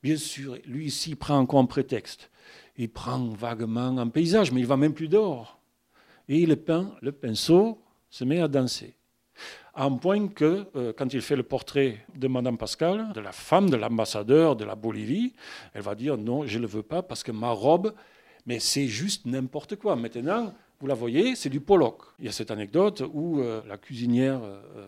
Bien 0.02 0.16
sûr, 0.16 0.58
lui 0.66 0.86
ici 0.86 1.14
prend 1.14 1.38
encore 1.38 1.60
un 1.60 1.66
prétexte. 1.66 2.30
Il 2.76 2.90
prend 2.90 3.28
vaguement 3.28 3.96
un 3.98 4.08
paysage, 4.08 4.52
mais 4.52 4.60
il 4.60 4.66
va 4.66 4.76
même 4.76 4.94
plus 4.94 5.08
dehors. 5.08 5.58
Et 6.28 6.40
il 6.40 6.54
peint, 6.56 6.92
le 7.02 7.12
pinceau 7.12 7.80
se 8.10 8.24
met 8.24 8.40
à 8.40 8.48
danser. 8.48 8.94
À 9.74 9.84
un 9.84 9.92
point 9.92 10.28
que, 10.28 10.66
euh, 10.74 10.92
quand 10.96 11.12
il 11.12 11.20
fait 11.20 11.36
le 11.36 11.42
portrait 11.42 12.04
de 12.16 12.26
Madame 12.26 12.58
Pascal, 12.58 13.12
de 13.12 13.20
la 13.20 13.32
femme 13.32 13.70
de 13.70 13.76
l'ambassadeur 13.76 14.56
de 14.56 14.64
la 14.64 14.74
Bolivie, 14.74 15.34
elle 15.72 15.82
va 15.82 15.94
dire 15.94 16.16
non, 16.16 16.46
je 16.46 16.56
ne 16.56 16.62
le 16.62 16.68
veux 16.68 16.82
pas 16.82 17.02
parce 17.02 17.22
que 17.22 17.32
ma 17.32 17.50
robe, 17.50 17.94
mais 18.46 18.58
c'est 18.58 18.88
juste 18.88 19.26
n'importe 19.26 19.76
quoi. 19.76 19.94
Maintenant, 19.94 20.54
vous 20.80 20.86
la 20.86 20.94
voyez, 20.94 21.36
c'est 21.36 21.48
du 21.48 21.60
Pollock. 21.60 22.02
Il 22.18 22.26
y 22.26 22.28
a 22.28 22.32
cette 22.32 22.50
anecdote 22.50 23.02
où 23.12 23.40
euh, 23.40 23.62
la 23.66 23.78
cuisinière 23.78 24.40
euh, 24.42 24.86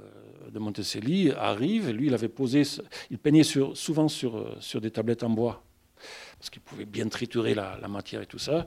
de 0.51 0.59
Monticelli 0.59 1.33
arrive, 1.33 1.91
lui, 1.91 2.09
il 2.09 2.15
avait 2.15 2.29
posé, 2.29 2.63
il 3.11 3.19
peignait 3.19 3.43
souvent 3.43 4.09
sur, 4.09 4.37
euh, 4.37 4.57
sur 4.61 4.83
des 4.83 4.91
tablettes 4.91 5.23
en 5.23 5.31
bois, 5.31 5.63
parce 6.39 6.51
qu'il 6.51 6.61
pouvait 6.61 6.85
bien 6.85 7.09
triturer 7.09 7.55
la, 7.55 7.79
matière 7.89 8.21
et 8.21 8.27
tout 8.27 8.39
ça, 8.39 8.67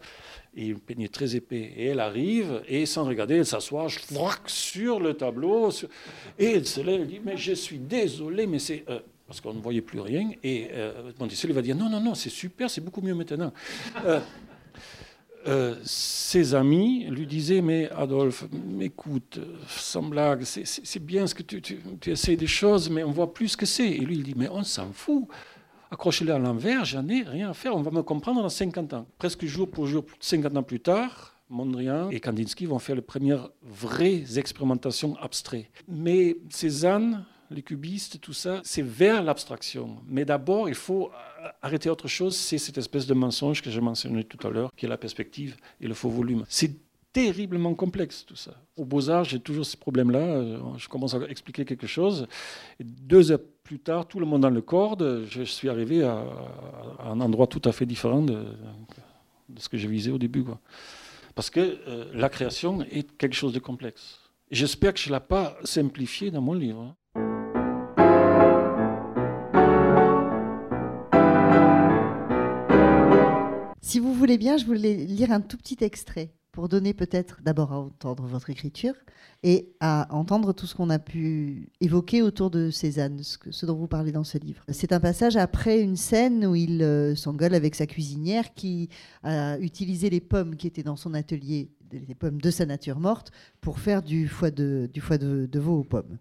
et 0.55 0.65
il 0.65 0.79
peignait 0.79 1.09
très 1.09 1.35
épais. 1.35 1.73
Et 1.77 1.85
elle 1.87 1.99
arrive, 1.99 2.63
et 2.67 2.87
sans 2.87 3.05
regarder, 3.05 3.35
elle 3.35 3.45
s'assoit 3.45 3.87
sur 4.47 4.99
le 4.99 5.13
tableau, 5.13 5.69
et 6.39 6.53
elle 6.53 6.65
se 6.65 6.81
lève, 6.81 7.01
elle 7.01 7.07
dit, 7.07 7.21
mais 7.23 7.37
je 7.37 7.53
suis 7.53 7.77
désolé, 7.77 8.47
mais 8.47 8.57
c'est... 8.57 8.83
parce 9.27 9.41
qu'on 9.41 9.53
ne 9.53 9.61
voyait 9.61 9.81
plus 9.81 9.99
rien, 9.99 10.31
et 10.43 10.69
Monticelli 11.19 11.53
va 11.53 11.61
dire, 11.61 11.75
non, 11.75 11.89
non, 11.89 12.01
non, 12.01 12.15
c'est 12.15 12.31
super, 12.31 12.67
c'est 12.67 12.81
beaucoup 12.81 13.01
mieux 13.01 13.13
maintenant. 13.13 13.53
Euh, 15.47 15.75
ses 15.83 16.53
amis 16.53 17.05
lui 17.09 17.25
disaient 17.25 17.61
Mais 17.61 17.89
Adolphe, 17.91 18.45
écoute, 18.79 19.39
sans 19.67 20.03
blague, 20.03 20.43
c'est 20.43 21.03
bien 21.03 21.27
ce 21.27 21.35
que 21.35 21.43
tu, 21.43 21.61
tu, 21.61 22.11
essaies 22.11 22.35
des 22.35 22.47
choses, 22.47 22.89
mais 22.89 23.03
on 23.03 23.11
voit 23.11 23.33
plus 23.33 23.49
ce 23.49 23.57
que 23.57 23.65
c'est. 23.65 23.89
Et 23.89 23.99
lui, 23.99 24.15
il 24.15 24.23
dit 24.23 24.35
Mais 24.35 24.49
on 24.49 24.63
s'en 24.63 24.91
fout. 24.91 25.27
Accrochez-le 25.91 26.33
à 26.33 26.39
l'envers, 26.39 26.85
j'en 26.85 27.05
ai 27.09 27.21
rien 27.23 27.49
à 27.49 27.53
faire, 27.53 27.75
on 27.75 27.81
va 27.81 27.91
me 27.91 28.01
comprendre 28.01 28.41
dans 28.41 28.47
50 28.47 28.93
ans. 28.93 29.05
Presque 29.17 29.45
jour 29.45 29.69
pour 29.69 29.87
jour, 29.87 30.05
50 30.21 30.55
ans 30.55 30.63
plus 30.63 30.79
tard, 30.79 31.35
Mondrian 31.49 32.09
et 32.11 32.21
Kandinsky 32.21 32.65
vont 32.65 32.79
faire 32.79 32.95
les 32.95 33.01
premières 33.01 33.49
vraies 33.61 34.23
expérimentations 34.37 35.17
abstraites. 35.17 35.69
Mais 35.89 36.37
Cézanne, 36.49 37.25
les 37.53 37.61
cubistes, 37.61 38.19
tout 38.19 38.33
ça, 38.33 38.61
c'est 38.63 38.81
vers 38.81 39.23
l'abstraction. 39.23 39.97
Mais 40.07 40.25
d'abord, 40.25 40.69
il 40.69 40.75
faut 40.75 41.11
arrêter 41.61 41.89
autre 41.89 42.07
chose, 42.07 42.35
c'est 42.35 42.57
cette 42.57 42.77
espèce 42.77 43.05
de 43.07 43.13
mensonge 43.13 43.61
que 43.61 43.69
j'ai 43.69 43.81
mentionné 43.81 44.23
tout 44.23 44.45
à 44.47 44.49
l'heure, 44.49 44.71
qui 44.75 44.85
est 44.85 44.89
la 44.89 44.97
perspective 44.97 45.55
et 45.79 45.87
le 45.87 45.93
faux 45.93 46.09
volume. 46.09 46.45
C'est 46.47 46.73
terriblement 47.13 47.73
complexe 47.73 48.25
tout 48.25 48.35
ça. 48.35 48.53
Au 48.77 48.85
Beaux-Arts, 48.85 49.25
j'ai 49.25 49.39
toujours 49.39 49.65
ce 49.65 49.75
problème-là. 49.75 50.19
Euh, 50.19 50.59
je 50.77 50.87
commence 50.87 51.13
à 51.13 51.19
expliquer 51.29 51.65
quelque 51.65 51.87
chose. 51.87 52.27
Et 52.79 52.83
deux 52.83 53.31
heures 53.31 53.41
plus 53.63 53.79
tard, 53.79 54.07
tout 54.07 54.19
le 54.19 54.25
monde 54.25 54.41
dans 54.41 54.49
le 54.49 54.61
corde, 54.61 55.25
je 55.29 55.43
suis 55.43 55.69
arrivé 55.69 56.03
à, 56.03 56.23
un 57.03 57.19
endroit 57.19 57.47
tout 57.47 57.61
à 57.65 57.71
fait 57.71 57.85
différent 57.85 58.21
de, 58.21 58.45
ce 59.57 59.67
que 59.69 59.77
j'ai 59.77 59.87
visé 59.87 60.11
au 60.11 60.17
début. 60.17 60.43
Quoi. 60.43 60.59
Parce 61.35 61.49
que 61.49 61.59
euh, 61.59 62.05
la 62.13 62.29
création 62.29 62.81
est 62.83 63.17
quelque 63.17 63.35
chose 63.35 63.53
de 63.53 63.59
complexe. 63.59 64.19
J'espère 64.49 64.93
que 64.93 64.99
je 64.99 65.09
ne 65.09 65.15
l'ai 65.15 65.21
pas 65.21 65.57
simplifié 65.63 66.31
dans 66.31 66.41
mon 66.41 66.53
livre. 66.53 66.95
Si 73.91 73.99
vous 73.99 74.13
voulez 74.13 74.37
bien, 74.37 74.55
je 74.55 74.63
voulais 74.63 74.95
lire 74.95 75.33
un 75.33 75.41
tout 75.41 75.57
petit 75.57 75.75
extrait 75.81 76.31
pour 76.53 76.69
donner 76.69 76.93
peut-être 76.93 77.41
d'abord 77.41 77.73
à 77.73 77.79
entendre 77.79 78.25
votre 78.25 78.49
écriture 78.49 78.93
et 79.43 79.75
à 79.81 80.07
entendre 80.15 80.53
tout 80.53 80.65
ce 80.65 80.75
qu'on 80.75 80.89
a 80.89 80.97
pu 80.97 81.73
évoquer 81.81 82.21
autour 82.21 82.51
de 82.51 82.69
Cézanne, 82.69 83.21
ce, 83.21 83.65
dont 83.65 83.75
vous 83.75 83.89
parlez 83.89 84.13
dans 84.13 84.23
ce 84.23 84.37
livre. 84.37 84.63
C'est 84.69 84.93
un 84.93 85.01
passage 85.01 85.35
après 85.35 85.81
une 85.81 85.97
scène 85.97 86.45
où 86.45 86.55
il 86.55 86.81
euh, 86.81 87.17
s'engueule 87.17 87.53
avec 87.53 87.75
sa 87.75 87.85
cuisinière 87.85 88.53
qui 88.53 88.87
a 89.23 89.59
utilisé 89.59 90.09
les 90.09 90.21
pommes 90.21 90.55
qui 90.55 90.67
étaient 90.67 90.83
dans 90.83 90.95
son 90.95 91.13
atelier, 91.13 91.69
les 91.91 92.15
pommes 92.15 92.39
de 92.39 92.49
sa 92.49 92.65
nature 92.65 92.97
morte, 92.97 93.33
pour 93.59 93.79
faire 93.79 94.01
du 94.01 94.29
foie 94.29 94.51
de, 94.51 94.89
du 94.93 95.01
foie 95.01 95.17
de 95.17 95.59
veau 95.59 95.79
aux 95.79 95.83
pommes. 95.83 96.17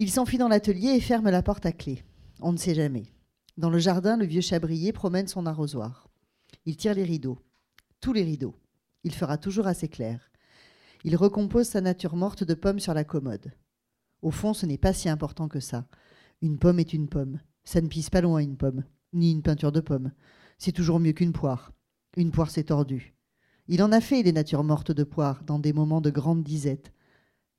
Il 0.00 0.10
s'enfuit 0.10 0.36
dans 0.36 0.48
l'atelier 0.48 0.88
et 0.90 1.00
ferme 1.00 1.30
la 1.30 1.42
porte 1.42 1.64
à 1.64 1.72
clé. 1.72 2.04
On 2.42 2.52
ne 2.52 2.58
sait 2.58 2.74
jamais. 2.74 3.13
Dans 3.56 3.70
le 3.70 3.78
jardin, 3.78 4.16
le 4.16 4.24
vieux 4.24 4.40
chabrier 4.40 4.92
promène 4.92 5.28
son 5.28 5.46
arrosoir. 5.46 6.08
Il 6.66 6.76
tire 6.76 6.94
les 6.94 7.04
rideaux, 7.04 7.38
tous 8.00 8.12
les 8.12 8.24
rideaux. 8.24 8.56
Il 9.04 9.14
fera 9.14 9.38
toujours 9.38 9.68
assez 9.68 9.86
clair. 9.86 10.32
Il 11.04 11.14
recompose 11.14 11.68
sa 11.68 11.80
nature 11.80 12.16
morte 12.16 12.42
de 12.42 12.54
pommes 12.54 12.80
sur 12.80 12.94
la 12.94 13.04
commode. 13.04 13.52
Au 14.22 14.32
fond, 14.32 14.54
ce 14.54 14.66
n'est 14.66 14.78
pas 14.78 14.92
si 14.92 15.08
important 15.08 15.46
que 15.46 15.60
ça. 15.60 15.86
Une 16.42 16.58
pomme 16.58 16.80
est 16.80 16.92
une 16.92 17.08
pomme. 17.08 17.38
Ça 17.62 17.80
ne 17.80 17.86
pisse 17.86 18.10
pas 18.10 18.22
loin 18.22 18.40
une 18.40 18.56
pomme, 18.56 18.82
ni 19.12 19.30
une 19.30 19.42
peinture 19.42 19.70
de 19.70 19.80
pomme. 19.80 20.10
C'est 20.58 20.72
toujours 20.72 20.98
mieux 20.98 21.12
qu'une 21.12 21.32
poire. 21.32 21.72
Une 22.16 22.32
poire 22.32 22.50
s'est 22.50 22.64
tordue. 22.64 23.14
Il 23.68 23.82
en 23.82 23.92
a 23.92 24.00
fait 24.00 24.22
des 24.22 24.32
natures 24.32 24.64
mortes 24.64 24.92
de 24.92 25.04
poire 25.04 25.44
dans 25.44 25.60
des 25.60 25.72
moments 25.72 26.00
de 26.00 26.10
grande 26.10 26.42
disette. 26.42 26.92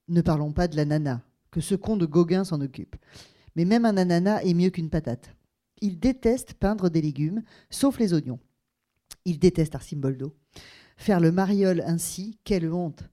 Ne 0.10 0.22
parlons 0.22 0.52
pas 0.52 0.68
de 0.68 0.76
l'ananas, 0.76 1.22
que 1.52 1.62
ce 1.62 1.76
con 1.76 1.96
de 1.96 2.06
Gauguin 2.06 2.44
s'en 2.44 2.60
occupe. 2.60 2.96
Mais 3.56 3.64
même 3.66 3.86
un 3.86 3.96
ananas 3.96 4.42
est 4.44 4.54
mieux 4.54 4.72
qu'une 4.72 4.90
patate. 4.90 5.35
Il 5.86 6.00
déteste 6.00 6.56
peindre 6.56 6.90
des 6.90 7.00
légumes, 7.00 7.44
sauf 7.70 8.00
les 8.00 8.12
oignons. 8.16 8.40
Il 9.24 9.38
déteste 9.38 9.76
Arcimboldo. 9.76 10.36
Faire 10.98 11.20
le 11.20 11.32
mariole 11.32 11.84
ainsi, 11.86 12.40
quelle 12.44 12.74
honte. 12.74 13.04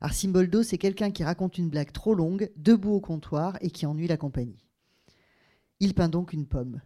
Arcimboldo, 0.00 0.62
c'est 0.62 0.78
quelqu'un 0.78 1.10
qui 1.10 1.24
raconte 1.24 1.58
une 1.58 1.70
blague 1.70 1.90
trop 1.90 2.14
longue, 2.14 2.48
debout 2.54 2.92
au 2.92 3.00
comptoir 3.00 3.58
et 3.62 3.72
qui 3.72 3.84
ennuie 3.84 4.06
la 4.06 4.16
compagnie. 4.16 4.64
Il 5.80 5.92
peint 5.92 6.08
donc 6.08 6.32
une 6.32 6.46
pomme. 6.46 6.80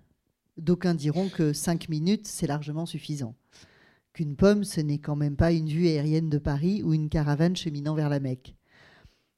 D'aucuns 0.57 0.95
diront 0.95 1.29
que 1.29 1.53
cinq 1.53 1.91
minutes, 1.91 2.27
c'est 2.27 2.47
largement 2.47 2.87
suffisant. 2.87 3.35
Qu'une 4.15 4.37
pomme, 4.37 4.65
ce 4.65 4.81
n'est 4.81 4.99
quand 4.99 5.17
même 5.17 5.37
pas 5.37 5.53
une 5.53 5.69
vue 5.69 5.89
aérienne 5.89 6.31
de 6.31 6.39
Paris 6.39 6.83
ou 6.83 6.95
une 6.95 7.11
caravane 7.11 7.55
cheminant 7.55 7.95
vers 7.95 8.09
la 8.09 8.19
Mecque. 8.19 8.57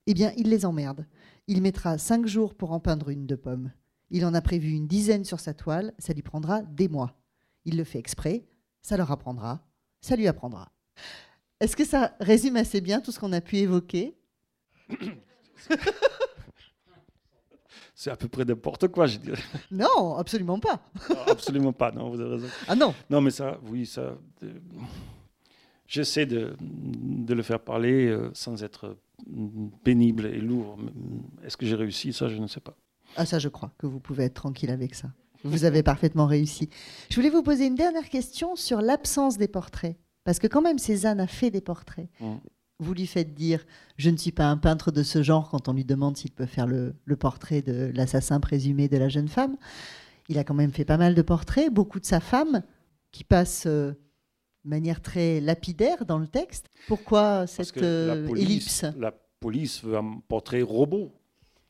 Eh 0.07 0.15
bien, 0.15 0.33
il 0.37 0.51
les 0.51 0.67
emmerde. 0.67 1.05
Il 1.49 1.63
mettra 1.63 1.99
cinq 1.99 2.27
jours 2.27 2.55
pour 2.55 2.71
en 2.71 2.79
peindre 2.79 3.09
une 3.09 3.27
de 3.27 3.35
pomme. 3.35 3.73
Il 4.11 4.25
en 4.25 4.35
a 4.35 4.41
prévu 4.41 4.71
une 4.71 4.87
dizaine 4.87 5.25
sur 5.25 5.41
sa 5.41 5.55
toile, 5.55 5.93
ça 5.99 6.13
lui 6.13 6.23
prendra 6.23 6.63
des 6.63 6.89
mois. 6.89 7.15
Il 7.65 7.77
le 7.77 7.85
fait 7.85 7.99
exprès, 7.99 8.45
ça 8.83 8.97
leur 8.97 9.11
apprendra, 9.11 9.61
ça 10.01 10.17
lui 10.17 10.29
apprendra. 10.29 10.71
Est-ce 11.61 11.77
que 11.77 11.85
ça 11.85 12.15
résume 12.21 12.57
assez 12.57 12.81
bien 12.81 13.01
tout 13.01 13.13
ce 13.13 13.19
qu'on 13.19 13.33
a 13.33 13.41
pu 13.41 13.57
évoquer? 13.57 14.17
C'est 17.95 18.11
à 18.11 18.17
peu 18.17 18.29
près 18.29 18.45
n'importe 18.45 18.89
quoi, 18.89 19.07
je 19.07 19.17
dirais. 19.17 19.43
Non, 19.71 20.17
absolument 20.17 20.61
pas. 20.61 20.85
absolument 21.27 21.73
pas, 21.73 21.91
non, 21.93 22.11
vous 22.11 22.21
avez 22.21 22.35
raison. 22.35 22.49
Ah 22.69 22.77
non 22.77 22.95
Non, 23.09 23.23
mais 23.23 23.31
ça, 23.31 23.59
oui, 23.65 23.87
ça. 23.87 24.19
Euh, 24.43 24.53
J'essaie 25.87 26.27
de, 26.27 26.57
le 27.29 27.43
faire 27.43 27.61
parler 27.61 28.07
euh, 28.07 28.31
sans 28.35 28.63
être 28.63 28.97
pénible 29.85 30.27
et 30.27 30.41
lourd. 30.41 30.79
Est-ce 31.45 31.57
que 31.57 31.65
j'ai 31.65 31.77
réussi? 31.77 32.13
Ça, 32.13 32.29
je 32.29 32.37
ne 32.37 32.47
sais 32.49 32.61
pas. 32.61 32.77
Ah 33.17 33.27
ça, 33.27 33.39
je 33.39 33.49
crois 33.49 33.73
que 33.79 33.87
vous 33.87 34.01
pouvez 34.01 34.25
être 34.25 34.35
tranquille 34.35 34.71
avec 34.71 34.95
ça. 34.95 35.09
Vous 35.45 35.65
avez 35.65 35.83
parfaitement 35.83 36.27
réussi. 36.27 36.69
Je 37.11 37.17
voulais 37.17 37.31
vous 37.31 37.43
poser 37.43 37.67
une 37.67 37.75
dernière 37.75 38.09
question 38.09 38.57
sur 38.57 38.81
l'absence 38.81 39.39
des 39.39 39.49
portraits. 39.49 39.97
Parce 40.25 40.39
que 40.39 40.47
quand 40.47 40.63
même, 40.63 40.79
Cézanne 40.79 41.21
a 41.21 41.27
fait 41.27 41.51
des 41.51 41.61
portraits. 41.61 42.09
Mmh. 42.21 42.37
Vous 42.79 42.93
lui 42.93 43.07
faites 43.07 43.33
dire 43.33 43.65
Je 43.97 44.11
ne 44.11 44.17
suis 44.17 44.33
pas 44.33 44.47
un 44.47 44.57
peintre 44.57 44.91
de 44.91 45.03
ce 45.03 45.23
genre 45.23 45.49
quand 45.49 45.69
on 45.69 45.73
lui 45.73 45.85
demande 45.85 46.17
s'il 46.17 46.33
peut 46.33 46.47
faire 46.47 46.67
le, 46.67 46.95
portrait 47.19 47.63
de 47.63 47.91
l'assassin 47.95 48.41
présumé 48.41 48.89
de 48.89 48.97
la 48.97 49.09
jeune 49.09 49.29
femme. 49.29 49.57
Il 50.29 50.39
a 50.39 50.45
quand 50.45 50.55
même 50.55 50.73
fait 50.73 50.85
pas 50.85 50.97
mal 50.97 51.15
de 51.15 51.23
portraits, 51.23 51.73
beaucoup 51.73 52.01
de 52.01 52.05
sa 52.05 52.21
femme, 52.21 52.63
qui 53.13 53.25
passe 53.25 53.65
euh, 53.67 53.93
de 54.65 54.71
manière 54.71 55.01
très 55.01 55.41
lapidaire 55.41 56.05
dans 56.05 56.19
le 56.19 56.27
texte. 56.27 56.69
Pourquoi 56.89 57.47
cette 57.47 57.77
euh, 57.79 58.29
ellipse? 58.35 58.85
La 58.99 59.13
police 59.41 59.85
veut 59.85 59.97
un 59.97 60.21
portrait 60.29 60.63
robot. 60.63 61.13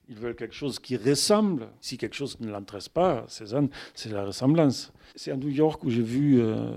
Ils 0.09 0.17
veulent 0.17 0.37
quelque 0.37 0.55
chose 0.55 0.79
qui 0.79 0.97
ressemble. 0.97 1.69
Si 1.81 1.99
quelque 1.99 2.15
chose 2.15 2.39
ne 2.41 2.51
l'intéresse 2.51 2.89
pas, 2.89 3.25
Cézanne, 3.29 3.69
c'est 3.95 4.11
la 4.11 4.25
ressemblance. 4.25 4.93
C'est 5.17 5.33
à 5.33 5.37
New 5.37 5.49
York 5.49 5.83
où 5.85 5.91
j'ai 5.91 6.03
vu 6.03 6.41
euh, 6.41 6.71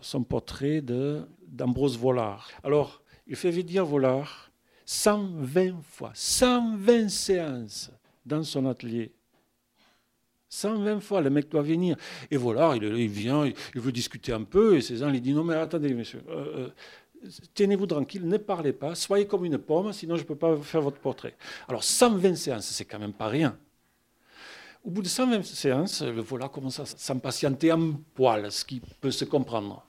son 0.00 0.22
portrait 0.22 0.80
d'Ambrose 0.80 1.98
Vollard. 1.98 2.48
Alors, 2.62 3.02
il 3.26 3.36
fait 3.36 3.50
venir 3.50 3.84
Vollard 3.84 4.50
120 4.86 5.82
fois, 5.82 6.12
120 6.14 7.08
séances 7.08 7.90
dans 8.24 8.42
son 8.42 8.66
atelier. 8.66 9.12
120 10.50 11.00
fois, 11.00 11.20
le 11.20 11.30
mec 11.30 11.50
doit 11.50 11.62
venir. 11.62 11.96
Et 12.30 12.36
Vollard, 12.36 12.76
il, 12.76 13.08
vient, 13.08 13.44
il, 13.46 13.80
veut 13.80 13.92
discuter 13.92 14.32
un 14.32 14.44
peu, 14.44 14.76
et 14.76 14.80
Cézanne 14.80 15.12
lui 15.12 15.20
dit 15.20 15.34
Non, 15.34 15.44
mais 15.44 15.54
attendez, 15.54 15.92
monsieur. 15.92 16.22
Euh, 16.28 16.56
euh, 16.56 16.68
tenez-vous 17.54 17.86
tranquille, 17.86 18.26
ne 18.26 18.36
parlez 18.36 18.72
pas, 18.72 18.94
soyez 18.94 19.26
comme 19.26 19.44
une 19.44 19.58
pomme, 19.58 19.92
sinon 19.92 20.16
je 20.16 20.22
ne 20.22 20.26
peux 20.26 20.36
pas 20.36 20.56
faire 20.56 20.82
votre 20.82 20.98
portrait. 20.98 21.36
Alors 21.68 21.84
120 21.84 22.34
séances, 22.34 22.66
c'est 22.66 22.84
quand 22.84 22.98
même 22.98 23.12
pas 23.12 23.28
rien. 23.28 23.56
Au 24.84 24.90
bout 24.90 25.02
de 25.02 25.08
120 25.08 25.42
séances, 25.44 26.02
le 26.02 26.20
voilà 26.20 26.48
commence 26.48 26.80
à 26.80 26.86
s'impatienter 26.86 27.70
un 27.70 27.92
poil, 28.14 28.50
ce 28.50 28.64
qui 28.64 28.80
peut 29.00 29.10
se 29.10 29.24
comprendre. 29.24 29.84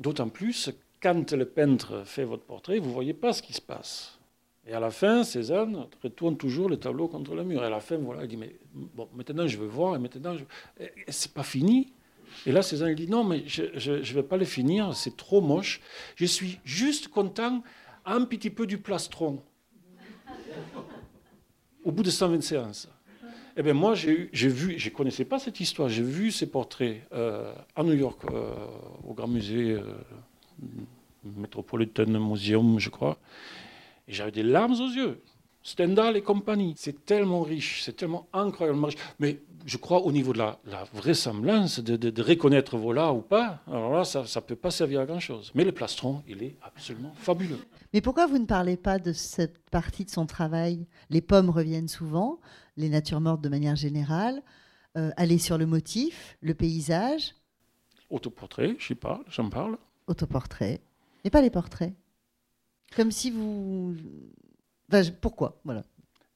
D'autant 0.00 0.28
plus, 0.28 0.70
quand 1.00 1.32
le 1.32 1.44
peintre 1.44 2.02
fait 2.04 2.24
votre 2.24 2.44
portrait, 2.44 2.78
vous 2.78 2.88
ne 2.88 2.94
voyez 2.94 3.14
pas 3.14 3.32
ce 3.32 3.42
qui 3.42 3.52
se 3.52 3.60
passe. 3.60 4.18
Et 4.66 4.72
à 4.72 4.80
la 4.80 4.90
fin, 4.90 5.24
Cézanne 5.24 5.86
retourne 6.02 6.36
toujours 6.36 6.68
le 6.68 6.76
tableau 6.76 7.08
contre 7.08 7.34
le 7.34 7.42
mur. 7.42 7.62
Et 7.62 7.66
à 7.66 7.70
la 7.70 7.80
fin, 7.80 7.96
voilà, 7.96 8.22
il 8.22 8.28
dit, 8.28 8.36
mais 8.36 8.56
bon, 8.72 9.08
maintenant 9.14 9.46
je 9.46 9.58
veux 9.58 9.66
voir, 9.66 9.96
et 9.96 9.98
maintenant, 9.98 10.36
je... 10.36 10.44
c'est 11.08 11.32
pas 11.32 11.42
fini. 11.42 11.92
Et 12.46 12.52
là, 12.52 12.62
Cézanne 12.62 12.94
dit 12.94 13.08
Non, 13.08 13.24
mais 13.24 13.44
je 13.46 13.62
ne 13.62 14.14
vais 14.14 14.22
pas 14.22 14.36
le 14.36 14.44
finir, 14.44 14.94
c'est 14.94 15.16
trop 15.16 15.40
moche. 15.40 15.80
Je 16.16 16.24
suis 16.24 16.58
juste 16.64 17.08
content 17.08 17.62
un 18.04 18.24
petit 18.24 18.50
peu 18.50 18.66
du 18.66 18.78
plastron. 18.78 19.42
Au 21.84 21.92
bout 21.92 22.02
de 22.02 22.10
120 22.10 22.42
séances. 22.42 22.88
Eh 23.56 23.62
bien, 23.62 23.74
moi, 23.74 23.94
j'ai 23.94 24.48
vu, 24.48 24.78
je 24.78 24.88
ne 24.88 24.94
connaissais 24.94 25.26
pas 25.26 25.38
cette 25.38 25.60
histoire, 25.60 25.88
j'ai 25.88 26.02
vu 26.02 26.30
ces 26.30 26.46
portraits 26.46 27.02
euh, 27.12 27.52
à 27.76 27.82
New 27.82 27.92
York, 27.92 28.22
euh, 28.30 28.54
au 29.04 29.12
Grand 29.12 29.28
Musée 29.28 29.72
euh, 29.72 29.82
Metropolitan 31.22 32.06
Museum, 32.06 32.78
je 32.78 32.88
crois. 32.88 33.18
Et 34.08 34.12
j'avais 34.12 34.30
des 34.30 34.42
larmes 34.42 34.72
aux 34.72 34.88
yeux. 34.88 35.20
Stendhal 35.62 36.16
et 36.16 36.22
compagnie. 36.22 36.74
C'est 36.76 37.04
tellement 37.04 37.42
riche, 37.42 37.82
c'est 37.82 37.94
tellement 37.94 38.26
incroyablement 38.32 38.88
riche. 38.88 38.98
Mais 39.18 39.40
je 39.64 39.76
crois 39.76 40.00
au 40.00 40.12
niveau 40.12 40.32
de 40.32 40.38
la, 40.38 40.58
vraisemblance, 40.92 41.80
de, 41.80 41.96
de, 41.96 42.22
reconnaître 42.22 42.76
voilà 42.76 43.12
ou 43.12 43.20
pas, 43.20 43.62
alors 43.68 43.92
là, 43.92 44.04
ça 44.04 44.22
ne 44.22 44.40
peut 44.40 44.56
pas 44.56 44.70
servir 44.70 45.00
à 45.00 45.06
grand-chose. 45.06 45.52
Mais 45.54 45.64
le 45.64 45.72
plastron, 45.72 46.22
il 46.26 46.42
est 46.42 46.56
absolument 46.62 47.12
fabuleux. 47.16 47.58
Mais 47.92 48.00
pourquoi 48.00 48.26
vous 48.26 48.38
ne 48.38 48.46
parlez 48.46 48.76
pas 48.76 48.98
de 48.98 49.12
cette 49.12 49.58
partie 49.70 50.04
de 50.04 50.10
son 50.10 50.26
travail? 50.26 50.86
Les 51.10 51.20
pommes 51.20 51.50
reviennent 51.50 51.88
souvent, 51.88 52.40
les 52.76 52.88
natures 52.88 53.20
mortes 53.20 53.42
de 53.42 53.48
manière 53.48 53.76
générale, 53.76 54.42
euh, 54.96 55.10
aller 55.16 55.38
sur 55.38 55.58
le 55.58 55.66
motif, 55.66 56.36
le 56.40 56.54
paysage. 56.54 57.34
Autoportrait, 58.10 58.76
j'y 58.78 58.94
parle, 58.94 59.24
j'en 59.28 59.48
parle. 59.48 59.78
Autoportrait, 60.06 60.80
mais 61.24 61.30
pas 61.30 61.40
les 61.40 61.50
portraits. 61.50 61.94
Comme 62.94 63.10
si 63.10 63.30
vous 63.30 63.94
pourquoi? 65.20 65.60
Voilà. 65.64 65.84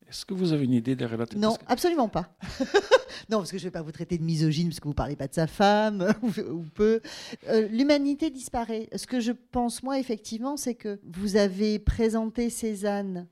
Est-ce 0.09 0.25
que 0.25 0.35
vous 0.35 0.53
avez 0.53 0.65
une 0.65 0.73
idée 0.73 0.95
derrière 0.95 1.19
la 1.19 1.27
Non, 1.37 1.57
absolument 1.67 2.09
pas. 2.09 2.37
non, 3.29 3.39
parce 3.39 3.51
que 3.51 3.59
je 3.59 3.65
ne 3.65 3.69
vais 3.69 3.73
pas 3.73 3.83
vous 3.83 3.91
traiter 3.91 4.19
de 4.19 4.23
misogyne 4.23 4.69
parce 4.69 4.79
que 4.79 4.85
vous 4.85 4.91
ne 4.91 4.95
parlez 4.95 5.17
pas 5.17 5.27
de 5.27 5.35
sa 5.35 5.49
femme 5.49 6.15
ou, 6.23 6.63
peu. 6.75 7.01
Euh, 7.49 7.67
l'humanité 7.69 8.31
disparaît. 8.31 8.89
Ce 8.95 9.07
que 9.07 9.19
je 9.19 9.33
pense, 9.33 9.83
moi, 9.83 9.99
effectivement, 9.99 10.57
c'est 10.57 10.77
que 10.77 11.01
vous 11.05 11.37
avez 11.37 11.81
présenté 11.81 12.51
Cézanne 12.51 13.27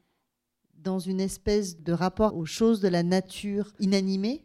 dans 0.77 0.99
une 0.99 1.21
espèce 1.21 1.81
de 1.81 1.93
rapport 1.93 2.37
aux 2.37 2.45
choses 2.45 2.81
de 2.81 2.89
la 2.89 3.05
nature 3.05 3.73
inanimée 3.79 4.45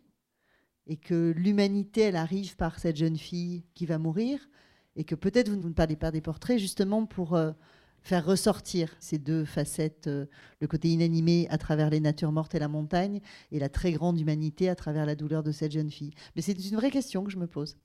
et 0.85 0.97
que 0.97 1.33
l'humanité, 1.35 2.01
elle 2.01 2.15
arrive 2.15 2.55
par 2.55 2.79
cette 2.79 2.95
jeune 2.95 3.17
fille 3.17 3.65
qui 3.73 3.87
va 3.87 3.97
mourir 3.97 4.49
et 4.95 5.03
que 5.03 5.15
peut-être 5.15 5.49
vous, 5.49 5.55
ne 5.55 5.73
parlez 5.73 5.95
pas 5.95 6.11
des 6.11 6.21
portraits 6.21 6.59
justement 6.59 7.07
pour... 7.07 7.35
Euh, 7.35 7.51
faire 8.01 8.25
ressortir 8.25 8.95
ces 8.99 9.17
deux 9.17 9.45
facettes, 9.45 10.07
euh, 10.07 10.25
le 10.61 10.67
côté 10.67 10.89
inanimé 10.89 11.47
à 11.49 11.57
travers 11.57 11.89
les 11.89 11.99
natures 11.99 12.31
mortes 12.31 12.55
et 12.55 12.59
la 12.59 12.67
montagne, 12.67 13.21
et 13.51 13.59
la 13.59 13.69
très 13.69 13.91
grande 13.91 14.19
humanité 14.19 14.69
à 14.69 14.75
travers 14.75 15.05
la 15.05 15.15
douleur 15.15 15.43
de 15.43 15.51
cette 15.51 15.71
jeune 15.71 15.91
fille. 15.91 16.11
Mais 16.35 16.41
c'est 16.41 16.53
une 16.53 16.75
vraie 16.75 16.91
question 16.91 17.23
que 17.23 17.31
je 17.31 17.37
me 17.37 17.47
pose. 17.47 17.77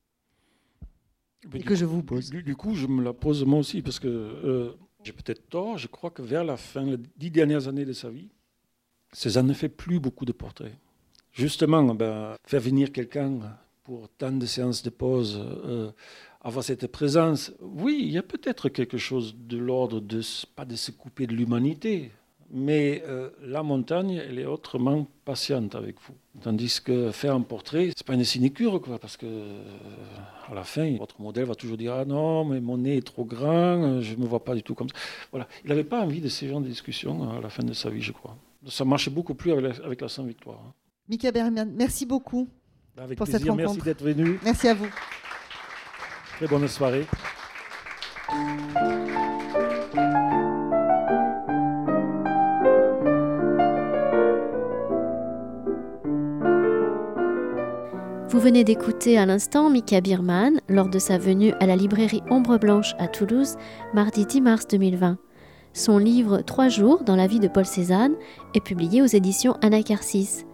et 1.52 1.62
que 1.62 1.74
je 1.74 1.84
vous 1.84 2.02
pose. 2.02 2.30
Du, 2.30 2.56
coup, 2.56 2.74
je 2.74 2.86
me 2.86 3.02
la 3.02 3.12
pose 3.12 3.44
moi 3.44 3.58
aussi, 3.58 3.82
parce 3.82 3.98
que 3.98 4.08
euh, 4.08 4.72
j'ai 5.02 5.12
peut-être 5.12 5.48
tort, 5.48 5.78
je 5.78 5.88
crois 5.88 6.10
que 6.10 6.22
vers 6.22 6.44
la 6.44 6.56
fin, 6.56 6.84
les 6.84 6.98
dix 7.16 7.30
dernières 7.30 7.68
années 7.68 7.84
de 7.84 7.92
sa 7.92 8.10
vie, 8.10 8.30
Cézanne 9.12 9.46
ne 9.46 9.52
fait 9.54 9.68
plus 9.68 10.00
beaucoup 10.00 10.24
de 10.24 10.32
portraits. 10.32 10.74
Justement, 11.32 11.94
ben, 11.94 12.36
faire 12.44 12.60
venir 12.60 12.92
quelqu'un 12.92 13.38
pour 13.84 14.08
tant 14.08 14.32
de 14.32 14.46
séances 14.46 14.82
de 14.82 14.90
pause, 14.90 15.38
euh, 15.38 15.92
avoir 16.44 16.62
cette 16.62 16.86
présence, 16.86 17.52
oui, 17.60 17.98
il 18.02 18.10
y 18.10 18.18
a 18.18 18.22
peut-être 18.22 18.68
quelque 18.68 18.98
chose 18.98 19.34
de 19.48 19.56
l'ordre 19.56 20.00
de, 20.00 20.20
pas 20.54 20.66
de 20.66 20.76
se 20.76 20.90
couper 20.90 21.26
de 21.26 21.32
l'humanité, 21.32 22.10
mais 22.50 23.02
euh, 23.06 23.30
la 23.42 23.62
montagne, 23.62 24.22
elle 24.28 24.38
est 24.38 24.44
autrement 24.44 25.08
patiente 25.24 25.74
avec 25.74 25.96
vous. 26.06 26.14
Tandis 26.42 26.80
que 26.84 27.10
faire 27.12 27.34
un 27.34 27.40
portrait, 27.40 27.90
c'est 27.96 28.06
pas 28.06 28.12
une 28.12 28.24
sinécure, 28.24 28.78
quoi, 28.82 28.98
parce 28.98 29.16
que 29.16 29.24
euh, 29.24 29.62
à 30.50 30.54
la 30.54 30.64
fin, 30.64 30.96
votre 30.98 31.18
modèle 31.22 31.46
va 31.46 31.54
toujours 31.54 31.78
dire 31.78 31.94
ah 31.94 32.04
non, 32.04 32.44
mais 32.44 32.60
mon 32.60 32.76
nez 32.76 32.98
est 32.98 33.06
trop 33.06 33.24
grand, 33.24 34.02
je 34.02 34.14
me 34.14 34.26
vois 34.26 34.44
pas 34.44 34.54
du 34.54 34.62
tout 34.62 34.74
comme 34.74 34.90
ça. 34.90 34.96
Voilà, 35.30 35.48
il 35.64 35.70
n'avait 35.70 35.82
pas 35.82 36.02
envie 36.02 36.20
de 36.20 36.28
ces 36.28 36.46
genres 36.46 36.60
de 36.60 36.68
discussions 36.68 37.30
à 37.30 37.40
la 37.40 37.48
fin 37.48 37.62
de 37.62 37.72
sa 37.72 37.88
vie, 37.88 38.02
je 38.02 38.12
crois. 38.12 38.36
Ça 38.68 38.84
marchait 38.84 39.10
beaucoup 39.10 39.34
plus 39.34 39.52
avec 39.52 39.78
la, 39.78 39.84
avec 39.84 40.02
la 40.02 40.08
Saint-Victoire. 40.08 40.60
Hein. 40.66 40.72
Mika 41.08 41.32
Bermian, 41.32 41.68
merci 41.74 42.04
beaucoup 42.04 42.48
avec 42.98 43.16
pour 43.16 43.26
plaisir. 43.26 43.40
cette 43.40 43.48
rencontre. 43.48 43.72
Merci 43.72 43.84
d'être 43.84 44.04
venu. 44.04 44.38
Merci 44.44 44.68
à 44.68 44.74
vous. 44.74 44.88
Très 46.36 46.46
bonne 46.48 46.66
soirée. 46.66 47.06
Vous 58.28 58.40
venez 58.40 58.64
d'écouter 58.64 59.16
à 59.16 59.26
l'instant 59.26 59.70
Mika 59.70 60.00
Birman 60.00 60.60
lors 60.68 60.88
de 60.88 60.98
sa 60.98 61.18
venue 61.18 61.52
à 61.60 61.66
la 61.66 61.76
librairie 61.76 62.22
Ombre 62.30 62.58
Blanche 62.58 62.94
à 62.98 63.06
Toulouse, 63.06 63.54
mardi 63.94 64.26
10 64.26 64.40
mars 64.40 64.66
2020. 64.66 65.18
Son 65.72 65.98
livre 65.98 66.40
Trois 66.40 66.68
jours 66.68 67.04
dans 67.04 67.16
la 67.16 67.28
vie 67.28 67.38
de 67.38 67.46
Paul 67.46 67.64
Cézanne 67.64 68.16
est 68.54 68.64
publié 68.64 69.02
aux 69.02 69.06
éditions 69.06 69.56
Anacarsis. 69.62 70.46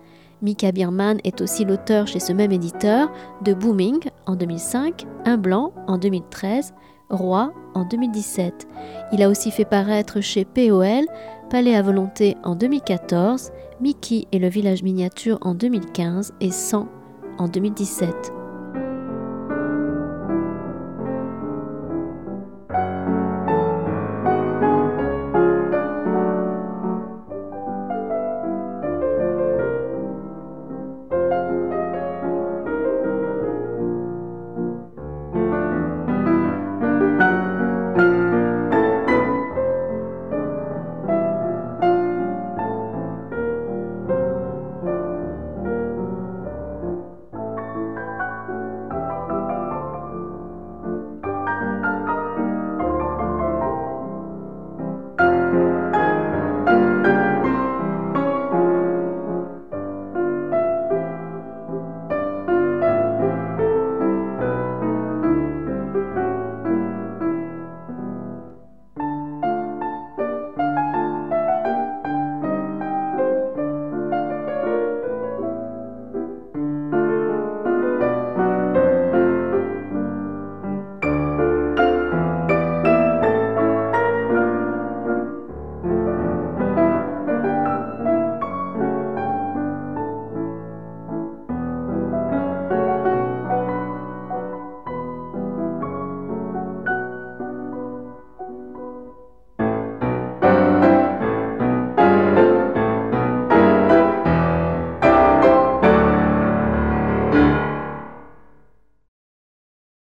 Mika 0.43 0.73
Birman 0.73 1.19
est 1.25 1.41
aussi 1.41 1.65
l'auteur 1.65 2.07
chez 2.07 2.21
ce 2.21 2.33
même 2.33 2.53
éditeur 2.53 3.11
de 3.43 3.53
Booming 3.53 3.99
en 4.27 4.37
2005, 4.37 5.07
Un 5.25 5.37
Blanc 5.37 5.73
en 5.87 5.99
2013, 5.99 6.75
Roi 7.11 7.53
en 7.75 7.85
2017. 7.85 8.69
Il 9.13 9.23
a 9.23 9.29
aussi 9.29 9.51
fait 9.51 9.65
paraître 9.65 10.21
chez 10.21 10.45
POL 10.45 11.05
Palais 11.51 11.75
à 11.75 11.83
volonté 11.83 12.37
en 12.45 12.55
2014, 12.55 13.51
Mickey 13.81 14.27
et 14.31 14.39
le 14.39 14.49
village 14.49 14.85
miniature 14.85 15.39
en 15.43 15.55
2015 15.55 16.35
et 16.41 16.53
100 16.53 16.89
en 17.39 17.49
2017. 17.49 18.40